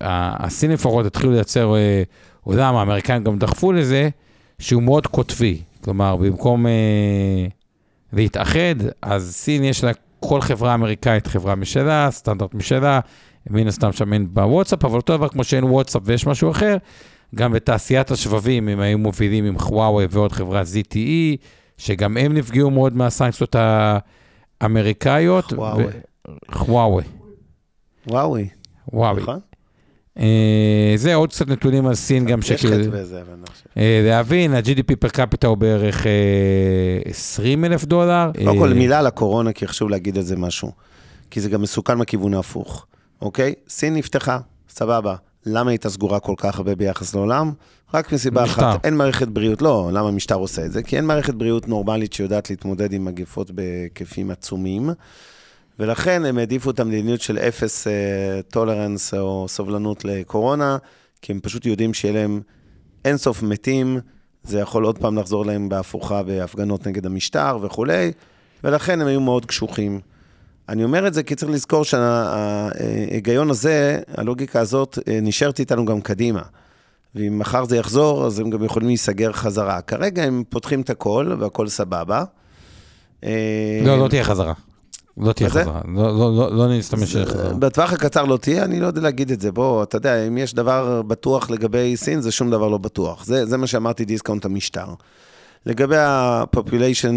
ה- 0.00 0.46
הסינים 0.46 0.74
לפחות 0.74 1.06
התחילו 1.06 1.32
לייצר 1.32 1.74
אה, 1.76 2.02
עולם, 2.40 2.74
האמריקאים 2.76 3.24
גם 3.24 3.38
דחפו 3.38 3.72
לזה, 3.72 4.08
שהוא 4.58 4.82
מאוד 4.82 5.06
קוטבי. 5.06 5.60
כלומר, 5.84 6.16
במקום 6.16 6.66
אה, 6.66 6.72
להתאחד, 8.16 8.74
אז 9.02 9.34
סין 9.34 9.64
יש 9.64 9.84
לה 9.84 9.90
כל 10.20 10.40
חברה 10.40 10.74
אמריקאית 10.74 11.26
חברה 11.26 11.54
משלה, 11.54 12.10
סטנדרט 12.10 12.54
משלה, 12.54 13.00
מן 13.50 13.66
הסתם 13.66 13.92
שם 13.92 14.12
אין 14.12 14.26
בוואטסאפ, 14.34 14.84
אבל 14.84 14.96
אותו 14.96 15.16
דבר 15.16 15.28
כמו 15.28 15.44
שאין 15.44 15.64
וואטסאפ 15.64 16.02
ויש 16.04 16.26
משהו 16.26 16.50
אחר, 16.50 16.76
גם 17.34 17.52
בתעשיית 17.52 18.10
השבבים, 18.10 18.68
הם 18.68 18.80
היו 18.80 18.98
מובילים 18.98 19.44
עם 19.44 19.58
חוואוי 19.58 20.06
ועוד 20.10 20.32
חברה 20.32 20.62
ZTE, 20.62 21.36
שגם 21.78 22.16
הם 22.16 22.34
נפגעו 22.34 22.70
מאוד 22.70 22.96
מהסנקציות 22.96 23.56
האמריקאיות. 24.60 25.44
חוואוי. 25.44 25.84
חוואוי, 26.50 27.04
וואוי, 28.06 28.48
וואוי. 28.92 29.22
נכון? 29.22 29.40
אה, 30.18 30.92
זה 30.96 31.14
עוד 31.14 31.30
קצת 31.30 31.48
נתונים 31.48 31.86
על 31.86 31.94
סין 31.94 32.24
גם 32.24 32.38
יש 32.38 32.48
שכאילו... 32.48 32.74
חטא 32.74 32.90
בזה, 32.90 33.20
אבל 33.20 33.32
אני 33.32 33.40
לא 33.40 33.46
חושב. 33.46 33.64
אה, 33.76 34.00
להבין, 34.04 34.54
ה-GDP 34.54 34.96
פר 35.00 35.08
קפיטה 35.08 35.46
הוא 35.46 35.56
בערך 35.56 36.06
אה, 36.06 36.12
20 37.04 37.64
אלף 37.64 37.84
דולר. 37.84 38.30
קודם 38.44 38.58
כל, 38.58 38.68
אה, 38.68 38.74
מילה 38.74 38.98
על 38.98 39.06
הקורונה, 39.06 39.52
כי 39.52 39.66
חשוב 39.66 39.90
להגיד 39.90 40.16
על 40.16 40.22
זה 40.22 40.36
משהו. 40.36 40.72
כי 41.30 41.40
זה 41.40 41.48
גם 41.50 41.62
מסוכן 41.62 41.98
מהכיוון 41.98 42.34
ההפוך, 42.34 42.86
אוקיי? 43.22 43.54
סין 43.68 43.94
נפתחה, 43.94 44.38
סבבה. 44.68 45.14
למה 45.46 45.70
היא 45.70 45.74
הייתה 45.74 45.90
סגורה 45.90 46.20
כל 46.20 46.34
כך 46.36 46.58
הרבה 46.58 46.74
ביחס 46.74 47.14
לעולם? 47.14 47.52
רק 47.94 48.12
מסיבה 48.12 48.44
משטר. 48.44 48.70
אחת, 48.70 48.84
אין 48.84 48.96
מערכת 48.96 49.28
בריאות, 49.28 49.62
לא, 49.62 49.90
למה 49.92 50.08
המשטר 50.08 50.34
עושה 50.34 50.64
את 50.64 50.72
זה? 50.72 50.82
כי 50.82 50.96
אין 50.96 51.04
מערכת 51.04 51.34
בריאות 51.34 51.68
נורמלית 51.68 52.12
שיודעת 52.12 52.50
להתמודד 52.50 52.92
עם 52.92 53.04
מגפות 53.04 53.50
בהיקפים 53.50 54.30
עצומים, 54.30 54.90
ולכן 55.78 56.24
הם 56.24 56.38
העדיפו 56.38 56.70
את 56.70 56.80
המדיניות 56.80 57.20
של 57.20 57.38
אפס 57.38 57.86
טולרנס 58.48 59.14
או 59.14 59.48
סובלנות 59.48 60.04
לקורונה, 60.04 60.76
כי 61.22 61.32
הם 61.32 61.40
פשוט 61.40 61.66
יודעים 61.66 61.94
שיהיה 61.94 62.14
להם 62.14 62.40
אינסוף 63.04 63.42
מתים, 63.42 64.00
זה 64.42 64.58
יכול 64.60 64.84
עוד 64.84 64.98
פעם 64.98 65.18
לחזור 65.18 65.46
להם 65.46 65.68
בהפוכה 65.68 66.22
בהפגנות 66.22 66.86
נגד 66.86 67.06
המשטר 67.06 67.58
וכולי, 67.62 68.12
ולכן 68.64 69.00
הם 69.00 69.06
היו 69.06 69.20
מאוד 69.20 69.46
קשוחים. 69.46 70.00
אני 70.68 70.84
אומר 70.84 71.06
את 71.06 71.14
זה 71.14 71.22
כי 71.22 71.34
צריך 71.34 71.52
לזכור 71.52 71.84
שההיגיון 71.84 73.50
הזה, 73.50 74.00
הלוגיקה 74.16 74.60
הזאת, 74.60 74.98
אה, 75.08 75.18
נשארת 75.22 75.60
איתנו 75.60 75.84
גם 75.84 76.00
קדימה. 76.00 76.42
ואם 77.14 77.38
מחר 77.38 77.64
זה 77.64 77.76
יחזור, 77.76 78.26
אז 78.26 78.38
הם 78.38 78.50
גם 78.50 78.64
יכולים 78.64 78.88
להיסגר 78.88 79.32
חזרה. 79.32 79.80
כרגע 79.80 80.22
הם 80.22 80.44
פותחים 80.48 80.80
את 80.80 80.90
הכל, 80.90 81.36
והכל 81.38 81.68
סבבה. 81.68 82.24
אה, 83.24 83.82
לא, 83.84 83.98
לא 83.98 84.08
תהיה 84.08 84.24
חזרה. 84.24 84.52
לא 85.18 85.32
תהיה? 85.32 85.48
חזרה. 85.48 85.80
לא- 85.94 86.18
לא- 86.18 86.36
לא 86.36 86.56
לא 86.56 86.68
נסתמש 86.78 87.16
בחזרה. 87.16 87.54
בטווח 87.54 87.92
הקצר 87.92 88.24
לא 88.24 88.36
תהיה, 88.36 88.64
אני 88.64 88.80
לא 88.80 88.86
יודע 88.86 89.00
להגיד 89.00 89.30
את 89.30 89.40
זה. 89.40 89.52
בוא, 89.52 89.82
אתה 89.82 89.96
יודע, 89.96 90.26
אם 90.26 90.38
יש 90.38 90.54
דבר 90.54 91.02
בטוח 91.02 91.50
לגבי 91.50 91.96
סין, 91.96 92.20
זה 92.20 92.32
שום 92.32 92.50
דבר 92.50 92.68
לא 92.68 92.78
בטוח. 92.78 93.24
זה, 93.24 93.46
זה 93.46 93.56
מה 93.56 93.66
שאמרתי, 93.66 94.04
דיסקאונט 94.04 94.44
המשטר. 94.44 94.86
לגבי 95.66 95.96
ה-population, 95.96 96.72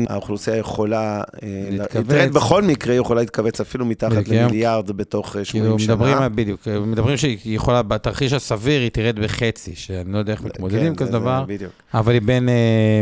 האוכלוסייה 0.10 0.58
יכולה, 0.58 1.22
אה, 1.44 1.48
להתכווץ. 1.72 2.32
בכל 2.34 2.62
מקרה, 2.64 2.94
יכולה 2.96 3.22
להתכווץ 3.22 3.62
אפילו 3.62 3.86
מתחת 3.86 4.26
כן. 4.26 4.36
למיליארד 4.46 4.92
בתוך 4.92 5.36
אה, 5.36 5.46
80 5.46 5.64
כאילו, 5.66 5.80
שנה. 5.80 5.96
מדברים, 5.96 6.18
על- 6.18 6.30
בדיוק, 6.36 6.68
מדברים 6.68 7.18
שהיא 7.18 7.38
יכולה, 7.46 7.82
בתרחיש 7.84 8.34
הסביר 8.34 8.82
היא 8.82 8.90
תרד 8.90 9.20
בחצי, 9.20 9.76
שאני 9.76 10.14
לא 10.14 10.18
יודע 10.18 10.34
איך 10.34 10.44
מתמודדים 10.44 10.80
עם 10.86 10.96
כן, 10.96 10.96
כזה 10.96 11.12
זה- 11.12 11.20
דבר, 11.20 11.44
בדיוק. 11.48 11.72
אבל 11.94 12.14
היא 12.14 12.22
בין 12.22 12.50
אה, 12.50 12.54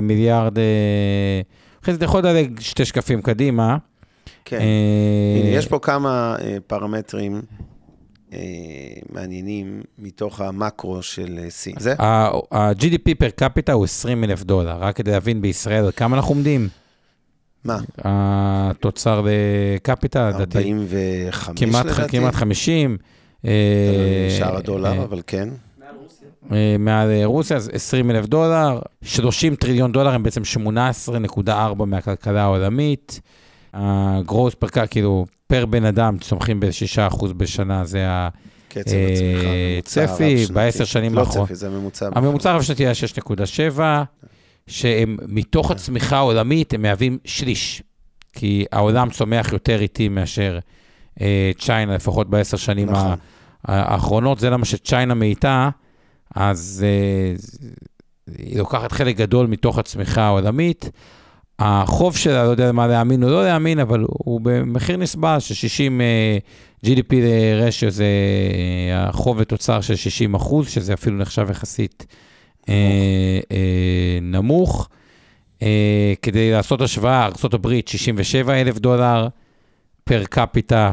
מיליארד... 0.02 0.58
אה, 0.58 0.64
אחרי 1.84 1.93
זה 1.93 1.98
אתה 1.98 2.06
יכול 2.06 2.20
לדלג 2.20 2.60
שתי 2.60 2.86
שקפים 2.86 3.22
קדימה. 3.22 3.78
כן. 4.45 4.59
אה, 4.59 5.57
יש 5.57 5.67
פה 5.67 5.80
כמה 5.80 6.36
אה, 6.41 6.57
פרמטרים 6.67 7.41
אה, 8.34 8.39
מעניינים 9.09 9.82
מתוך 9.99 10.41
המקרו 10.41 11.01
של 11.01 11.39
סין. 11.49 11.76
ה-GDP 11.99 13.15
פר 13.19 13.30
קפיטה 13.30 13.73
הוא 13.73 13.84
20 13.84 14.23
אלף 14.23 14.43
דולר, 14.43 14.78
רק 14.80 14.95
כדי 14.95 15.11
להבין 15.11 15.41
בישראל 15.41 15.91
כמה 15.91 16.15
אנחנו 16.17 16.36
עומדים. 16.36 16.67
מה? 17.63 17.80
התוצר 17.97 19.21
לקפיטל, 19.26 20.30
לדעתי. 20.30 20.57
45 20.57 21.59
כמעט, 21.59 21.86
לדעתי? 21.86 22.17
כמעט 22.17 22.36
50. 22.36 22.97
אה, 23.45 23.51
שער 24.38 24.55
הדולר, 24.55 25.03
אבל 25.03 25.21
כן. 25.28 25.49
מעל 26.80 27.23
רוסיה, 27.23 27.57
אז 27.57 27.69
20 27.73 28.11
אלף 28.11 28.26
דולר, 28.26 28.80
30 29.01 29.55
טריליון 29.55 29.91
דולר 29.91 30.09
הם 30.09 30.23
בעצם 30.23 30.41
18.4 31.45 31.49
מהכלכלה 31.86 32.43
העולמית. 32.43 33.21
הגרוס 33.76 34.55
פר 34.55 34.67
קה, 34.67 34.88
כאילו, 34.88 35.26
פר 35.47 35.65
בן 35.65 35.86
אדם, 35.86 36.17
צומחים 36.17 36.59
ב-6% 36.59 37.34
בשנה, 37.38 37.86
זה 37.86 38.09
ה... 38.09 38.30
קצב 38.69 38.93
אה, 38.93 39.78
הצמיחה. 39.80 40.15
צפי. 40.15 40.45
בעשר 40.53 40.86
שנים 40.86 41.13
לא 41.13 41.19
האחרונות. 41.19 41.47
צפי, 41.47 41.55
זה 41.55 41.67
הממוצע. 41.67 42.09
הממוצע 42.15 42.51
הרב-שנתי 42.51 42.84
היה 42.86 42.93
6.7, 43.76 43.80
שהם 44.67 45.17
מתוך 45.28 45.71
הצמיחה 45.71 46.17
העולמית, 46.17 46.73
הם 46.73 46.82
מהווים 46.82 47.17
שליש. 47.26 47.84
כי 48.34 48.65
העולם 48.71 49.09
צומח 49.09 49.53
יותר 49.53 49.82
איטי 49.82 50.09
מאשר 50.09 50.59
אה, 51.21 51.51
צ'יינה, 51.59 51.95
לפחות 51.95 52.30
בעשר 52.30 52.57
שנים 52.57 52.89
נכון. 52.89 53.15
האחרונות. 53.65 54.39
זה 54.39 54.49
למה 54.49 54.65
שצ'יינה 54.65 55.13
מאיתה, 55.13 55.69
אז 56.36 56.86
אה, 56.88 57.36
היא 58.38 58.57
לוקחת 58.57 58.91
חלק 58.91 59.15
גדול 59.15 59.47
מתוך 59.47 59.78
הצמיחה 59.78 60.21
העולמית. 60.21 60.89
החוב 61.60 62.18
שלה, 62.18 62.43
לא 62.43 62.49
יודע 62.49 62.72
מה 62.72 62.88
להאמין 62.88 63.24
או 63.24 63.30
לא 63.30 63.43
להאמין, 63.43 63.80
אבל 63.80 64.06
הוא 64.08 64.41
במחיר 64.41 64.97
נסבל 64.97 65.39
של 65.39 65.53
60 65.53 66.01
אה, 66.01 66.38
GDP 66.86 67.14
רשיו, 67.56 67.91
זה 67.91 68.06
אה, 68.91 69.10
החוב 69.10 69.39
לתוצר 69.41 69.82
של 69.82 69.95
60 69.95 70.36
אחוז, 70.36 70.70
שזה 70.70 70.93
אפילו 70.93 71.18
נחשב 71.18 71.47
יחסית 71.49 72.06
אה, 72.70 72.74
אה, 73.51 74.20
נמוך. 74.22 74.89
אה, 75.62 76.14
כדי 76.22 76.51
לעשות 76.51 76.82
השוואה, 76.82 77.26
ארה"ב 77.26 77.68
67 77.86 78.62
אלף 78.62 78.80
דולר 78.80 79.28
פר 80.03 80.24
קפיטה, 80.30 80.91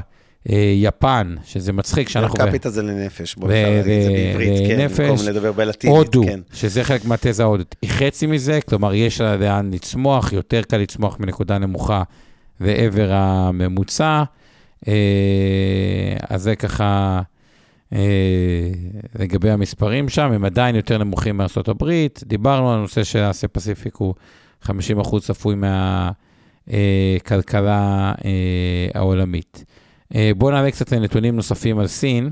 יפן, 0.76 1.34
שזה 1.44 1.72
מצחיק 1.72 2.08
שאנחנו... 2.08 2.36
קפיטה 2.36 2.70
זה 2.70 2.82
לנפש, 2.82 3.34
בוא 3.34 3.48
ו- 3.48 3.50
נפשר 3.50 3.70
להגיד 3.70 3.92
את 3.98 4.02
זה 4.02 4.10
בעברית, 4.10 4.68
כן, 4.68 4.80
לנפש. 4.80 5.00
במקום 5.00 5.26
לדבר 5.26 5.52
בלטינית, 5.52 5.96
הודו, 5.96 6.22
כן. 6.26 6.40
שזה 6.52 6.84
חלק 6.84 7.04
מהתזה 7.04 7.42
ההודית, 7.42 7.76
היא 7.82 7.90
חצי 7.90 8.26
מזה, 8.26 8.58
כלומר 8.68 8.94
יש 8.94 9.20
לה 9.20 9.36
לאן 9.36 9.70
לצמוח, 9.74 10.32
יותר 10.32 10.62
קל 10.62 10.76
לצמוח 10.76 11.20
מנקודה 11.20 11.58
נמוכה 11.58 12.02
לעבר 12.60 13.12
הממוצע. 13.12 14.22
אה, 14.88 16.16
אז 16.28 16.42
זה 16.42 16.56
ככה 16.56 17.20
אה, 17.92 17.98
לגבי 19.18 19.50
המספרים 19.50 20.08
שם, 20.08 20.32
הם 20.32 20.44
עדיין 20.44 20.76
יותר 20.76 20.98
נמוכים 20.98 21.36
מארה"ב. 21.36 22.06
דיברנו 22.24 22.72
על 22.72 22.78
הנושא 22.78 23.04
של 23.04 23.30
אסיה 23.30 23.48
פסיפיק 23.48 23.96
הוא 23.96 24.14
50% 24.64 24.70
צפוי 25.20 25.54
מהכלכלה 26.68 28.12
אה, 28.24 28.88
העולמית. 28.94 29.64
אה, 30.14 30.30
בואו 30.36 30.50
נעלה 30.50 30.70
קצת 30.70 30.92
לנתונים 30.92 31.36
נוספים 31.36 31.78
על 31.78 31.86
סין. 31.86 32.30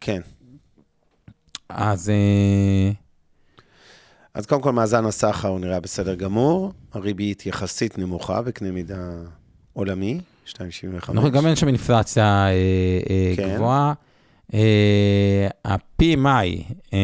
כן. 0.00 0.20
אז 1.68 2.10
אה, 2.10 2.90
אז 4.34 4.46
קודם 4.46 4.62
כל, 4.62 4.72
מאזן 4.72 5.04
הסחר 5.04 5.48
הוא 5.48 5.60
נראה 5.60 5.80
בסדר 5.80 6.14
גמור, 6.14 6.72
הריבית 6.92 7.46
יחסית 7.46 7.98
נמוכה 7.98 8.42
בקנה 8.42 8.70
מידה 8.70 9.10
עולמי, 9.72 10.20
2.75. 10.46 11.12
נכון, 11.12 11.30
גם 11.30 11.46
אין 11.46 11.56
שם 11.56 11.66
אינפלציה 11.68 12.46
אה, 12.46 12.50
אה, 13.10 13.32
כן. 13.36 13.54
גבוהה. 13.54 13.92
אה, 14.54 15.48
ה-PMI, 15.64 16.72
אה, 16.92 16.98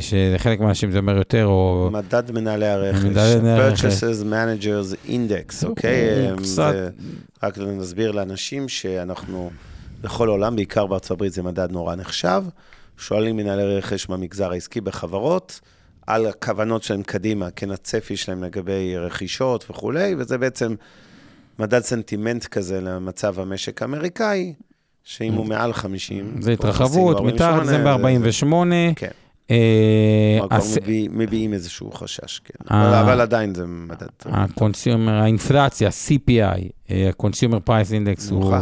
שלחלק 0.00 0.60
מהאנשים 0.60 0.90
זה 0.90 0.98
אומר 0.98 1.16
יותר, 1.16 1.46
או... 1.46 1.88
מדד 1.92 2.30
מנהלי 2.30 2.66
הרכש, 2.66 3.02
מדד 3.04 3.38
מנהלי 3.42 3.62
הרכש. 3.62 3.84
Purchases 3.84 4.24
Managers 4.24 5.08
Index, 5.08 5.66
אוקיי? 5.66 6.24
הוא 6.30 6.38
אמ, 6.38 6.42
קצת- 6.42 6.74
רק 7.42 7.58
נסביר 7.58 8.10
לאנשים 8.12 8.68
שאנחנו, 8.68 9.50
בכל 10.00 10.28
העולם, 10.28 10.56
בעיקר 10.56 10.86
בארצות 10.86 11.10
הברית, 11.10 11.32
זה 11.32 11.42
מדד 11.42 11.68
נורא 11.72 11.94
נחשב. 11.94 12.42
שואלים 12.98 13.36
מנהלי 13.36 13.76
רכש 13.78 14.08
מהמגזר 14.08 14.50
העסקי 14.52 14.80
בחברות, 14.80 15.60
על 16.06 16.26
הכוונות 16.26 16.82
שלהם 16.82 17.02
קדימה, 17.02 17.50
כן 17.50 17.70
הצפי 17.70 18.16
שלהם 18.16 18.44
לגבי 18.44 18.96
רכישות 18.98 19.66
וכולי, 19.70 20.14
וזה 20.18 20.38
בעצם 20.38 20.74
מדד 21.58 21.80
סנטימנט 21.80 22.44
כזה 22.44 22.80
למצב 22.80 23.40
המשק 23.40 23.82
האמריקאי, 23.82 24.54
שאם 25.08 25.32
הוא 25.32 25.46
מעל 25.46 25.72
50... 25.72 26.34
זה 26.40 26.52
התרחבות, 26.52 27.16
48, 27.16 27.32
מתחת 27.34 27.66
זה 27.66 27.78
ב-48. 27.84 28.94
כן. 28.96 29.08
אה, 29.50 30.38
מביעים 31.10 31.52
איזשהו 31.52 31.90
חשש, 31.92 32.40
כן. 32.44 32.74
אה. 32.74 33.00
אבל- 33.00 33.20
עדיין 33.20 33.54
זה 33.54 33.66
מדד 33.66 34.06
ה-consumer, 34.24 35.12
האינפלציה, 35.12 35.88
CPI, 35.90 36.68
אה, 36.90 37.08
ה-Consumer 37.08 37.68
Price 37.68 37.90
Index 37.90 38.30
הוא. 38.30 38.54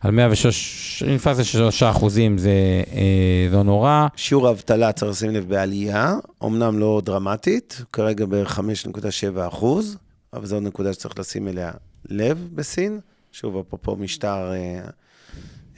על 0.00 0.10
106, 0.10 1.02
אינפלציה 1.06 1.44
של 1.44 1.58
3 1.58 1.82
אחוזים, 1.82 2.38
זה 2.38 2.50
אה, 2.92 3.48
לא 3.52 3.62
נורא. 3.62 4.06
שיעור 4.16 4.48
האבטלה, 4.48 4.92
צריך 4.92 5.10
לשים 5.10 5.30
לב, 5.30 5.48
בעלייה, 5.48 6.14
אמנם 6.44 6.78
לא 6.78 7.02
דרמטית, 7.04 7.84
כרגע 7.92 8.26
ב-5.7 8.26 9.48
אחוז, 9.48 9.96
אבל 10.32 10.46
זו 10.46 10.60
נקודה 10.60 10.92
שצריך 10.92 11.18
לשים 11.18 11.48
אליה 11.48 11.70
לב 12.08 12.48
בסין. 12.54 13.00
שוב, 13.32 13.56
אפרופו 13.56 13.96
משטר 13.96 14.50
אה, 14.50 14.54
אה, 14.54 14.80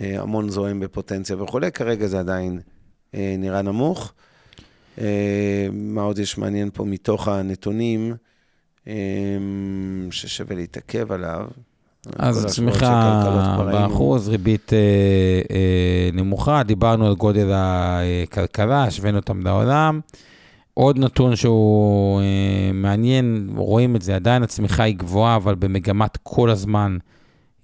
המון 0.00 0.48
זועם 0.48 0.80
בפוטנציה 0.80 1.42
וכולי, 1.42 1.72
כרגע 1.72 2.06
זה 2.06 2.20
עדיין 2.20 2.60
אה, 3.14 3.34
נראה 3.38 3.62
נמוך. 3.62 4.12
אה, 4.98 5.68
מה 5.72 6.02
עוד 6.02 6.18
יש 6.18 6.38
מעניין 6.38 6.70
פה 6.74 6.84
מתוך 6.84 7.28
הנתונים, 7.28 8.14
אה, 8.88 8.92
ששווה 10.10 10.56
להתעכב 10.56 11.12
עליו? 11.12 11.46
אז 12.18 12.46
צמיחה. 12.46 13.22
באחוז, 13.72 14.28
ריבית 14.28 14.72
אה, 14.72 14.78
אה, 15.50 16.10
נמוכה, 16.12 16.62
דיברנו 16.62 17.06
על 17.06 17.14
גודל 17.14 17.50
הכלכלה, 17.54 18.84
השווינו 18.84 19.18
אותם 19.18 19.46
לעולם. 19.46 20.00
עוד 20.74 20.98
נתון 20.98 21.36
שהוא 21.36 22.20
אה, 22.20 22.70
מעניין, 22.74 23.50
רואים 23.56 23.96
את 23.96 24.02
זה, 24.02 24.16
עדיין 24.16 24.42
הצמיחה 24.42 24.82
היא 24.82 24.96
גבוהה, 24.96 25.36
אבל 25.36 25.54
במגמת 25.54 26.18
כל 26.22 26.50
הזמן 26.50 26.96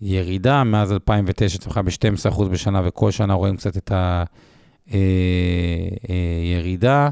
ירידה. 0.03 0.65
מאז 0.65 0.93
2009 0.93 1.59
צמיחה 1.59 1.83
ב-12% 1.83 2.45
בשנה, 2.45 2.81
וכל 2.85 3.11
שנה 3.11 3.35
רואים 3.35 3.57
קצת 3.57 3.77
את 3.77 3.93
הירידה. 6.09 7.09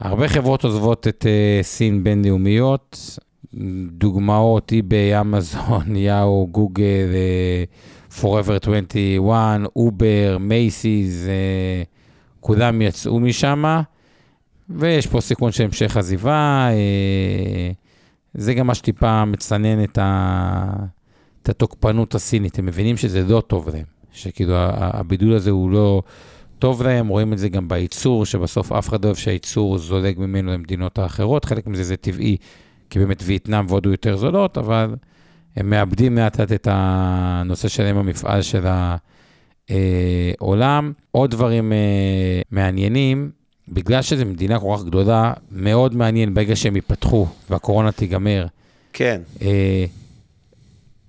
הרבה 0.00 0.28
חברות 0.28 0.64
עוזבות 0.64 1.08
את 1.08 1.26
אה, 1.26 1.62
סין 1.62 2.04
בינלאומיות, 2.04 3.18
דוגמאות, 3.90 4.72
eBay, 4.72 5.20
אמזון, 5.20 5.96
יאהו, 6.06 6.48
גוגל, 6.50 7.08
אה, 7.14 7.64
Forever 8.20 8.58
21, 8.62 9.60
אובר, 9.76 10.36
מייסיס, 10.40 11.26
אה, 11.26 11.82
כולם 12.40 12.82
יצאו 12.82 13.20
משם, 13.20 13.64
ויש 14.68 15.06
פה 15.06 15.20
סיכון 15.20 15.52
של 15.52 15.64
המשך 15.64 15.96
עזיבה. 15.96 16.68
אה, 16.70 17.70
זה 18.34 18.54
גם 18.54 18.66
מה 18.66 18.74
שטיפה 18.74 19.24
מצנן 19.24 19.84
את, 19.84 19.98
ה... 19.98 20.64
את 21.42 21.48
התוקפנות 21.48 22.14
הסינית. 22.14 22.58
הם 22.58 22.66
מבינים 22.66 22.96
שזה 22.96 23.22
לא 23.22 23.42
טוב 23.46 23.68
להם, 23.68 23.84
שכאילו 24.12 24.54
הבידול 24.76 25.34
הזה 25.34 25.50
הוא 25.50 25.70
לא 25.70 26.02
טוב 26.58 26.82
להם, 26.82 27.08
רואים 27.08 27.32
את 27.32 27.38
זה 27.38 27.48
גם 27.48 27.68
בייצור, 27.68 28.26
שבסוף 28.26 28.72
אף 28.72 28.88
אחד 28.88 29.04
לא 29.04 29.08
אוהב 29.08 29.16
שהייצור 29.16 29.78
זולג 29.78 30.18
ממנו 30.18 30.52
למדינות 30.52 30.98
האחרות, 30.98 31.44
חלק 31.44 31.66
מזה 31.66 31.84
זה 31.84 31.96
טבעי, 31.96 32.36
כי 32.90 32.98
באמת 32.98 33.22
וייטנאם 33.26 33.66
והודו 33.68 33.90
יותר 33.90 34.16
זולות, 34.16 34.58
אבל 34.58 34.94
הם 35.56 35.70
מאבדים 35.70 36.18
לאט 36.18 36.40
לאט 36.40 36.52
את 36.52 36.68
הנושא 36.70 37.68
שלהם 37.68 37.96
המפעל 37.96 38.42
של 38.42 38.66
העולם. 39.68 40.92
עוד 41.10 41.30
דברים 41.30 41.72
אה, 41.72 41.78
מעניינים, 42.50 43.30
בגלל 43.68 44.02
שזו 44.02 44.26
מדינה 44.26 44.60
כל 44.60 44.74
כך 44.76 44.84
גדולה, 44.84 45.32
מאוד 45.50 45.96
מעניין 45.96 46.34
ברגע 46.34 46.56
שהם 46.56 46.76
ייפתחו 46.76 47.26
והקורונה 47.50 47.92
תיגמר, 47.92 48.46
כן, 48.92 49.20
אה, 49.42 49.84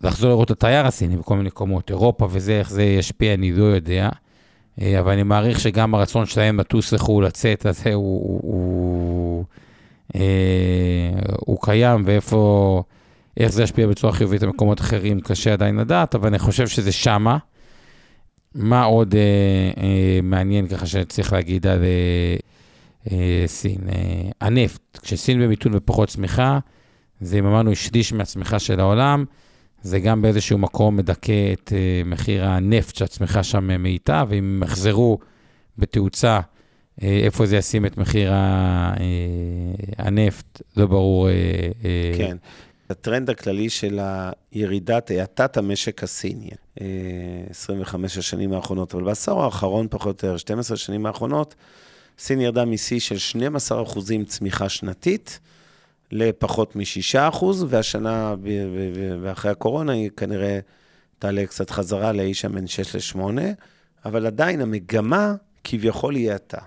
לחזור 0.04 0.30
לראות 0.30 0.52
את 0.52 0.58
התייר 0.58 0.88
הסיני 0.88 1.18
בכל 1.18 1.36
מיני 1.38 1.47
מקומות, 1.47 1.89
אירופה 1.89 2.28
וזה, 2.32 2.60
איך 2.60 2.70
זה 2.70 2.84
ישפיע, 2.84 3.34
אני 3.34 3.52
לא 3.52 3.64
יודע. 3.64 4.10
אה, 4.82 4.99
אבל 4.99 5.12
אני 5.12 5.24
מעריך 5.24 5.60
שגם 5.60 5.95
הרצון 5.95 6.26
שלהם 6.26 6.60
לטוס 6.60 6.93
לחו"ל, 6.93 7.26
לצאת, 7.26 7.66
הזה, 7.66 7.93
הוא, 7.93 8.22
הוא, 8.24 8.39
הוא, 8.43 9.45
אה, 10.16 11.20
הוא 11.39 11.58
קיים, 11.62 12.04
ואיפה, 12.06 12.84
איך 13.38 13.52
זה 13.52 13.64
ישפיע 13.64 13.88
בצורה 13.88 14.14
חיובית 14.14 14.43
במקומות 14.43 14.82
אחרים, 14.82 15.20
קשה 15.20 15.54
עדיין 15.54 15.76
לדעת, 15.76 16.16
אבל 16.16 16.28
אני 16.28 16.39
חושב 16.39 16.68
שזה 16.68 16.91
שמה. 16.91 17.38
מה 18.56 18.84
עוד 18.84 19.16
אה, 19.16 19.84
אה, 19.84 20.20
מעניין 20.24 20.68
ככה 20.68 20.86
שצריך 20.86 21.34
להגיד 21.34 21.68
על 21.68 21.84
אה, 21.84 22.36
אה, 23.12 23.43
סין? 23.47 23.82
אה, 23.89 24.30
הנפט, 24.41 24.99
כשסין 25.02 25.41
במיתון 25.41 25.76
ופחות 25.76 26.10
צמיחה, 26.10 26.60
זה 27.22 27.39
אם 27.39 27.45
אמרנו 27.45 27.76
שליש 27.76 28.14
מהצמיחה 28.14 28.60
של 28.60 28.80
העולם, 28.80 29.26
זה 29.84 30.00
גם 30.00 30.22
באיזשהו 30.22 30.58
מקום 30.58 30.98
מדכא 30.98 31.54
את 31.54 31.70
uh, 31.70 32.08
מחיר 32.08 32.46
הנפט 32.46 32.96
שהצמיחה 32.96 33.44
שם 33.44 33.72
אה, 33.72 33.78
מאיתה, 33.78 34.24
ואם 34.28 34.38
הם 34.38 34.64
יחזרו 34.64 35.20
בתאוצה, 35.78 36.40
uh, 36.40 37.04
איפה 37.04 37.46
זה 37.46 37.58
ישים 37.58 37.86
את 37.86 37.98
מחיר 37.98 38.32
הנפט, 39.98 40.62
לא 40.78 40.86
ברור. 40.86 41.30
כן. 42.18 42.38
הטרנד 42.92 43.30
הכללי 43.30 43.70
של 43.70 44.00
הירידת, 44.52 45.12
האטת 45.12 45.58
המשק 45.58 46.04
הסיני, 46.04 46.50
אה, 46.82 46.86
25 47.50 48.18
השנים 48.18 48.54
האחרונות, 48.54 48.96
אבל 48.96 49.04
בעשור 49.04 49.44
האחרון 49.44 49.88
פחות 49.90 50.24
או 50.24 50.28
יותר, 50.28 50.38
12 50.38 50.76
השנים 50.76 51.06
האחרונות, 51.06 51.56
סין 52.20 52.42
ירדה 52.42 52.66
משיא 52.66 53.00
של 53.00 53.18
12 53.18 53.84
אחוזים 53.84 54.26
צמיחה 54.26 54.70
שנתית 54.70 55.40
לפחות 56.12 56.76
מ-6 56.76 57.20
אחוז, 57.20 57.66
והשנה, 57.70 58.36
ואחרי 59.22 59.51
הקורונה, 59.51 59.91
היא 59.91 60.09
כנראה 60.18 60.59
תעלה 61.20 61.45
קצת 61.45 61.70
חזרה 61.70 62.12
לאי 62.12 62.34
שם 62.34 62.55
בין 62.55 62.68
6 62.68 63.16
ל-8, 63.16 63.39
אבל 64.05 64.26
עדיין 64.26 64.62
המגמה 64.62 65.36
כביכול 65.64 66.16
היא 66.16 66.32
האטה. 66.32 66.62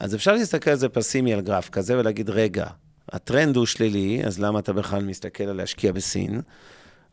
אז 0.00 0.14
אפשר 0.14 0.32
להסתכל 0.32 0.70
על 0.70 0.76
זה 0.76 0.88
פסימי 0.88 1.34
על 1.34 1.40
גרף 1.40 1.68
כזה 1.68 1.98
ולהגיד, 1.98 2.30
רגע, 2.30 2.66
הטרנד 3.12 3.56
הוא 3.56 3.66
שלילי, 3.66 4.22
אז 4.24 4.40
למה 4.40 4.58
אתה 4.58 4.72
בכלל 4.72 5.04
מסתכל 5.04 5.44
על 5.44 5.56
להשקיע 5.56 5.92
בסין? 5.92 6.40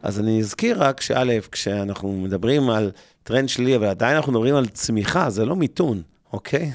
אז 0.04 0.20
אני 0.20 0.40
אזכיר 0.40 0.84
רק 0.84 1.02
שא', 1.02 1.40
כשאנחנו 1.52 2.22
מדברים 2.22 2.70
על 2.70 2.92
טרנד 3.24 3.50
שלילי, 3.50 3.76
אבל 3.76 3.86
עדיין 3.86 4.16
אנחנו 4.16 4.32
מדברים 4.32 4.56
על 4.56 4.68
צמיחה, 4.68 5.30
זה 5.30 5.46
לא 5.46 5.56
מיתון, 5.56 6.02
אוקיי? 6.34 6.72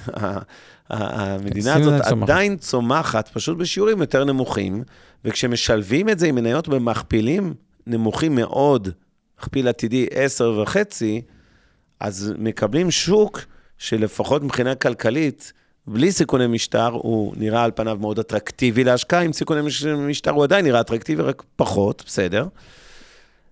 המדינה 0.91 1.75
סין 1.75 1.83
הזאת 1.83 1.93
עדיין 1.93 2.03
צומחת. 2.11 2.31
עדיין 2.31 2.57
צומחת, 2.57 3.29
פשוט 3.29 3.59
בשיעורים 3.59 4.01
יותר 4.01 4.25
נמוכים, 4.25 4.83
וכשמשלבים 5.25 6.09
את 6.09 6.19
זה 6.19 6.27
עם 6.27 6.35
מניות 6.35 6.69
במכפילים 6.69 7.55
נמוכים 7.87 8.35
מאוד, 8.35 8.89
מכפיל 9.39 9.69
עתידי 9.69 10.07
10 10.11 10.59
וחצי, 10.63 11.23
אז 12.01 12.35
מקבלים 12.39 12.91
שוק 12.91 13.41
שלפחות 13.79 14.43
מבחינה 14.43 14.75
כלכלית, 14.75 15.53
בלי 15.87 16.13
סיכוני 16.13 16.47
משטר, 16.47 16.89
הוא 16.93 17.35
נראה 17.37 17.65
על 17.65 17.71
פניו 17.75 17.97
מאוד 18.01 18.19
אטרקטיבי 18.19 18.85
להשקעה, 18.85 19.21
עם 19.21 19.33
סיכוני 19.33 19.61
מש- 19.61 19.85
משטר 19.85 20.31
הוא 20.31 20.45
עדיין 20.45 20.65
נראה 20.65 20.81
אטרקטיבי, 20.81 21.23
רק 21.23 21.43
פחות, 21.57 22.03
בסדר. 22.07 22.47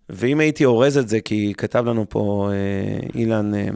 ואם 0.09 0.41
הייתי 0.41 0.65
אורז 0.65 0.99
את 0.99 1.09
זה, 1.09 1.21
כי 1.21 1.53
כתב 1.57 1.85
לנו 1.87 2.07
פה 2.09 2.51
אה, 2.53 3.09
אילן, 3.15 3.55
אה, 3.55 3.69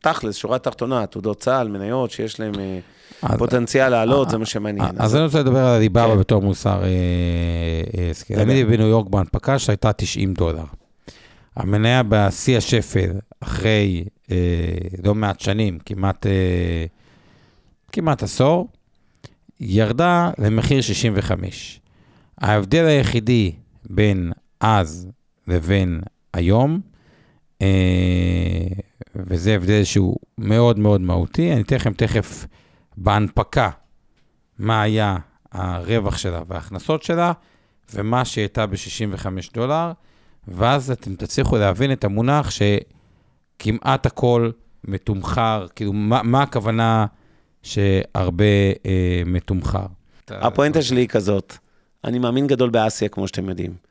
תכלס, 0.00 0.36
שורה 0.36 0.58
תחתונה, 0.58 1.06
תעודות 1.06 1.40
צה"ל, 1.40 1.68
מניות 1.68 2.10
שיש 2.10 2.40
להם 2.40 2.52
אה, 2.58 3.38
פוטנציאל 3.38 3.88
לעלות, 3.88 4.30
זה 4.30 4.38
מה 4.38 4.46
שמעניין. 4.46 4.90
אז 4.98 5.16
אני 5.16 5.24
רוצה 5.24 5.40
לדבר 5.40 5.58
על 5.58 5.74
הליבאבא 5.76 6.12
כן. 6.14 6.20
בתור 6.20 6.42
מוסר 6.42 6.82
אה, 6.82 6.88
אה. 7.98 8.10
דבר. 8.30 8.42
אני 8.42 8.52
הייתי 8.52 8.70
בניו 8.70 8.86
יורק 8.86 9.08
בהנפקה 9.08 9.58
שהייתה 9.58 9.92
90 9.92 10.34
דולר. 10.34 10.64
המניה 11.56 12.02
בשיא 12.08 12.56
השפל, 12.56 13.10
אחרי 13.40 14.04
אה, 14.30 14.36
לא 15.04 15.14
מעט 15.14 15.40
שנים, 15.40 15.78
כמעט, 15.78 16.26
אה, 16.26 16.86
עשור, 18.22 18.68
ירדה 19.60 20.30
למחיר 20.38 20.80
65. 20.80 21.80
ההבדל 22.38 22.84
היחידי 22.84 23.52
בין 23.90 24.32
אז 24.60 25.08
לבין 25.46 26.00
היום, 26.34 26.80
אה, 26.84 26.89
וזה 29.16 29.54
הבדל 29.54 29.84
שהוא 29.84 30.16
מאוד 30.38 30.78
מאוד 30.78 31.00
מהותי, 31.00 31.52
אני 31.52 31.60
אתן 31.60 31.76
לכם 31.76 31.92
תכף 31.92 32.46
בהנפקה 32.96 33.70
מה 34.58 34.82
היה 34.82 35.16
הרווח 35.52 36.16
שלה 36.16 36.42
וההכנסות 36.48 37.02
שלה, 37.02 37.32
ומה 37.94 38.24
שהייתה 38.24 38.66
ב-65 38.66 39.26
דולר, 39.54 39.92
ואז 40.48 40.90
אתם 40.90 41.14
תצליחו 41.14 41.56
להבין 41.56 41.92
את 41.92 42.04
המונח 42.04 42.50
שכמעט 42.50 44.06
הכל 44.06 44.50
מתומחר, 44.84 45.66
כאילו, 45.76 45.92
מה, 45.92 46.22
מה 46.22 46.42
הכוונה 46.42 47.06
שהרבה 47.62 48.44
אה, 48.86 49.22
מתומחר? 49.26 49.86
הפואנטה 50.30 50.82
שלי 50.82 51.00
היא 51.00 51.08
כזאת, 51.08 51.54
אני 52.04 52.18
מאמין 52.18 52.46
גדול 52.46 52.70
באסיה, 52.70 53.08
כמו 53.08 53.28
שאתם 53.28 53.48
יודעים. 53.48 53.89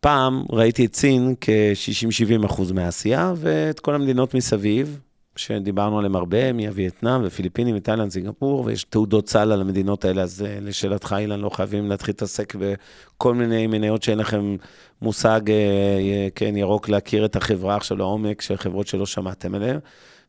פעם 0.00 0.44
ראיתי 0.50 0.86
את 0.86 0.96
סין 0.96 1.34
כ-60-70 1.40 2.46
אחוז 2.46 2.72
מהאסיה, 2.72 3.32
ואת 3.36 3.80
כל 3.80 3.94
המדינות 3.94 4.34
מסביב, 4.34 5.00
שדיברנו 5.36 5.98
עליהן 5.98 6.14
הרבה, 6.14 6.52
מווייטנאם 6.52 7.20
ופיליפינים 7.24 7.76
ותאילנד, 7.76 8.10
סינגפור, 8.10 8.64
ויש 8.64 8.84
תעודות 8.84 9.28
סל 9.28 9.52
על 9.52 9.60
המדינות 9.60 10.04
האלה, 10.04 10.22
אז 10.22 10.44
אה, 10.46 10.58
לשאלתך, 10.60 11.16
אילן, 11.18 11.40
לא 11.40 11.48
חייבים 11.48 11.88
להתחיל 11.88 12.12
להתעסק 12.12 12.54
בכל 12.54 13.34
מיני 13.34 13.66
מניות 13.66 14.02
שאין 14.02 14.18
לכם 14.18 14.56
מושג, 15.02 15.40
אה, 15.50 15.54
אה, 15.54 16.28
כן, 16.34 16.56
ירוק, 16.56 16.88
להכיר 16.88 17.24
את 17.24 17.36
החברה 17.36 17.76
עכשיו 17.76 17.96
לעומק, 17.96 18.42
של 18.42 18.56
חברות 18.56 18.86
שלא 18.86 19.06
שמעתם 19.06 19.54
עליהן. 19.54 19.78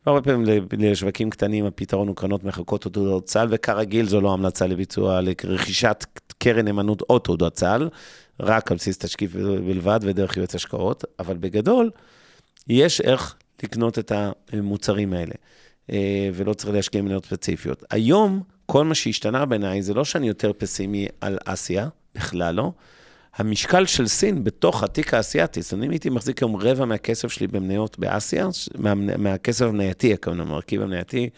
והרבה 0.06 0.22
פעמים 0.22 0.46
לשווקים 0.78 1.30
קטנים 1.30 1.66
הפתרון 1.66 2.08
הוא 2.08 2.16
קרנות 2.16 2.44
מחלקות 2.44 2.86
או 2.86 2.90
תעודות 2.90 3.30
סל, 3.30 3.48
וכרגיל 3.50 4.06
זו 4.08 4.22
לא 4.22 4.34
המלצה 4.34 4.68
לביצוע, 4.68 5.22
לרכישת 5.22 6.06
קרן 6.38 6.66
נאמנות 6.66 7.02
או 7.10 7.20
תעודות 7.20 7.58
סל, 7.58 7.90
רק 8.40 8.72
על 8.72 8.78
בסיס 8.78 8.98
תשקיף 8.98 9.36
בלבד 9.36 10.00
ודרך 10.02 10.38
יועץ 10.38 10.56
השקעות, 10.56 11.04
אבל 11.20 11.38
בגדול, 11.38 11.92
יש 12.68 13.02
איך 13.02 13.36
לקנות 13.64 14.00
את 14.00 14.12
המוצרים 14.54 15.14
האלה, 15.14 15.34
אה, 15.92 16.30
ולא 16.34 16.54
צריך 16.54 16.74
להשקיע 16.74 17.02
מניות 17.02 17.26
ספציפיות. 17.26 17.84
היום, 17.90 18.42
כל 18.66 18.86
מה 18.86 18.96
שהשתנה 18.96 19.46
בעיניי 19.46 19.82
זה 19.82 19.94
לא 19.94 20.06
שאני 20.06 20.28
יותר 20.28 20.52
פסימי 20.58 21.08
על 21.22 21.38
אסיה, 21.46 21.88
בכלל 22.16 22.56
לא. 22.56 22.72
המשקל 23.36 23.86
של 23.86 24.08
סין 24.08 24.44
בתוך 24.44 24.84
התיק 24.84 25.14
האסייתי, 25.14 25.62
זאת 25.62 25.74
אומרת, 25.74 25.86
אם 25.86 25.92
הייתי 25.92 26.10
מחזיק 26.10 26.44
היום 26.44 26.56
רבע 26.56 26.86
מהכסף 26.86 27.28
שלי 27.28 27.48
במניות 27.48 28.00
באסיה, 28.00 28.48
מה, 28.76 28.94
מהכסף 28.96 29.66
המנייתי, 29.66 30.14
הכוונה, 30.14 30.44
המרכיב 30.44 30.82
המנייתי, 30.82 31.30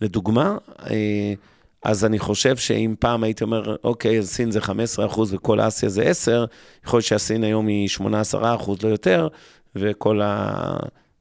לדוגמה, 0.00 0.56
אה, 0.90 1.34
אז 1.82 2.04
אני 2.04 2.18
חושב 2.18 2.56
שאם 2.56 2.94
פעם 2.98 3.24
הייתי 3.24 3.44
אומר, 3.44 3.76
אוקיי, 3.84 4.18
אז 4.18 4.28
סין 4.28 4.50
זה 4.50 4.60
15 4.60 5.06
אחוז 5.06 5.34
וכל 5.34 5.60
אסיה 5.60 5.88
זה 5.88 6.02
10, 6.02 6.44
יכול 6.84 6.96
להיות 6.96 7.06
שהסין 7.06 7.44
היום 7.44 7.66
היא 7.66 7.88
8-10 7.98 8.02
אחוז, 8.42 8.82
לא 8.82 8.88
יותר, 8.88 9.28
וכל 9.76 10.20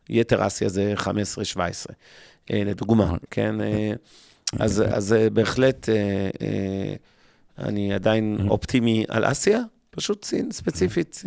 היתר 0.10 0.48
אסיה 0.48 0.70
זה 0.70 0.94
15-17, 0.98 1.08
אה, 2.52 2.64
לדוגמה, 2.66 3.16
כן? 3.32 3.62
אה, 3.62 3.94
אז, 4.60 4.84
אז 4.88 5.14
אה, 5.14 5.30
בהחלט, 5.30 5.90
אה, 5.90 5.96
אה, 6.42 6.96
אני 7.60 7.94
עדיין 7.94 8.38
אופטימי 8.50 9.06
על 9.08 9.32
אסיה, 9.32 9.62
פשוט 9.92 10.26
סין 10.26 10.52
ספציפית 10.52 11.24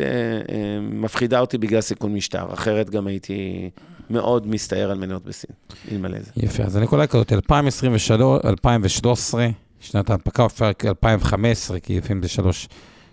מפחידה 0.81 1.39
אותי 1.39 1.57
בגלל 1.57 1.81
סיכון 1.81 2.13
משטר, 2.13 2.53
אחרת 2.53 2.89
גם 2.89 3.07
הייתי 3.07 3.69
מאוד 4.11 4.47
מסתער 4.47 4.91
על 4.91 4.97
מניות 4.97 5.25
בסין, 5.25 5.55
אלמלא 5.91 6.17
זה. 6.21 6.31
יפה, 6.37 6.63
אז 6.63 6.75
הנקודה 6.75 7.01
היא 7.01 7.09
כזאת, 7.09 7.33
2023, 7.33 8.45
2013, 8.45 9.47
שנת 9.79 10.09
ההנפקה, 10.09 10.45
אפשר 10.45 10.71
2015, 10.85 11.79
כי 11.79 11.97
לפעמים 11.97 12.23
זה 12.23 12.29
שלוש 12.29 12.67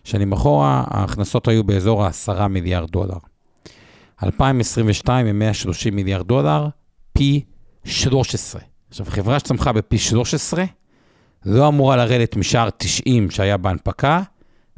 שנים 0.04 0.32
אחורה, 0.32 0.84
ההכנסות 0.86 1.48
היו 1.48 1.64
באזור 1.64 2.04
ה-10 2.04 2.48
מיליארד 2.48 2.90
דולר. 2.90 3.18
2022 4.22 5.26
הם 5.26 5.38
130 5.38 5.96
מיליארד 5.96 6.26
דולר, 6.26 6.68
פי 7.12 7.44
13. 7.84 8.60
עכשיו, 8.88 9.06
חברה 9.06 9.38
שצמחה 9.38 9.72
בפי 9.72 9.98
13, 9.98 10.64
לא 11.46 11.68
אמורה 11.68 11.96
לרדת 11.96 12.36
משער 12.36 12.70
90 12.76 13.30
שהיה 13.30 13.56
בהנפקה, 13.56 14.22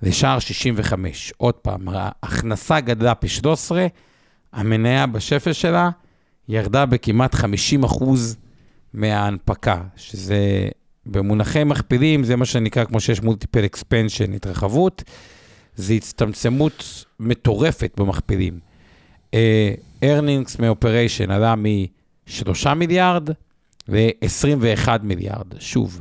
לשער 0.03 0.39
65. 0.39 1.33
עוד 1.37 1.55
פעם, 1.55 1.89
ההכנסה 1.89 2.81
גדלה 2.81 3.15
פי 3.15 3.29
13, 3.29 3.87
המניה 4.53 5.07
בשפל 5.07 5.53
שלה 5.53 5.91
ירדה 6.51 6.87
בכמעט 6.87 7.35
50 7.35 7.85
אחוז 7.85 8.37
מההנפקה, 8.95 9.83
שזה 9.97 10.69
במונחי 11.07 11.65
מכפילים, 11.65 12.25
זה 12.25 12.37
מה 12.37 12.45
שנקרא, 12.45 12.85
כמו 12.85 13.01
שיש 13.01 13.23
מולטיפל 13.23 13.65
אקספנשן, 13.65 14.33
התרחבות, 14.33 15.05
זה 15.75 15.95
הצטמצמות 15.95 17.05
מטורפת 17.21 17.93
במכפילים. 17.97 18.59
Uh, 19.31 19.35
earnings 20.05 20.63
מ-operation 20.63 21.33
עלה 21.33 21.55
מ-3 21.57 22.75
מיליארד 22.75 23.31
ל-21 23.89 24.89
מיליארד. 25.03 25.61
שוב, 25.61 26.01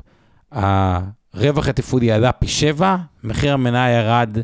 הרווח 0.51 1.67
התפעולי 1.67 2.11
עלה 2.11 2.31
פי 2.31 2.47
7, 2.47 2.95
מחיר 3.23 3.53
המניה 3.53 3.89
ירד 3.89 4.37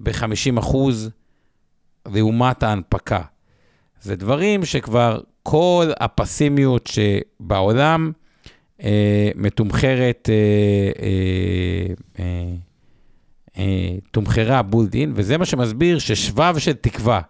ב-50 0.00 0.58
אחוז 0.58 1.10
לעומת 2.06 2.62
ההנפקה. 2.62 3.20
זה 4.00 4.16
דברים 4.16 4.64
שכבר 4.64 5.20
כל 5.46 5.90
הפסימיות 6.00 6.86
שבעולם 6.86 8.12
אה, 8.82 9.30
מתומחרת, 9.34 10.28
אה, 10.32 11.02
אה, 11.02 11.94
אה, 12.24 12.54
אה, 13.58 13.96
תומחרה 14.10 14.62
בולדין, 14.62 15.12
וזה 15.14 15.38
מה 15.38 15.44
שמסביר 15.44 15.98
ששבב 15.98 16.54
של 16.58 16.72
תקווה, 16.72 17.20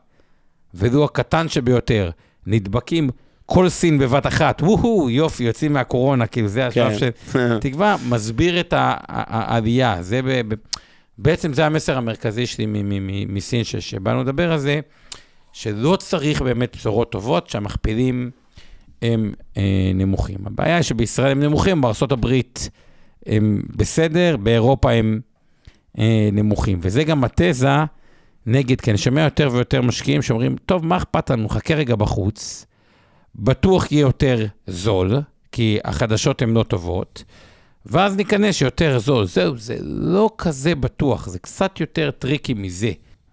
ולו 0.75 1.05
הקטן 1.05 1.49
שביותר, 1.49 2.11
נדבקים 2.47 3.11
כל 3.47 3.69
סין 3.69 3.99
בבת 3.99 4.27
אחת, 4.27 4.63
וואו, 4.63 5.11
יופי, 5.11 5.45
יוצאים 5.45 5.73
מהקורונה, 5.73 6.27
כאילו 6.27 6.49
זה 6.49 6.67
השלב 6.67 6.99
כן. 6.99 6.99
של 6.99 7.59
תקווה, 7.69 7.97
מסביר 8.09 8.61
את 8.61 8.75
העלייה. 8.77 10.03
זה 10.03 10.23
ב, 10.23 10.29
ב, 10.49 10.55
בעצם 11.19 11.53
זה 11.53 11.67
המסר 11.67 11.97
המרכזי 11.97 12.47
שלי 12.47 12.67
מסין, 13.29 13.65
שבאנו 13.65 14.21
לדבר 14.23 14.53
על 14.53 14.59
זה, 14.59 14.81
שלא 15.55 15.97
צריך 15.97 16.43
באמת 16.43 16.77
בשורות 16.77 17.13
טובות, 17.13 17.51
שהמכפילים 17.51 18.31
הם 19.03 19.33
אה, 19.57 19.91
נמוכים. 19.95 20.37
הבעיה 20.47 20.77
היא 20.77 20.83
שבישראל 20.83 21.31
הם 21.31 21.43
נמוכים, 21.43 21.81
בארה"ב 21.81 22.27
הם 23.27 23.63
בסדר, 23.77 24.37
באירופה 24.37 24.93
הם 24.93 25.21
אה, 25.99 26.29
נמוכים. 26.33 26.79
וזה 26.83 27.05
גם 27.05 27.25
התזה 27.25 27.69
נגד, 28.47 28.81
כי 28.81 28.91
אני 28.91 28.99
שומע 28.99 29.21
יותר 29.21 29.49
ויותר 29.53 29.83
משקיעים 29.83 30.23
שאומרים, 30.23 30.57
טוב, 30.67 30.87
מה 30.87 30.97
אכפת 30.97 31.31
לנו, 31.31 31.49
חכה 31.49 31.75
רגע 31.75 31.97
בחוץ, 31.97 32.67
בטוח 33.35 33.93
יהיה 33.93 34.01
יותר 34.01 34.47
זול, 34.67 35.21
כי 35.53 35.79
החדשות 35.85 36.43
הן 36.43 36.51
לא 36.51 36.63
טובות, 36.63 37.25
ואז 37.87 38.17
ניכנס 38.17 38.55
שיותר 38.55 38.99
זול. 38.99 39.27
זהו, 39.27 39.57
זה 39.57 39.77
לא 39.83 40.31
כזה 40.39 40.75
בטוח, 40.75 41.29
זה 41.29 41.39
קצת 41.39 41.81
יותר 41.81 42.11
טריקי 42.11 42.55
מזה. 42.55 42.91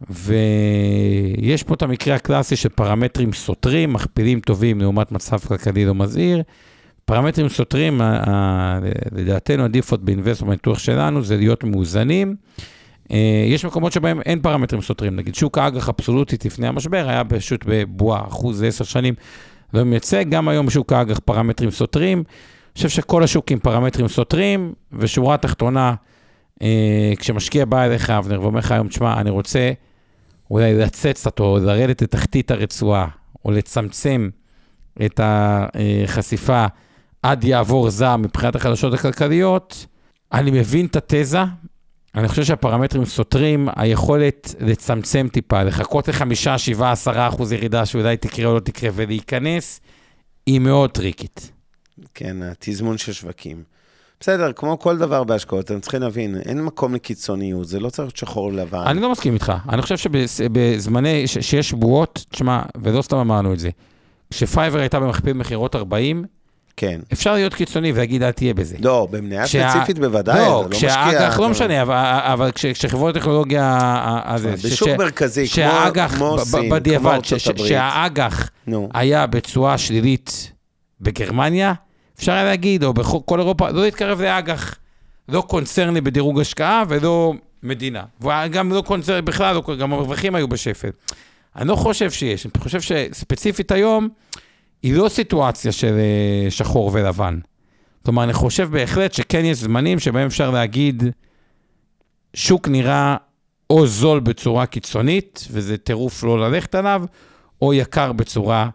ויש 0.10 1.64
פה 1.64 1.74
את 1.74 1.82
המקרה 1.82 2.16
הקלאסי 2.16 2.56
של 2.56 2.70
פרמטרים 2.70 3.34
סותרים, 3.34 3.93
מכפילים 3.93 4.39
טובים 4.39 4.82
לעומת 4.82 5.12
מצב 5.12 5.38
כלכלי 5.38 5.86
לא 5.86 5.95
מזהיר. 5.95 6.43
פרמטרים 7.06 7.49
סותרים, 7.49 8.02
לדעתנו 9.12 9.64
העדיפות 9.63 10.05
ב-invest 10.05 10.41
בניתוח 10.41 10.80
שלנו 10.80 11.24
זה 11.24 11.38
להיות 11.38 11.64
מאוזנים. 11.64 12.36
אה, 13.12 13.45
יש 13.47 13.66
מקומות 13.66 13.91
שבהם 13.91 14.22
אין 14.22 14.41
פרמטרים 14.41 14.82
סותרים, 14.82 15.16
נגיד 15.16 15.36
שוק 15.36 15.58
האג"ח 15.58 15.89
אבסולוטית 15.89 16.45
לפני 16.45 16.68
המשבר 16.68 17.10
היה 17.10 17.24
פשוט 17.24 17.66
בבועה, 17.68 18.28
אחוז 18.28 18.64
עשר 18.64 18.84
שנים 18.84 19.14
לא 19.74 19.84
מייצג, 19.84 20.26
גם 20.30 20.47
היום 20.47 20.70
שוק 20.70 20.93
האג"ח 20.93 21.20
פרמטרים 21.20 21.72
סותרים. 21.72 22.18
אני 22.18 22.74
חושב 22.76 22.89
שכל 22.89 23.24
השוק 23.24 23.52
עם 23.52 23.60
פרמטרים 23.60 24.08
סותרים, 24.08 24.74
ושורה 24.93 25.38
תחתונה, 25.38 25.93
אה, 26.62 27.14
כשמשקיע 27.20 27.66
בא 27.66 27.84
אליך, 27.84 28.10
אבנר, 28.10 28.41
ואומר 28.41 28.60
לך 28.60 28.72
היום, 28.72 28.88
תשמע, 28.88 29.22
אני 29.22 29.30
רוצה 29.30 29.72
אולי 30.52 30.74
לצאת 30.74 31.16
קצת, 31.16 31.39
או 31.39 31.58
לרדת 31.60 32.02
לתחתית 32.02 32.52
הרצועה, 32.52 33.08
או 33.45 33.52
לצמצם 33.52 34.30
את 35.06 35.20
החשיפה 35.24 36.66
עד 37.24 37.43
יעבור 37.43 37.89
זעם 37.89 38.22
מבחינת 38.22 38.56
החדשות 38.56 38.93
הכלכליות, 38.93 39.86
אני 40.34 40.52
מבין 40.52 40.86
את 40.86 40.95
התזה, 40.95 41.39
אני 42.16 42.28
חושב 42.28 42.43
שהפרמטרים 42.43 43.06
סותרים, 43.06 43.68
היכולת 43.76 44.56
לצמצם 44.60 45.28
טיפה, 45.32 45.64
לחכות 45.64 46.08
לחמישה, 46.08 46.58
שבעה, 46.58 46.91
עשרה 46.91 47.28
אחוז 47.28 47.52
ירידה 47.52 47.86
שאולי 47.86 48.18
תקרה 48.18 48.45
או 48.45 48.56
לא 48.56 48.60
תקרה 48.60 48.89
ולהיכנס, 48.93 49.82
היא 50.45 50.60
מאוד 50.60 50.91
טריקית. 50.91 51.52
כן, 52.14 52.43
התזמון 52.43 52.97
של 52.97 53.14
שווקים. 53.14 53.64
בסדר, 54.22 54.51
כמו 54.51 54.80
כל 54.80 54.97
דבר 54.97 55.24
בהשקעות, 55.24 55.65
אתם 55.65 55.80
צריכים 55.80 56.01
להבין, 56.01 56.36
אין 56.45 56.63
מקום 56.63 56.95
לקיצוניות, 56.95 57.67
זה 57.67 57.80
לא 57.80 57.89
צריך 57.89 58.05
להיות 58.05 58.17
שחור 58.17 58.53
לבן. 58.53 58.84
אני 58.86 59.01
לא 59.01 59.11
מסכים 59.11 59.34
איתך. 59.34 59.53
אני 59.69 59.82
חושב 59.82 59.97
שבזמני, 59.97 61.28
שיש 61.28 61.74
בועות, 61.74 62.26
תשמע, 62.30 62.61
ולא 62.82 63.01
סתם 63.01 63.17
אמרנו 63.17 63.53
את 63.53 63.59
זה, 63.59 63.69
כשפייבר 64.32 64.80
הייתה 64.80 64.99
במכפיל 64.99 65.34
מכירות 65.34 65.76
40, 65.76 66.26
כן. 66.78 66.99
אפשר 67.13 67.34
להיות 67.34 67.53
קיצוני 67.53 67.91
ולהגיד, 67.91 68.24
אל 68.24 68.32
תהיה 68.32 68.53
בזה. 68.53 68.76
לא, 68.80 69.07
במניה 69.11 69.47
שה... 69.47 69.69
ספציפית 69.69 69.99
בוודאי, 69.99 70.39
לא, 70.39 70.45
לא 70.63 70.69
משקיע. 70.69 70.89
כשהאג"ח, 70.89 71.39
לא 71.39 71.49
משנה, 71.49 71.82
אבל, 71.82 71.95
אבל 72.22 72.51
כש, 72.51 72.65
כשחברות 72.65 73.15
טכנולוגיה... 73.15 74.38
בשוק 74.63 74.89
ש, 74.89 74.91
מרכזי, 74.97 75.47
ש, 75.47 75.59
כמו, 75.59 76.17
כמו 76.17 76.39
סין, 76.39 76.69
בדיעבד, 76.69 77.03
כמו 77.03 77.11
ארצות 77.11 77.47
הברית. 77.47 77.67
שהאג"ח 77.67 78.49
היה 78.93 79.28
בתשואה 79.28 79.78
שלילית 79.78 80.51
בגרמניה, 81.01 81.74
אפשר 82.22 82.32
היה 82.32 82.43
להגיד, 82.43 82.84
או 82.84 82.93
בכל 82.93 83.39
אירופה, 83.39 83.69
לא 83.69 83.82
להתקרב 83.82 84.22
לאג"ח, 84.22 84.76
לא 85.30 85.41
קונצרני 85.41 86.01
בדירוג 86.01 86.39
השקעה 86.39 86.84
ולא 86.89 87.34
מדינה. 87.63 88.03
וגם 88.22 88.72
לא 88.72 88.84
קונצרני 88.86 89.22
בכלל, 89.22 89.55
לא, 89.55 89.76
גם 89.76 89.93
הרווחים 89.93 90.36
היו 90.36 90.47
בשפל. 90.47 90.89
אני 91.55 91.67
לא 91.67 91.76
חושב 91.76 92.11
שיש, 92.11 92.45
אני 92.45 92.63
חושב 92.63 92.82
שספציפית 92.82 93.72
היום, 93.72 94.09
היא 94.84 94.93
לא 94.93 95.09
סיטואציה 95.09 95.72
של 95.72 95.97
אה, 95.99 96.51
שחור 96.51 96.91
ולבן. 96.93 97.39
כלומר, 98.05 98.24
אני 98.24 98.34
חושב 98.34 98.69
בהחלט 98.72 99.13
שכן 99.13 99.45
יש 99.45 99.57
זמנים 99.57 99.99
שבהם 99.99 100.26
אפשר 100.28 100.51
להגיד, 100.51 101.03
שוק 102.34 102.67
נראה 102.67 103.15
או 103.69 103.88
זול 103.88 104.19
בצורה 104.19 104.65
קיצונית, 104.65 105.47
וזה 105.51 105.78
טירוף 105.78 106.24
לא 106.24 106.39
ללכת 106.39 106.76
עליו, 106.76 107.03
או 107.61 107.74
יקר 107.74 108.11
בצורה 108.11 108.69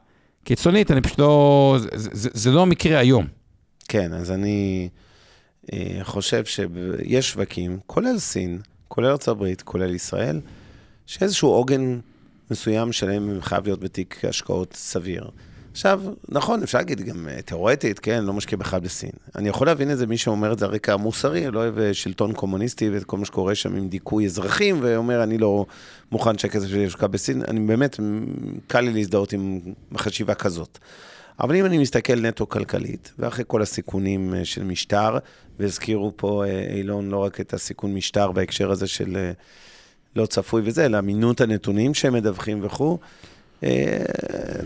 קיצונית, 0.44 0.90
אני 0.90 1.00
פשוט 1.00 1.18
לא, 1.18 1.76
זה, 1.78 1.88
זה, 1.92 2.30
זה 2.32 2.50
לא 2.50 2.62
המקרה 2.62 2.98
היום. 2.98 3.35
כן, 3.96 4.12
אז 4.12 4.30
אני 4.30 4.88
אה, 5.72 5.98
חושב 6.02 6.44
שיש 6.44 7.30
שווקים, 7.30 7.78
כולל 7.86 8.18
סין, 8.18 8.60
כולל 8.88 9.06
ארה"ב, 9.06 9.54
כולל 9.64 9.94
ישראל, 9.94 10.40
שאיזשהו 11.06 11.48
עוגן 11.48 11.98
מסוים 12.50 12.92
שלהם 12.92 13.38
חייב 13.40 13.64
להיות 13.64 13.80
בתיק 13.80 14.24
השקעות 14.24 14.72
סביר. 14.72 15.30
עכשיו, 15.72 16.02
נכון, 16.28 16.62
אפשר 16.62 16.78
להגיד 16.78 17.00
גם 17.00 17.28
אה, 17.28 17.42
תיאורטית, 17.42 17.98
כן, 17.98 18.24
לא 18.24 18.32
משקיע 18.32 18.58
בכלל 18.58 18.80
בסין. 18.80 19.10
אני 19.36 19.48
יכול 19.48 19.66
להבין 19.66 19.90
את 19.90 19.98
זה, 19.98 20.06
מי 20.06 20.16
שאומר 20.16 20.52
את 20.52 20.58
זה 20.58 20.64
על 20.64 20.70
רקע 20.70 20.92
המוסרי, 20.92 21.50
לא 21.50 21.58
אוהב 21.58 21.78
אה, 21.78 21.94
שלטון 21.94 22.32
קומוניסטי 22.32 22.90
ואת 22.90 23.04
כל 23.04 23.18
מה 23.18 23.24
שקורה 23.24 23.54
שם 23.54 23.76
עם 23.76 23.88
דיכוי 23.88 24.26
אזרחים, 24.26 24.78
ואומר, 24.82 25.22
אני 25.22 25.38
לא 25.38 25.66
מוכן 26.12 26.38
שהכסף 26.38 26.68
שלי 26.68 26.82
יושקע 26.82 27.06
בסין. 27.06 27.42
אני 27.48 27.60
באמת, 27.60 28.00
קל 28.66 28.80
לי 28.80 28.92
להזדהות 28.92 29.32
עם 29.32 29.60
חשיבה 29.96 30.34
כזאת. 30.34 30.78
אבל 31.40 31.56
אם 31.56 31.64
אני 31.64 31.78
מסתכל 31.78 32.20
נטו 32.20 32.48
כלכלית, 32.48 33.12
ואחרי 33.18 33.44
כל 33.46 33.62
הסיכונים 33.62 34.34
אה, 34.34 34.44
של 34.44 34.64
משטר, 34.64 35.18
והזכירו 35.58 36.12
פה 36.16 36.44
אילון 36.74 37.08
לא 37.08 37.24
רק 37.24 37.40
את 37.40 37.54
הסיכון 37.54 37.94
משטר 37.94 38.32
בהקשר 38.32 38.70
הזה 38.70 38.86
של 38.86 39.30
לא 40.16 40.26
צפוי 40.26 40.62
וזה, 40.64 40.86
אלא 40.86 40.98
אמינות 40.98 41.40
הנתונים 41.40 41.94
שהם 41.94 42.12
מדווחים 42.12 42.58
וכו', 42.62 42.98
אה, 43.64 44.04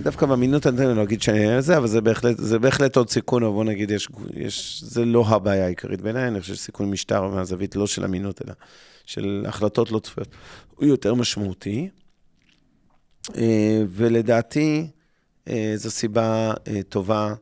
דווקא 0.02 0.26
באמינות 0.26 0.66
אני 0.66 0.96
לא 0.96 1.02
אגיד 1.02 1.22
שאני 1.22 1.62
זה, 1.62 1.76
אבל 1.76 1.86
זה 1.86 2.00
בהחלט, 2.00 2.36
זה 2.38 2.58
בהחלט 2.58 2.96
עוד 2.96 3.10
סיכון, 3.10 3.42
אבל 3.42 3.52
בוא 3.52 3.64
נגיד, 3.64 3.90
יש, 3.90 4.08
יש, 4.34 4.82
זה 4.86 5.04
לא 5.04 5.24
הבעיה 5.28 5.64
העיקרית 5.64 6.00
בעיניי, 6.00 6.28
אני 6.28 6.40
חושב 6.40 6.54
שסיכון 6.54 6.90
משטר 6.90 7.28
מהזווית 7.28 7.76
לא 7.76 7.86
של 7.86 8.04
אמינות, 8.04 8.42
אלא 8.44 8.54
של 9.06 9.44
החלטות 9.48 9.92
לא 9.92 9.98
צפויות, 9.98 10.28
הוא 10.76 10.88
יותר 10.88 11.14
משמעותי. 11.14 11.88
אה, 13.36 13.82
ולדעתי, 13.88 14.80
אה, 14.80 14.99
זו 15.74 15.90
סיבה 15.90 16.52
טובה. 16.88 17.34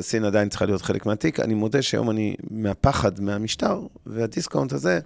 סין 0.00 0.24
עדיין 0.24 0.48
צריכה 0.48 0.66
להיות 0.66 0.82
חלק 0.82 1.06
מהתיק. 1.06 1.40
אני 1.40 1.54
מודה 1.54 1.82
שהיום 1.82 2.10
אני, 2.10 2.36
מהפחד 2.50 3.20
מהמשטר 3.20 3.80
והדיסקאונט 4.06 4.72
הזה, 4.72 5.00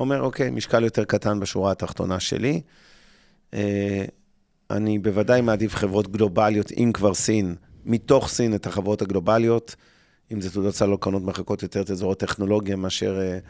אומר, 0.00 0.20
אוקיי, 0.22 0.50
משקל 0.50 0.84
יותר 0.84 1.04
קטן 1.04 1.40
בשורה 1.40 1.72
התחתונה 1.72 2.20
שלי. 2.20 2.60
אני 4.70 4.98
בוודאי 4.98 5.40
מעדיף 5.40 5.74
חברות 5.74 6.12
גלובליות, 6.12 6.72
אם 6.72 6.90
כבר 6.94 7.14
סין, 7.14 7.54
מתוך 7.84 8.28
סין 8.28 8.54
את 8.54 8.66
החברות 8.66 9.02
הגלובליות, 9.02 9.76
אם 10.32 10.40
זה 10.40 10.50
תעודות 10.50 10.74
סל 10.74 10.92
או 10.92 10.98
קרנות 10.98 11.22
מחלקות 11.22 11.62
יותר 11.62 11.80
את 11.80 11.90
אזור 11.90 12.12
הטכנולוגיה, 12.12 12.76
מאשר 12.76 13.20
uh, 13.20 13.48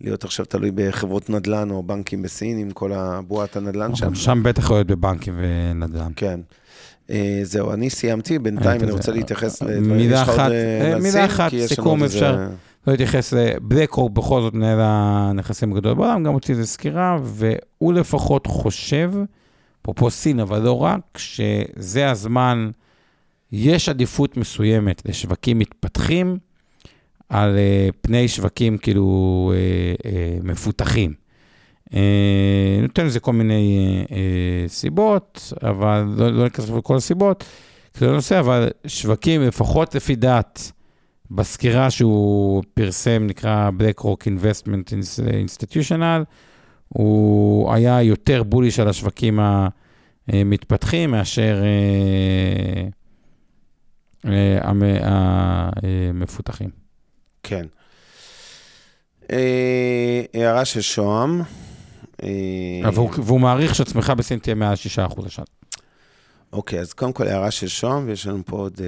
להיות 0.00 0.24
עכשיו 0.24 0.46
תלוי 0.46 0.70
בחברות 0.74 1.30
נדל"ן 1.30 1.70
או 1.70 1.82
בנקים 1.82 2.22
בסין, 2.22 2.58
עם 2.58 2.70
כל 2.70 2.92
הבועת 2.92 3.56
הנדל"ן 3.56 3.94
שם. 3.94 4.14
שם 4.14 4.42
בטח 4.42 4.62
יכול 4.62 4.76
להיות 4.76 4.86
בבנקים 4.86 5.34
ונדל"ן. 5.36 6.12
כן. 6.16 6.40
Uh, 7.08 7.12
זהו, 7.42 7.72
אני 7.72 7.90
סיימתי, 7.90 8.38
בינתיים 8.38 8.82
אני 8.82 8.90
רוצה 8.90 9.12
להתייחס 9.12 9.62
לדברים. 9.62 9.96
מילה 9.96 10.22
אחת, 10.22 10.50
מילה 11.02 11.24
אחת, 11.24 11.52
סיכום 11.66 12.04
אפשר. 12.04 12.36
לא 12.86 12.92
להתייחס 12.92 13.32
לבלקרוק, 13.32 14.12
בכל 14.12 14.40
זאת 14.40 14.54
מנהל 14.54 14.78
הנכסים 14.80 15.72
הגדול 15.72 15.94
בעולם, 15.94 16.24
גם 16.24 16.32
הוציא 16.32 16.54
איזה 16.54 16.66
סקירה, 16.66 17.18
והוא 17.22 17.94
לפחות 17.94 18.46
חושב, 18.46 19.12
אפרופו 19.82 20.10
סין, 20.10 20.40
אבל 20.40 20.62
לא 20.62 20.82
רק, 20.82 21.00
שזה 21.16 22.10
הזמן, 22.10 22.70
יש 23.52 23.88
עדיפות 23.88 24.36
מסוימת 24.36 25.02
לשווקים 25.04 25.58
מתפתחים 25.58 26.38
על 27.28 27.56
uh, 27.56 27.94
פני 28.00 28.28
שווקים 28.28 28.78
כאילו 28.78 29.52
uh, 29.54 30.02
uh, 30.02 30.06
מפותחים. 30.42 31.24
נותן 32.82 33.06
לזה 33.06 33.20
כל 33.20 33.32
מיני 33.32 34.04
סיבות, 34.68 35.52
אבל 35.62 36.04
לא, 36.16 36.32
לא 36.32 36.44
ניכנס 36.44 36.70
לכל 36.70 36.96
הסיבות, 36.96 37.44
זה 37.94 38.06
לא 38.06 38.12
נושא, 38.12 38.40
אבל 38.40 38.68
שווקים, 38.86 39.42
לפחות 39.42 39.94
לפי 39.94 40.16
דעת, 40.16 40.72
בסקירה 41.30 41.90
שהוא 41.90 42.62
פרסם, 42.74 43.26
נקרא 43.26 43.70
BlackRock 43.78 44.26
Investment 44.26 44.92
Institutional, 45.46 46.24
הוא 46.88 47.72
היה 47.72 48.02
יותר 48.02 48.42
בוליש 48.42 48.80
על 48.80 48.88
השווקים 48.88 49.40
המתפתחים 50.28 51.10
מאשר 51.10 51.62
אה, 51.62 52.88
אה, 54.32 54.58
המפותחים. 55.02 56.83
כן. 57.44 57.66
אה, 59.32 60.22
הערה 60.34 60.64
של 60.64 60.80
שוהם. 60.80 61.42
והוא 63.16 63.40
מעריך 63.40 63.74
שהצמיחה 63.74 64.14
בסין 64.14 64.38
תהיה 64.38 64.54
מעל 64.54 64.74
6% 64.96 65.26
השנה. 65.26 65.44
אוקיי, 66.52 66.80
אז 66.80 66.92
קודם 66.92 67.12
כל 67.12 67.28
הערה 67.28 67.50
של 67.50 67.68
שוהם, 67.68 68.06
ויש 68.06 68.26
לנו 68.26 68.42
פה 68.46 68.56
עוד 68.56 68.80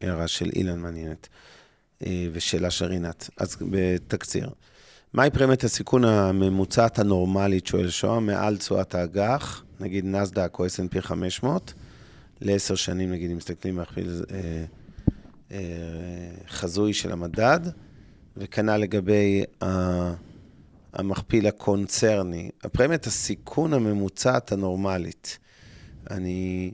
הערה 0.00 0.28
של 0.28 0.50
אילן 0.56 0.78
מעניינת, 0.78 1.28
ושאלה 2.32 2.70
של 2.70 2.84
רינת. 2.84 3.30
אז 3.36 3.56
בתקציר. 3.70 4.50
מהי 5.14 5.30
פרמיית 5.30 5.64
הסיכון 5.64 6.04
הממוצעת 6.04 6.98
הנורמלית, 6.98 7.66
שואל 7.66 7.90
שוהם, 7.90 8.26
מעל 8.26 8.56
תשואת 8.56 8.94
האג"ח, 8.94 9.64
נגיד 9.80 10.04
נסדק 10.04 10.58
או 10.58 10.66
S&P 10.66 11.00
500, 11.00 11.74
לעשר 12.40 12.74
שנים, 12.74 13.10
נגיד, 13.12 13.30
אם 13.30 13.36
מסתכלים 13.36 13.78
להכפיל 13.78 14.08
אה, 14.30 14.36
אה, 14.36 14.64
חזוי 16.48 16.92
של 16.92 17.12
המדד, 17.12 17.60
וכנ"ל 18.36 18.76
לגבי 18.76 19.44
המכפיל 20.92 21.46
הקונצרני, 21.46 22.50
הפרמיית 22.64 23.06
הסיכון 23.06 23.72
הממוצעת 23.72 24.52
הנורמלית, 24.52 25.38
אני... 26.10 26.72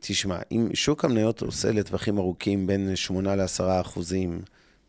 תשמע, 0.00 0.38
אם 0.52 0.68
שוק 0.74 1.04
המניות 1.04 1.42
עושה 1.42 1.72
לטווחים 1.72 2.18
ארוכים 2.18 2.66
בין 2.66 2.96
8 2.96 3.36
ל-10 3.36 3.80
אחוזים, 3.80 4.42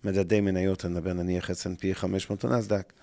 מדדי 0.04 0.42
מניות, 0.42 0.86
אני 0.86 0.94
מדבר 0.94 1.14
נניח 1.14 1.50
S&P 1.50 1.94
500 1.94 2.44
או 2.44 2.50
נסדק, 2.50 2.94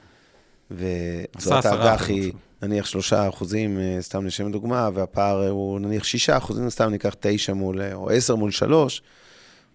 ותשואת 0.70 1.64
האג"ח 1.66 2.08
היא 2.08 2.32
נניח 2.62 2.86
3 2.86 3.12
אחוזים, 3.12 3.78
אה, 3.78 3.96
סתם 4.00 4.26
לשם 4.26 4.52
דוגמה, 4.52 4.90
והפער 4.94 5.48
הוא 5.48 5.80
נניח 5.80 6.04
6 6.04 6.30
אחוזים, 6.30 6.70
סתם 6.70 6.90
ניקח 6.90 7.14
9 7.20 7.54
מול, 7.54 7.80
אה, 7.80 7.94
או 7.94 8.10
10 8.10 8.34
מול 8.34 8.50
3, 8.50 9.02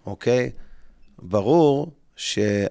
אוקיי? 0.05 0.49
ברור 1.21 1.91
שה... 2.15 2.65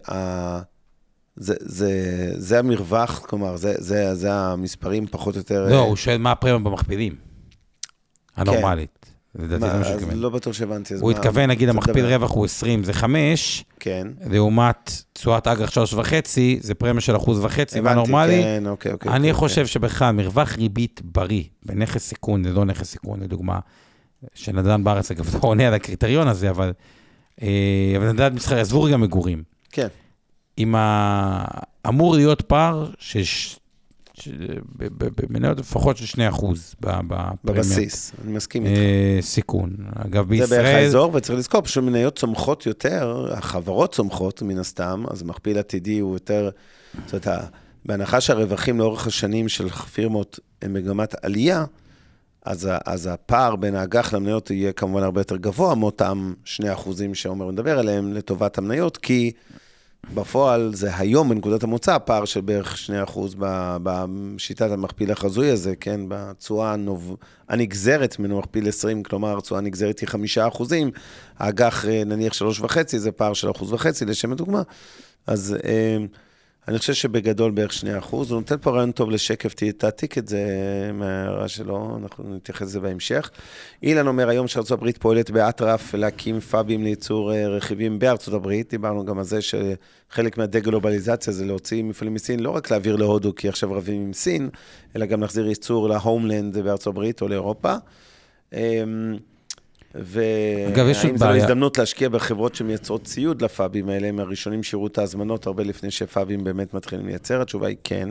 זה, 1.40 1.54
זה, 1.60 1.92
זה 2.36 2.58
המרווח, 2.58 3.18
כלומר, 3.26 3.56
זה, 3.56 3.74
זה, 3.78 4.14
זה 4.14 4.32
המספרים 4.32 5.06
פחות 5.06 5.34
או 5.34 5.40
יותר... 5.40 5.66
לא, 5.70 5.80
הוא 5.80 5.96
שואל 5.96 6.18
מה 6.18 6.32
הפרמיה 6.32 6.58
במכפילים. 6.58 7.14
הנורמלית. 8.36 9.06
לדעתי 9.34 9.72
זה 9.72 9.78
מה 9.78 9.84
שהוא 9.84 9.96
התכוון. 9.96 10.18
לא 10.18 10.30
בטוח 10.30 10.52
שהבנתי. 10.52 10.94
הוא 10.94 11.10
התכוון, 11.10 11.50
נגיד. 11.50 11.68
המכפיל 11.68 12.06
רווח 12.06 12.30
הוא 12.30 12.44
20, 12.44 12.84
זה 12.84 12.92
5, 12.92 13.64
כן. 13.80 14.08
לעומת 14.30 14.92
תשואת 15.12 15.46
אג"ח 15.46 15.70
3.5, 15.70 15.78
זה 16.60 16.74
פרמיה 16.74 17.00
של 17.00 17.16
אחוז 17.16 17.44
וחצי, 17.44 17.78
הבנתי, 17.78 17.96
והנורמלי. 17.96 18.42
כן, 18.42 18.66
אוקיי, 18.66 18.92
אוקיי. 18.92 19.10
אני 19.10 19.18
אוקיי, 19.18 19.32
חושב 19.32 19.66
שבכלל, 19.66 20.10
מרווח 20.10 20.52
ריבית 20.56 21.00
בריא 21.04 21.42
בנכס 21.66 22.02
סיכון, 22.02 22.44
זה 22.44 22.52
לא 22.52 22.64
נכס 22.64 22.90
סיכון, 22.90 23.20
לדוגמה, 23.20 23.58
שנדל"ן 24.34 24.84
בארץ, 24.84 25.10
אגב, 25.10 25.34
לא 25.34 25.40
עונה 25.42 25.68
על 25.68 25.74
הקריטריון 25.74 26.28
הזה, 26.28 26.50
אבל 26.50 26.66
אה, 26.66 26.97
אבל 27.96 28.12
נדל"ן 28.12 28.34
מסחרי, 28.34 28.60
עזבו 28.60 28.82
רגע 28.82 28.96
מגורים. 28.96 29.42
כן. 29.72 29.88
עם 30.56 30.74
ה... 30.74 31.44
אמור 31.88 32.14
להיות 32.14 32.42
פער 32.42 32.90
שיש... 32.98 33.58
ש- 34.14 34.28
במניות 34.76 35.58
לפחות 35.58 35.96
של 35.96 36.06
2 36.06 36.28
אחוז 36.28 36.74
בפרמיית 36.80 37.38
בבסיס, 37.44 38.12
אני 38.24 38.32
מסכים 38.32 38.66
איתך. 38.66 38.78
אה, 38.78 39.18
סיכון. 39.20 39.76
אגב, 39.94 40.24
זה 40.24 40.28
בערך 40.28 40.40
בישראל... 40.50 40.64
האזור, 40.76 41.10
וצריך 41.14 41.38
לזכור, 41.38 41.60
פשוט 41.60 41.84
מניות 41.84 42.18
צומחות 42.18 42.66
יותר, 42.66 43.28
החברות 43.32 43.94
צומחות 43.94 44.42
מן 44.42 44.58
הסתם, 44.58 45.04
אז 45.10 45.22
מכפיל 45.22 45.58
עתידי 45.58 45.98
הוא 45.98 46.12
יותר, 46.12 46.50
זאת 47.06 47.26
אומרת, 47.26 47.44
בהנחה 47.84 48.20
שהרווחים 48.20 48.78
לאורך 48.78 49.06
השנים 49.06 49.48
של 49.48 49.68
פירמות 49.68 50.38
הם 50.62 50.72
מגמת 50.72 51.24
עלייה, 51.24 51.64
אז, 52.44 52.68
אז 52.84 53.06
הפער 53.06 53.56
בין 53.56 53.74
האג"ח 53.74 54.14
למניות 54.14 54.50
יהיה 54.50 54.72
כמובן 54.72 55.02
הרבה 55.02 55.20
יותר 55.20 55.36
גבוה 55.36 55.74
מאותם 55.74 56.32
2 56.44 56.72
אחוזים 56.72 57.14
שעומר 57.14 57.46
מדבר 57.46 57.78
עליהם 57.78 58.12
לטובת 58.12 58.58
המניות, 58.58 58.96
כי 58.96 59.32
בפועל 60.14 60.70
זה 60.74 60.96
היום 60.96 61.28
בנקודת 61.28 61.62
המוצא, 61.62 61.98
פער 61.98 62.24
של 62.24 62.40
בערך 62.40 62.78
2 62.78 63.02
אחוז 63.02 63.34
ב- 63.38 63.76
בשיטת 63.82 64.70
המכפיל 64.70 65.12
החזוי 65.12 65.50
הזה, 65.50 65.76
כן, 65.76 66.00
בתשואה 66.08 66.72
הנוב... 66.72 67.16
הנגזרת 67.48 68.18
ממנו 68.18 68.38
מכפיל 68.38 68.68
20, 68.68 69.02
כלומר, 69.02 69.38
התשואה 69.38 69.60
הנגזרת 69.60 69.98
היא 69.98 70.08
5 70.08 70.38
אחוזים, 70.38 70.90
האג"ח 71.38 71.84
אה, 71.84 72.04
נניח 72.04 72.32
3.5, 72.32 72.76
זה 72.96 73.12
פער 73.12 73.32
של 73.32 73.50
אחוז 73.50 73.72
וחצי, 73.72 74.04
לשם 74.04 74.32
הדוגמה. 74.32 74.62
אז 75.26 75.56
אה, 75.64 75.96
אני 76.68 76.78
חושב 76.78 76.94
שבגדול 76.94 77.50
בערך 77.50 77.72
2 77.72 77.96
אחוז, 77.96 78.30
הוא 78.30 78.38
נותן 78.38 78.56
פה 78.60 78.70
רעיון 78.70 78.92
טוב 78.92 79.10
לשקף, 79.10 79.54
תעתיק 79.78 80.18
את 80.18 80.28
זה 80.28 80.40
מההערה 80.94 81.48
שלו, 81.48 81.98
אנחנו 82.02 82.34
נתייחס 82.34 82.62
לזה 82.62 82.80
בהמשך. 82.80 83.30
אילן 83.82 84.06
אומר, 84.06 84.28
היום 84.28 84.48
שארצות 84.48 84.78
הברית 84.78 84.98
פועלת 84.98 85.30
באטרף 85.30 85.94
להקים 85.94 86.40
פאבים 86.40 86.82
לייצור 86.82 87.34
אה, 87.34 87.48
רכיבים 87.48 87.98
בארצות 87.98 88.34
הברית, 88.34 88.70
דיברנו 88.70 89.04
גם 89.04 89.18
על 89.18 89.24
זה 89.24 89.38
שחלק 89.42 90.38
מהדה-גלובליזציה 90.38 91.32
זה 91.32 91.44
להוציא 91.44 91.82
מפעלים 91.82 92.14
מסין, 92.14 92.40
לא 92.40 92.50
רק 92.50 92.70
להעביר 92.70 92.96
להודו, 92.96 93.34
כי 93.34 93.48
עכשיו 93.48 93.72
רבים 93.72 94.02
עם 94.02 94.12
סין, 94.12 94.48
אלא 94.96 95.06
גם 95.06 95.20
להחזיר 95.20 95.48
ייצור 95.48 95.88
להומלנד 95.88 96.58
בארצות 96.58 96.86
הברית 96.86 97.22
או 97.22 97.28
לאירופה. 97.28 97.74
והאם 99.94 100.92
זו 100.92 101.06
לא 101.12 101.18
בעיה. 101.18 101.44
הזדמנות 101.44 101.78
להשקיע 101.78 102.08
בחברות 102.08 102.54
שמייצרות 102.54 103.04
ציוד 103.04 103.42
לפאבים 103.42 103.88
האלה, 103.88 104.06
הם 104.08 104.20
הראשונים 104.20 104.62
שיראו 104.62 104.86
את 104.86 104.98
ההזמנות 104.98 105.46
הרבה 105.46 105.62
לפני 105.62 105.90
שפאבים 105.90 106.44
באמת 106.44 106.74
מתחילים 106.74 107.06
לייצר? 107.06 107.42
התשובה 107.42 107.66
היא 107.68 107.76
כן, 107.84 108.08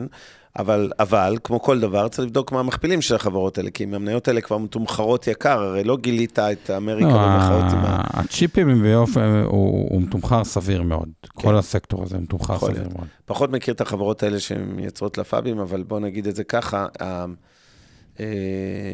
אבל, 0.58 0.90
אבל, 0.98 1.36
כמו 1.44 1.62
כל 1.62 1.80
דבר, 1.80 2.08
צריך 2.08 2.26
לבדוק 2.28 2.52
מה 2.52 2.60
המכפילים 2.60 3.02
של 3.02 3.14
החברות 3.14 3.58
האלה, 3.58 3.70
כי 3.70 3.84
אם 3.84 3.94
המניות 3.94 4.28
האלה 4.28 4.40
כבר 4.40 4.58
מתומחרות 4.58 5.26
יקר, 5.26 5.60
הרי 5.60 5.84
לא 5.84 5.96
גילית 5.96 6.38
את 6.38 6.70
אמריקה 6.76 7.08
לא, 7.08 7.28
במחאות 7.28 7.72
עם 7.72 7.78
ה... 7.78 8.02
הצ'יפים 8.20 8.82
באופן, 8.82 9.42
הוא 9.46 9.88
הוא 9.90 10.02
מתומחר 10.02 10.44
סביר 10.44 10.82
מאוד. 10.82 11.08
כן. 11.22 11.28
כל 11.42 11.56
הסקטור 11.56 12.02
הזה 12.02 12.18
מתומחר 12.18 12.58
סביר 12.58 12.72
להיות. 12.72 12.94
מאוד. 12.96 13.06
פחות 13.26 13.50
מכיר 13.50 13.74
את 13.74 13.80
החברות 13.80 14.22
האלה 14.22 14.40
שהן 14.40 14.62
מייצרות 14.62 15.18
לפאבים, 15.18 15.58
אבל 15.58 15.82
בוא 15.82 16.00
נגיד 16.00 16.26
את 16.26 16.36
זה 16.36 16.44
ככה, 16.44 16.86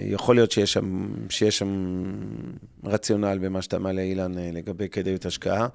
יכול 0.06 0.34
להיות 0.34 0.50
שיש 0.50 0.72
שם, 0.72 1.06
שיש 1.28 1.58
שם 1.58 2.02
רציונל 2.84 3.38
במה 3.40 3.62
שאתה 3.62 3.78
מעלה, 3.78 4.02
אילן, 4.02 4.38
אה, 4.38 4.50
לגבי 4.52 4.88
כדאיות 4.88 5.26
השקעה. 5.26 5.68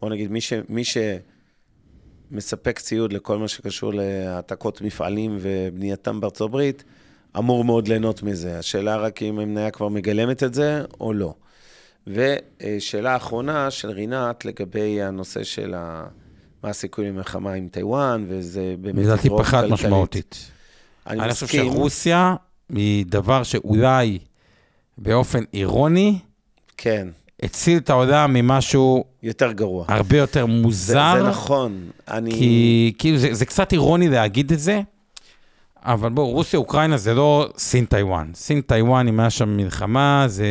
בוא 0.00 0.10
נגיד, 0.10 0.30
מי, 0.30 0.40
ש, 0.40 0.52
מי 0.68 0.82
שמספק 2.30 2.78
ציוד 2.78 3.12
לכל 3.12 3.38
מה 3.38 3.48
שקשור 3.48 3.94
להעתקות 3.94 4.80
מפעלים 4.80 5.36
ובנייתם 5.40 6.20
בארצות 6.20 6.48
הברית, 6.48 6.84
אמור 7.38 7.64
מאוד 7.64 7.88
ליהנות 7.88 8.22
מזה. 8.22 8.58
השאלה 8.58 8.96
רק 8.96 9.22
אם 9.22 9.38
המניה 9.38 9.70
כבר 9.70 9.88
מגלמת 9.88 10.42
את 10.42 10.54
זה 10.54 10.82
או 11.00 11.12
לא. 11.12 11.34
ושאלה 12.06 13.16
אחרונה 13.16 13.70
של 13.70 13.90
רינת 13.90 14.44
לגבי 14.44 15.02
הנושא 15.02 15.44
של 15.44 15.74
ה... 15.76 16.06
מה 16.62 16.70
הסיכוי 16.70 17.08
למלחמה 17.08 17.52
עם 17.52 17.68
טיוואן, 17.68 18.24
וזה 18.28 18.74
באמת 18.80 19.04
לדעתי 19.04 19.28
פחת 19.38 19.50
כלכלית. 19.50 19.72
משמעותית. 19.72 20.50
אני 21.06 21.20
אני 21.20 21.32
חושב 21.32 21.46
מסכים, 21.46 21.72
שרוסיה 21.72 22.34
היא 22.74 23.04
דבר 23.08 23.42
שאולי 23.42 24.18
באופן 24.98 25.42
אירוני 25.54 26.18
כן, 26.76 27.08
הציל 27.42 27.78
את 27.78 27.90
העולם 27.90 28.32
ממשהו 28.32 29.04
יותר 29.22 29.52
גרוע. 29.52 29.84
הרבה 29.88 30.16
יותר 30.16 30.46
זה, 30.46 30.52
מוזר. 30.52 31.14
זה 31.16 31.28
נכון. 31.28 31.88
אני... 32.08 32.30
כי 32.30 32.92
כאילו 32.98 33.18
זה, 33.18 33.34
זה 33.34 33.46
קצת 33.46 33.72
אירוני 33.72 34.08
להגיד 34.08 34.52
את 34.52 34.58
זה, 34.58 34.80
אבל 35.82 36.08
בואו, 36.08 36.30
רוסיה, 36.30 36.58
אוקראינה 36.58 36.96
זה 36.96 37.14
לא 37.14 37.48
סין 37.58 37.84
טיוואן. 37.84 38.30
סין 38.34 38.60
טיוואן, 38.60 39.08
אם 39.08 39.20
היה 39.20 39.30
שם 39.30 39.56
מלחמה, 39.56 40.24
זה, 40.28 40.46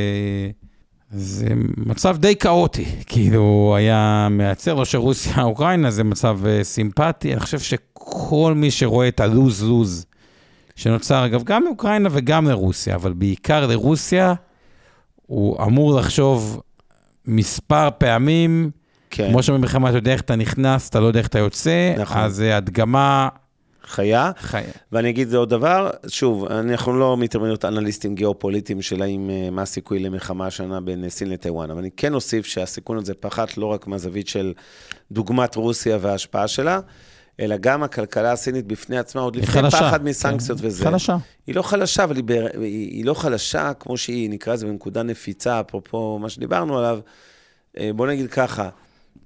זה 1.11 1.47
מצב 1.77 2.17
די 2.17 2.35
כאוטי. 2.35 2.85
כאילו, 3.05 3.73
היה 3.77 4.27
מייצר, 4.31 4.73
לא 4.73 4.85
שרוסיה, 4.85 5.43
אוקראינה, 5.43 5.91
זה 5.91 6.03
מצב 6.03 6.39
אה, 6.45 6.63
סימפטי. 6.63 7.33
אני 7.33 7.39
חושב 7.39 7.59
שכל 7.59 8.53
מי 8.55 8.71
שרואה 8.71 9.07
את 9.07 9.19
ה-lose-lose 9.19 10.05
שנוצר, 10.75 11.25
אגב, 11.25 11.43
גם 11.43 11.63
לאוקראינה 11.63 12.09
וגם 12.11 12.47
לרוסיה, 12.47 12.95
אבל 12.95 13.13
בעיקר 13.13 13.67
לרוסיה, 13.67 14.33
הוא 15.25 15.63
אמור 15.63 15.95
לחשוב 15.95 16.61
מספר 17.25 17.89
פעמים, 17.97 18.71
כן, 19.09 19.29
כמו 19.31 19.43
שבמלחמה 19.43 19.89
אתה 19.89 19.97
יודע 19.97 20.13
איך 20.13 20.21
אתה 20.21 20.35
נכנס, 20.35 20.89
אתה 20.89 20.99
לא 20.99 21.05
יודע 21.05 21.19
איך 21.19 21.27
אתה 21.27 21.39
יוצא, 21.39 21.93
נכון. 21.97 22.17
אז 22.17 22.41
אה, 22.41 22.57
הדגמה... 22.57 23.29
חיה. 23.83 24.31
חי... 24.37 24.61
ואני 24.91 25.09
אגיד 25.09 25.33
עוד 25.33 25.49
דבר, 25.49 25.89
שוב, 26.07 26.45
אנחנו 26.45 26.99
לא 26.99 27.17
מתאמנים 27.17 27.49
להיות 27.49 27.65
אנליסטים 27.65 28.15
גיאופוליטיים 28.15 28.81
של 28.81 29.01
האם, 29.01 29.29
אה, 29.29 29.49
מה 29.51 29.61
הסיכוי 29.61 29.99
למלחמה 29.99 30.47
השנה 30.47 30.81
בין 30.81 31.03
אה, 31.03 31.09
סין 31.09 31.29
לטיוואן, 31.29 31.71
אבל 31.71 31.79
אני 31.79 31.89
כן 31.97 32.13
אוסיף 32.13 32.45
שהסיכון 32.45 32.97
הזה 32.97 33.13
פחת 33.13 33.57
לא 33.57 33.65
רק 33.65 33.87
מהזווית 33.87 34.27
של 34.27 34.53
דוגמת 35.11 35.55
רוסיה 35.55 35.97
וההשפעה 36.01 36.47
שלה, 36.47 36.79
אלא 37.39 37.57
גם 37.57 37.83
הכלכלה 37.83 38.31
הסינית 38.31 38.65
בפני 38.67 38.97
עצמה, 38.97 39.21
עוד 39.21 39.35
לפני 39.35 39.47
חלשה. 39.47 39.77
פחד 39.77 40.03
מסנקציות 40.03 40.59
כן, 40.59 40.67
וזה. 40.67 40.83
חלשה. 40.83 41.17
היא 41.47 41.55
לא 41.55 41.61
חלשה, 41.61 42.03
אבל 42.03 42.15
היא, 42.15 42.23
בר... 42.23 42.47
היא, 42.53 42.89
היא 42.91 43.05
לא 43.05 43.13
חלשה 43.13 43.73
כמו 43.73 43.97
שהיא, 43.97 44.29
נקרא 44.29 44.53
לזה 44.53 44.65
בנקודה 44.65 45.03
נפיצה, 45.03 45.59
אפרופו 45.59 46.19
מה 46.19 46.29
שדיברנו 46.29 46.77
עליו. 46.77 46.99
אה, 47.79 47.91
בוא 47.95 48.07
נגיד 48.07 48.29
ככה, 48.29 48.69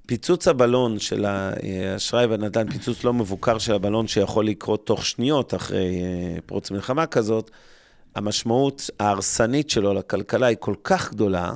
פיצוץ 0.05 0.47
הבלון 0.47 0.99
של 0.99 1.25
האשראי 1.25 2.25
והנדל"ן, 2.25 2.71
פיצוץ 2.71 3.03
לא 3.03 3.13
מבוקר 3.13 3.57
של 3.57 3.73
הבלון 3.73 4.07
שיכול 4.07 4.47
לקרות 4.47 4.85
תוך 4.85 5.05
שניות 5.05 5.53
אחרי 5.53 6.01
אה, 6.01 6.41
פרוץ 6.45 6.71
מלחמה 6.71 7.05
כזאת, 7.05 7.51
המשמעות 8.15 8.89
ההרסנית 8.99 9.69
שלו 9.69 9.93
לכלכלה 9.93 10.47
היא 10.47 10.57
כל 10.59 10.75
כך 10.83 11.11
גדולה, 11.11 11.53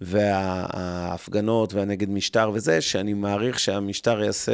וההפגנות 0.00 1.74
והנגד 1.74 2.10
משטר 2.10 2.50
וזה, 2.54 2.80
שאני 2.80 3.14
מעריך 3.14 3.58
שהמשטר 3.58 4.22
יעשה, 4.22 4.52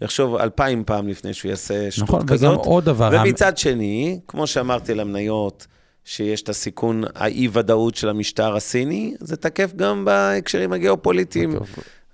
יחשוב 0.00 0.36
אלפיים 0.36 0.84
פעם 0.84 1.08
לפני 1.08 1.34
שהוא 1.34 1.50
יעשה 1.50 1.90
שטות 1.90 2.08
נכון, 2.08 2.26
כזאת. 2.26 2.58
וגם 2.58 2.64
עוד 2.64 2.84
דבר, 2.84 3.10
ומצד 3.12 3.58
שני, 3.58 4.20
כמו 4.28 4.46
שאמרתי 4.46 4.92
על 4.92 5.00
המניות, 5.00 5.66
שיש 6.04 6.42
את 6.42 6.48
הסיכון, 6.48 7.04
האי-ודאות 7.14 7.94
של 7.94 8.08
המשטר 8.08 8.56
הסיני, 8.56 9.14
זה 9.20 9.36
תקף 9.36 9.74
גם 9.76 10.04
בהקשרים 10.04 10.72
הגיאופוליטיים. 10.72 11.54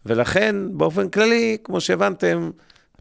ולכן, 0.07 0.57
באופן 0.71 1.09
כללי, 1.09 1.57
כמו 1.65 1.81
שהבנתם, 1.81 2.51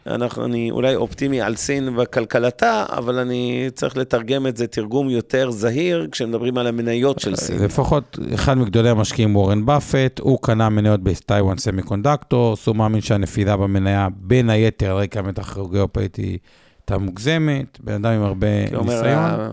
אנחנו, 0.08 0.46
אני 0.46 0.72
אולי 0.72 0.96
אופטימי 0.96 1.42
על 1.42 1.56
סין 1.56 1.90
וכלכלתה, 1.98 2.86
אבל 2.90 3.20
אני 3.20 3.70
צריך 3.76 3.98
לתרגם 3.98 4.48
את 4.48 4.58
זה 4.58 4.68
תרגום 4.68 5.10
יותר 5.10 5.52
זהיר 5.52 6.08
כשמדברים 6.12 6.58
על 6.58 6.68
המניות 6.68 7.20
של 7.20 7.36
סין. 7.36 7.64
לפחות 7.64 8.20
אחד 8.34 8.58
מגדולי 8.58 8.90
המשקיעים, 8.90 9.36
וורן 9.36 9.66
באפט, 9.66 10.20
הוא 10.20 10.40
קנה 10.42 10.70
מניות 10.70 11.04
בטייוואן 11.04 11.58
Semiconductors, 11.58 12.68
הוא 12.68 12.76
מאמין 12.76 13.02
שהנפילה 13.02 13.58
במניה, 13.58 14.08
בין 14.16 14.50
היתר, 14.50 14.92
על 14.92 14.98
רקע 14.98 15.20
המתח 15.20 15.58
הגיאופוליטי, 15.58 16.38
בהחלטה 16.90 17.06
מוגזמת, 17.06 17.80
בן 17.80 17.94
אדם 17.94 18.12
עם 18.14 18.24
הרבה 18.24 18.48
ניסיון. 18.64 19.06
ה- 19.06 19.50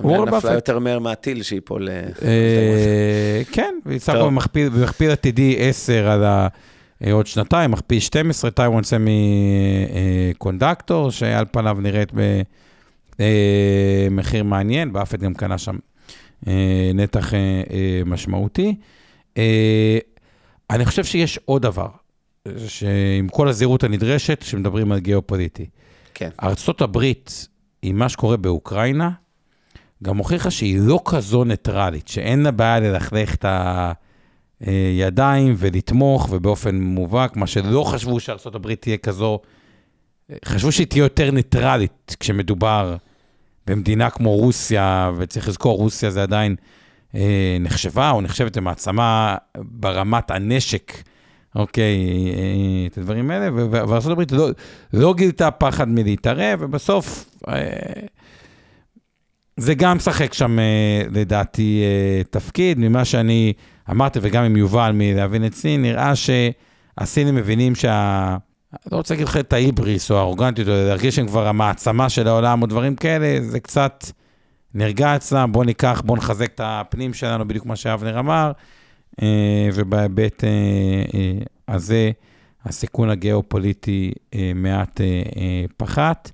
וורן 0.00 0.14
המאה 0.14 0.26
נפלה 0.26 0.40
באפט. 0.40 0.54
יותר 0.54 0.78
מהר 0.78 0.98
מהטיל 0.98 1.42
שיפול... 1.42 1.88
אה, 1.88 1.94
אה, 2.22 3.42
כן. 3.54 3.74
הכל 4.08 4.22
במכפיל 4.22 4.68
במכפיל 4.68 5.10
עתידי 5.10 5.56
10 5.58 6.08
על 6.08 6.24
ה... 6.24 6.48
אה, 7.02 7.12
עוד 7.12 7.26
שנתיים, 7.26 7.70
מכפיל 7.70 8.00
12, 8.00 8.50
טייוואן 8.50 8.82
סמי 8.82 9.46
אה, 9.90 10.30
קונדקטור, 10.38 11.10
שעל 11.10 11.44
פניו 11.50 11.76
נראית 11.80 12.12
במחיר 14.10 14.44
מעניין, 14.44 14.92
באפט 14.92 15.20
גם 15.20 15.34
קנה 15.34 15.58
שם 15.58 15.76
אה, 16.48 16.90
נתח 16.94 17.34
אה, 17.34 17.38
אה, 17.70 18.02
משמעותי. 18.06 18.76
אה, 19.38 19.98
אני 20.70 20.84
חושב 20.84 21.04
שיש 21.04 21.38
עוד 21.44 21.62
דבר, 21.62 21.88
שעם 22.66 23.28
כל 23.28 23.48
הזהירות 23.48 23.84
הנדרשת, 23.84 24.40
כשמדברים 24.42 24.92
על 24.92 24.98
גיאופוליטי. 24.98 25.66
כן. 26.14 26.30
ארצות 26.42 26.80
הברית, 26.80 27.48
עם 27.82 27.98
מה 27.98 28.08
שקורה 28.08 28.36
באוקראינה, 28.36 29.10
גם 30.02 30.16
הוכיחה 30.16 30.50
שהיא 30.50 30.78
לא 30.80 31.00
כזו 31.04 31.44
ניטרלית, 31.44 32.08
שאין 32.08 32.42
לה 32.42 32.50
בעיה 32.50 32.80
ללכלך 32.80 33.34
את 33.34 33.44
הידיים 34.66 35.54
ולתמוך, 35.58 36.28
ובאופן 36.30 36.80
מובהק, 36.80 37.36
מה 37.36 37.46
שלא 37.46 37.84
חשבו 37.84 38.20
הברית 38.54 38.82
תהיה 38.82 38.96
כזו, 38.96 39.40
חשבו 40.44 40.72
שהיא 40.72 40.86
תהיה 40.86 41.02
יותר 41.02 41.30
ניטרלית 41.30 42.16
כשמדובר 42.20 42.96
במדינה 43.66 44.10
כמו 44.10 44.36
רוסיה, 44.36 45.12
וצריך 45.16 45.48
לזכור, 45.48 45.78
רוסיה 45.78 46.10
זה 46.10 46.22
עדיין 46.22 46.56
אה, 47.14 47.56
נחשבה 47.60 48.10
או 48.10 48.20
נחשבת 48.20 48.56
למעצמה 48.56 49.36
ברמת 49.56 50.30
הנשק, 50.30 50.92
אוקיי, 51.54 51.96
אה, 52.34 52.86
את 52.86 52.98
הדברים 52.98 53.30
האלה, 53.30 53.52
ו- 53.52 53.70
ו- 53.70 53.88
וארצות 53.88 54.12
הברית 54.12 54.32
לא, 54.32 54.48
לא 54.92 55.14
גילתה 55.14 55.50
פחד 55.50 55.88
מלהתערב, 55.88 56.58
ובסוף 56.62 57.30
אה, 57.48 57.62
זה 59.56 59.74
גם 59.74 59.96
משחק 59.96 60.34
שם, 60.34 60.58
אה, 60.58 61.02
לדעתי, 61.10 61.82
אה, 61.82 62.22
תפקיד. 62.30 62.78
ממה 62.78 63.04
שאני 63.04 63.52
אמרתי, 63.90 64.18
וגם 64.22 64.44
עם 64.44 64.56
יובל 64.56 64.90
מלהבין 64.94 65.46
את 65.46 65.54
סין, 65.54 65.82
נראה 65.82 66.12
שהסינים 66.16 67.34
מבינים 67.34 67.74
שה... 67.74 68.36
לא 68.92 68.96
רוצה 68.96 69.14
להגיד 69.14 69.28
לך 69.28 69.36
את 69.36 69.52
ההיבריס 69.52 70.10
או 70.10 70.18
האורגנטיות, 70.18 70.68
או 70.68 70.72
להרגיש 70.74 71.16
שהם 71.16 71.26
כבר 71.26 71.48
המעצמה 71.48 72.08
של 72.08 72.28
העולם 72.28 72.62
או 72.62 72.66
דברים 72.66 72.96
כאלה, 72.96 73.38
זה 73.40 73.60
קצת 73.60 74.04
נרגע 74.74 75.16
אצלם, 75.16 75.52
בוא 75.52 75.64
ניקח, 75.64 76.02
בוא 76.04 76.16
נחזק 76.16 76.50
את 76.54 76.60
הפנים 76.64 77.14
שלנו, 77.14 77.48
בדיוק 77.48 77.66
מה 77.66 77.76
שאבנר 77.76 78.18
אמר, 78.18 78.52
אה, 79.22 79.68
ובהיבט 79.74 80.44
הזה, 81.68 82.10
הסיכון 82.64 83.10
הגיאופוליטי 83.10 84.12
מעט 84.54 85.00
פחת. 85.76 86.30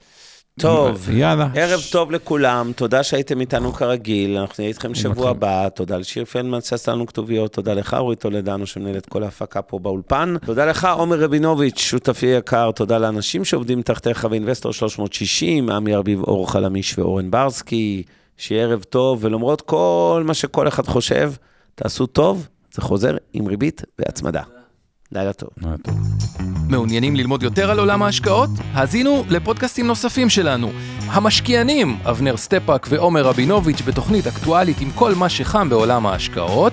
טוב, 0.59 1.11
יאללה. 1.11 1.49
ערב 1.55 1.81
טוב 1.93 2.11
לכולם, 2.13 2.73
תודה 2.77 3.03
שהייתם 3.03 3.41
איתנו 3.41 3.73
כרגיל, 3.73 4.39
אנחנו 4.39 4.55
נהיה 4.59 4.69
איתכם 4.69 4.95
שבוע. 4.95 5.31
הבא, 5.31 5.69
תודה 5.69 5.97
לשיר 5.97 6.25
פלדמן 6.25 6.61
שעשה 6.61 6.93
לנו 6.93 7.07
כתוביות, 7.07 7.53
תודה 7.53 7.75
לך 7.75 7.95
אורי 7.95 8.17
טולדנו 8.17 8.67
שמנהל 8.67 8.97
את 8.97 9.07
כל 9.07 9.23
ההפקה 9.23 9.63
פה 9.63 9.79
באולפן, 9.79 10.35
תודה 10.47 10.65
לך 10.65 10.89
עומר 10.97 11.21
רבינוביץ', 11.21 11.79
שותפי 11.79 12.27
יקר, 12.27 12.71
תודה 12.71 12.99
לאנשים 12.99 13.45
שעובדים 13.45 13.83
תחתיך 13.83 14.25
באינבסטור 14.25 14.73
360, 14.73 15.71
עמי 15.71 15.95
ארביב, 15.95 16.23
אור 16.23 16.53
חלמיש 16.53 16.99
ואורן 16.99 17.31
ברסקי, 17.31 18.03
שיהיה 18.37 18.63
ערב 18.63 18.83
טוב, 18.83 19.25
ולמרות 19.25 19.61
כל 19.61 20.23
מה 20.27 20.35
שכל 20.35 20.69
אחד 20.69 20.87
חושב, 20.87 21.33
תעשו 21.75 22.07
טוב, 22.07 22.47
זה 22.73 22.83
חוזר 22.83 23.17
עם 23.33 23.47
ריבית 23.47 23.83
והצמדה. 23.99 24.43
לילה 25.13 25.33
טוב. 25.33 25.49
אה, 25.65 25.75
טוב. 25.83 25.95
מעוניינים 26.69 27.17
ללמוד 27.17 27.43
יותר 27.43 27.71
על 27.71 27.79
עולם 27.79 28.03
ההשקעות? 28.03 28.51
האזינו 28.73 29.25
לפודקאסטים 29.29 29.87
נוספים 29.87 30.29
שלנו. 30.29 30.71
המשקיענים, 31.07 31.99
אבנר 32.05 32.37
סטפאק 32.37 32.87
ועומר 32.91 33.23
רבינוביץ' 33.23 33.83
בתוכנית 33.83 34.27
אקטואלית 34.27 34.81
עם 34.81 34.91
כל 34.95 35.15
מה 35.15 35.29
שחם 35.29 35.69
בעולם 35.69 36.07
ההשקעות. 36.07 36.73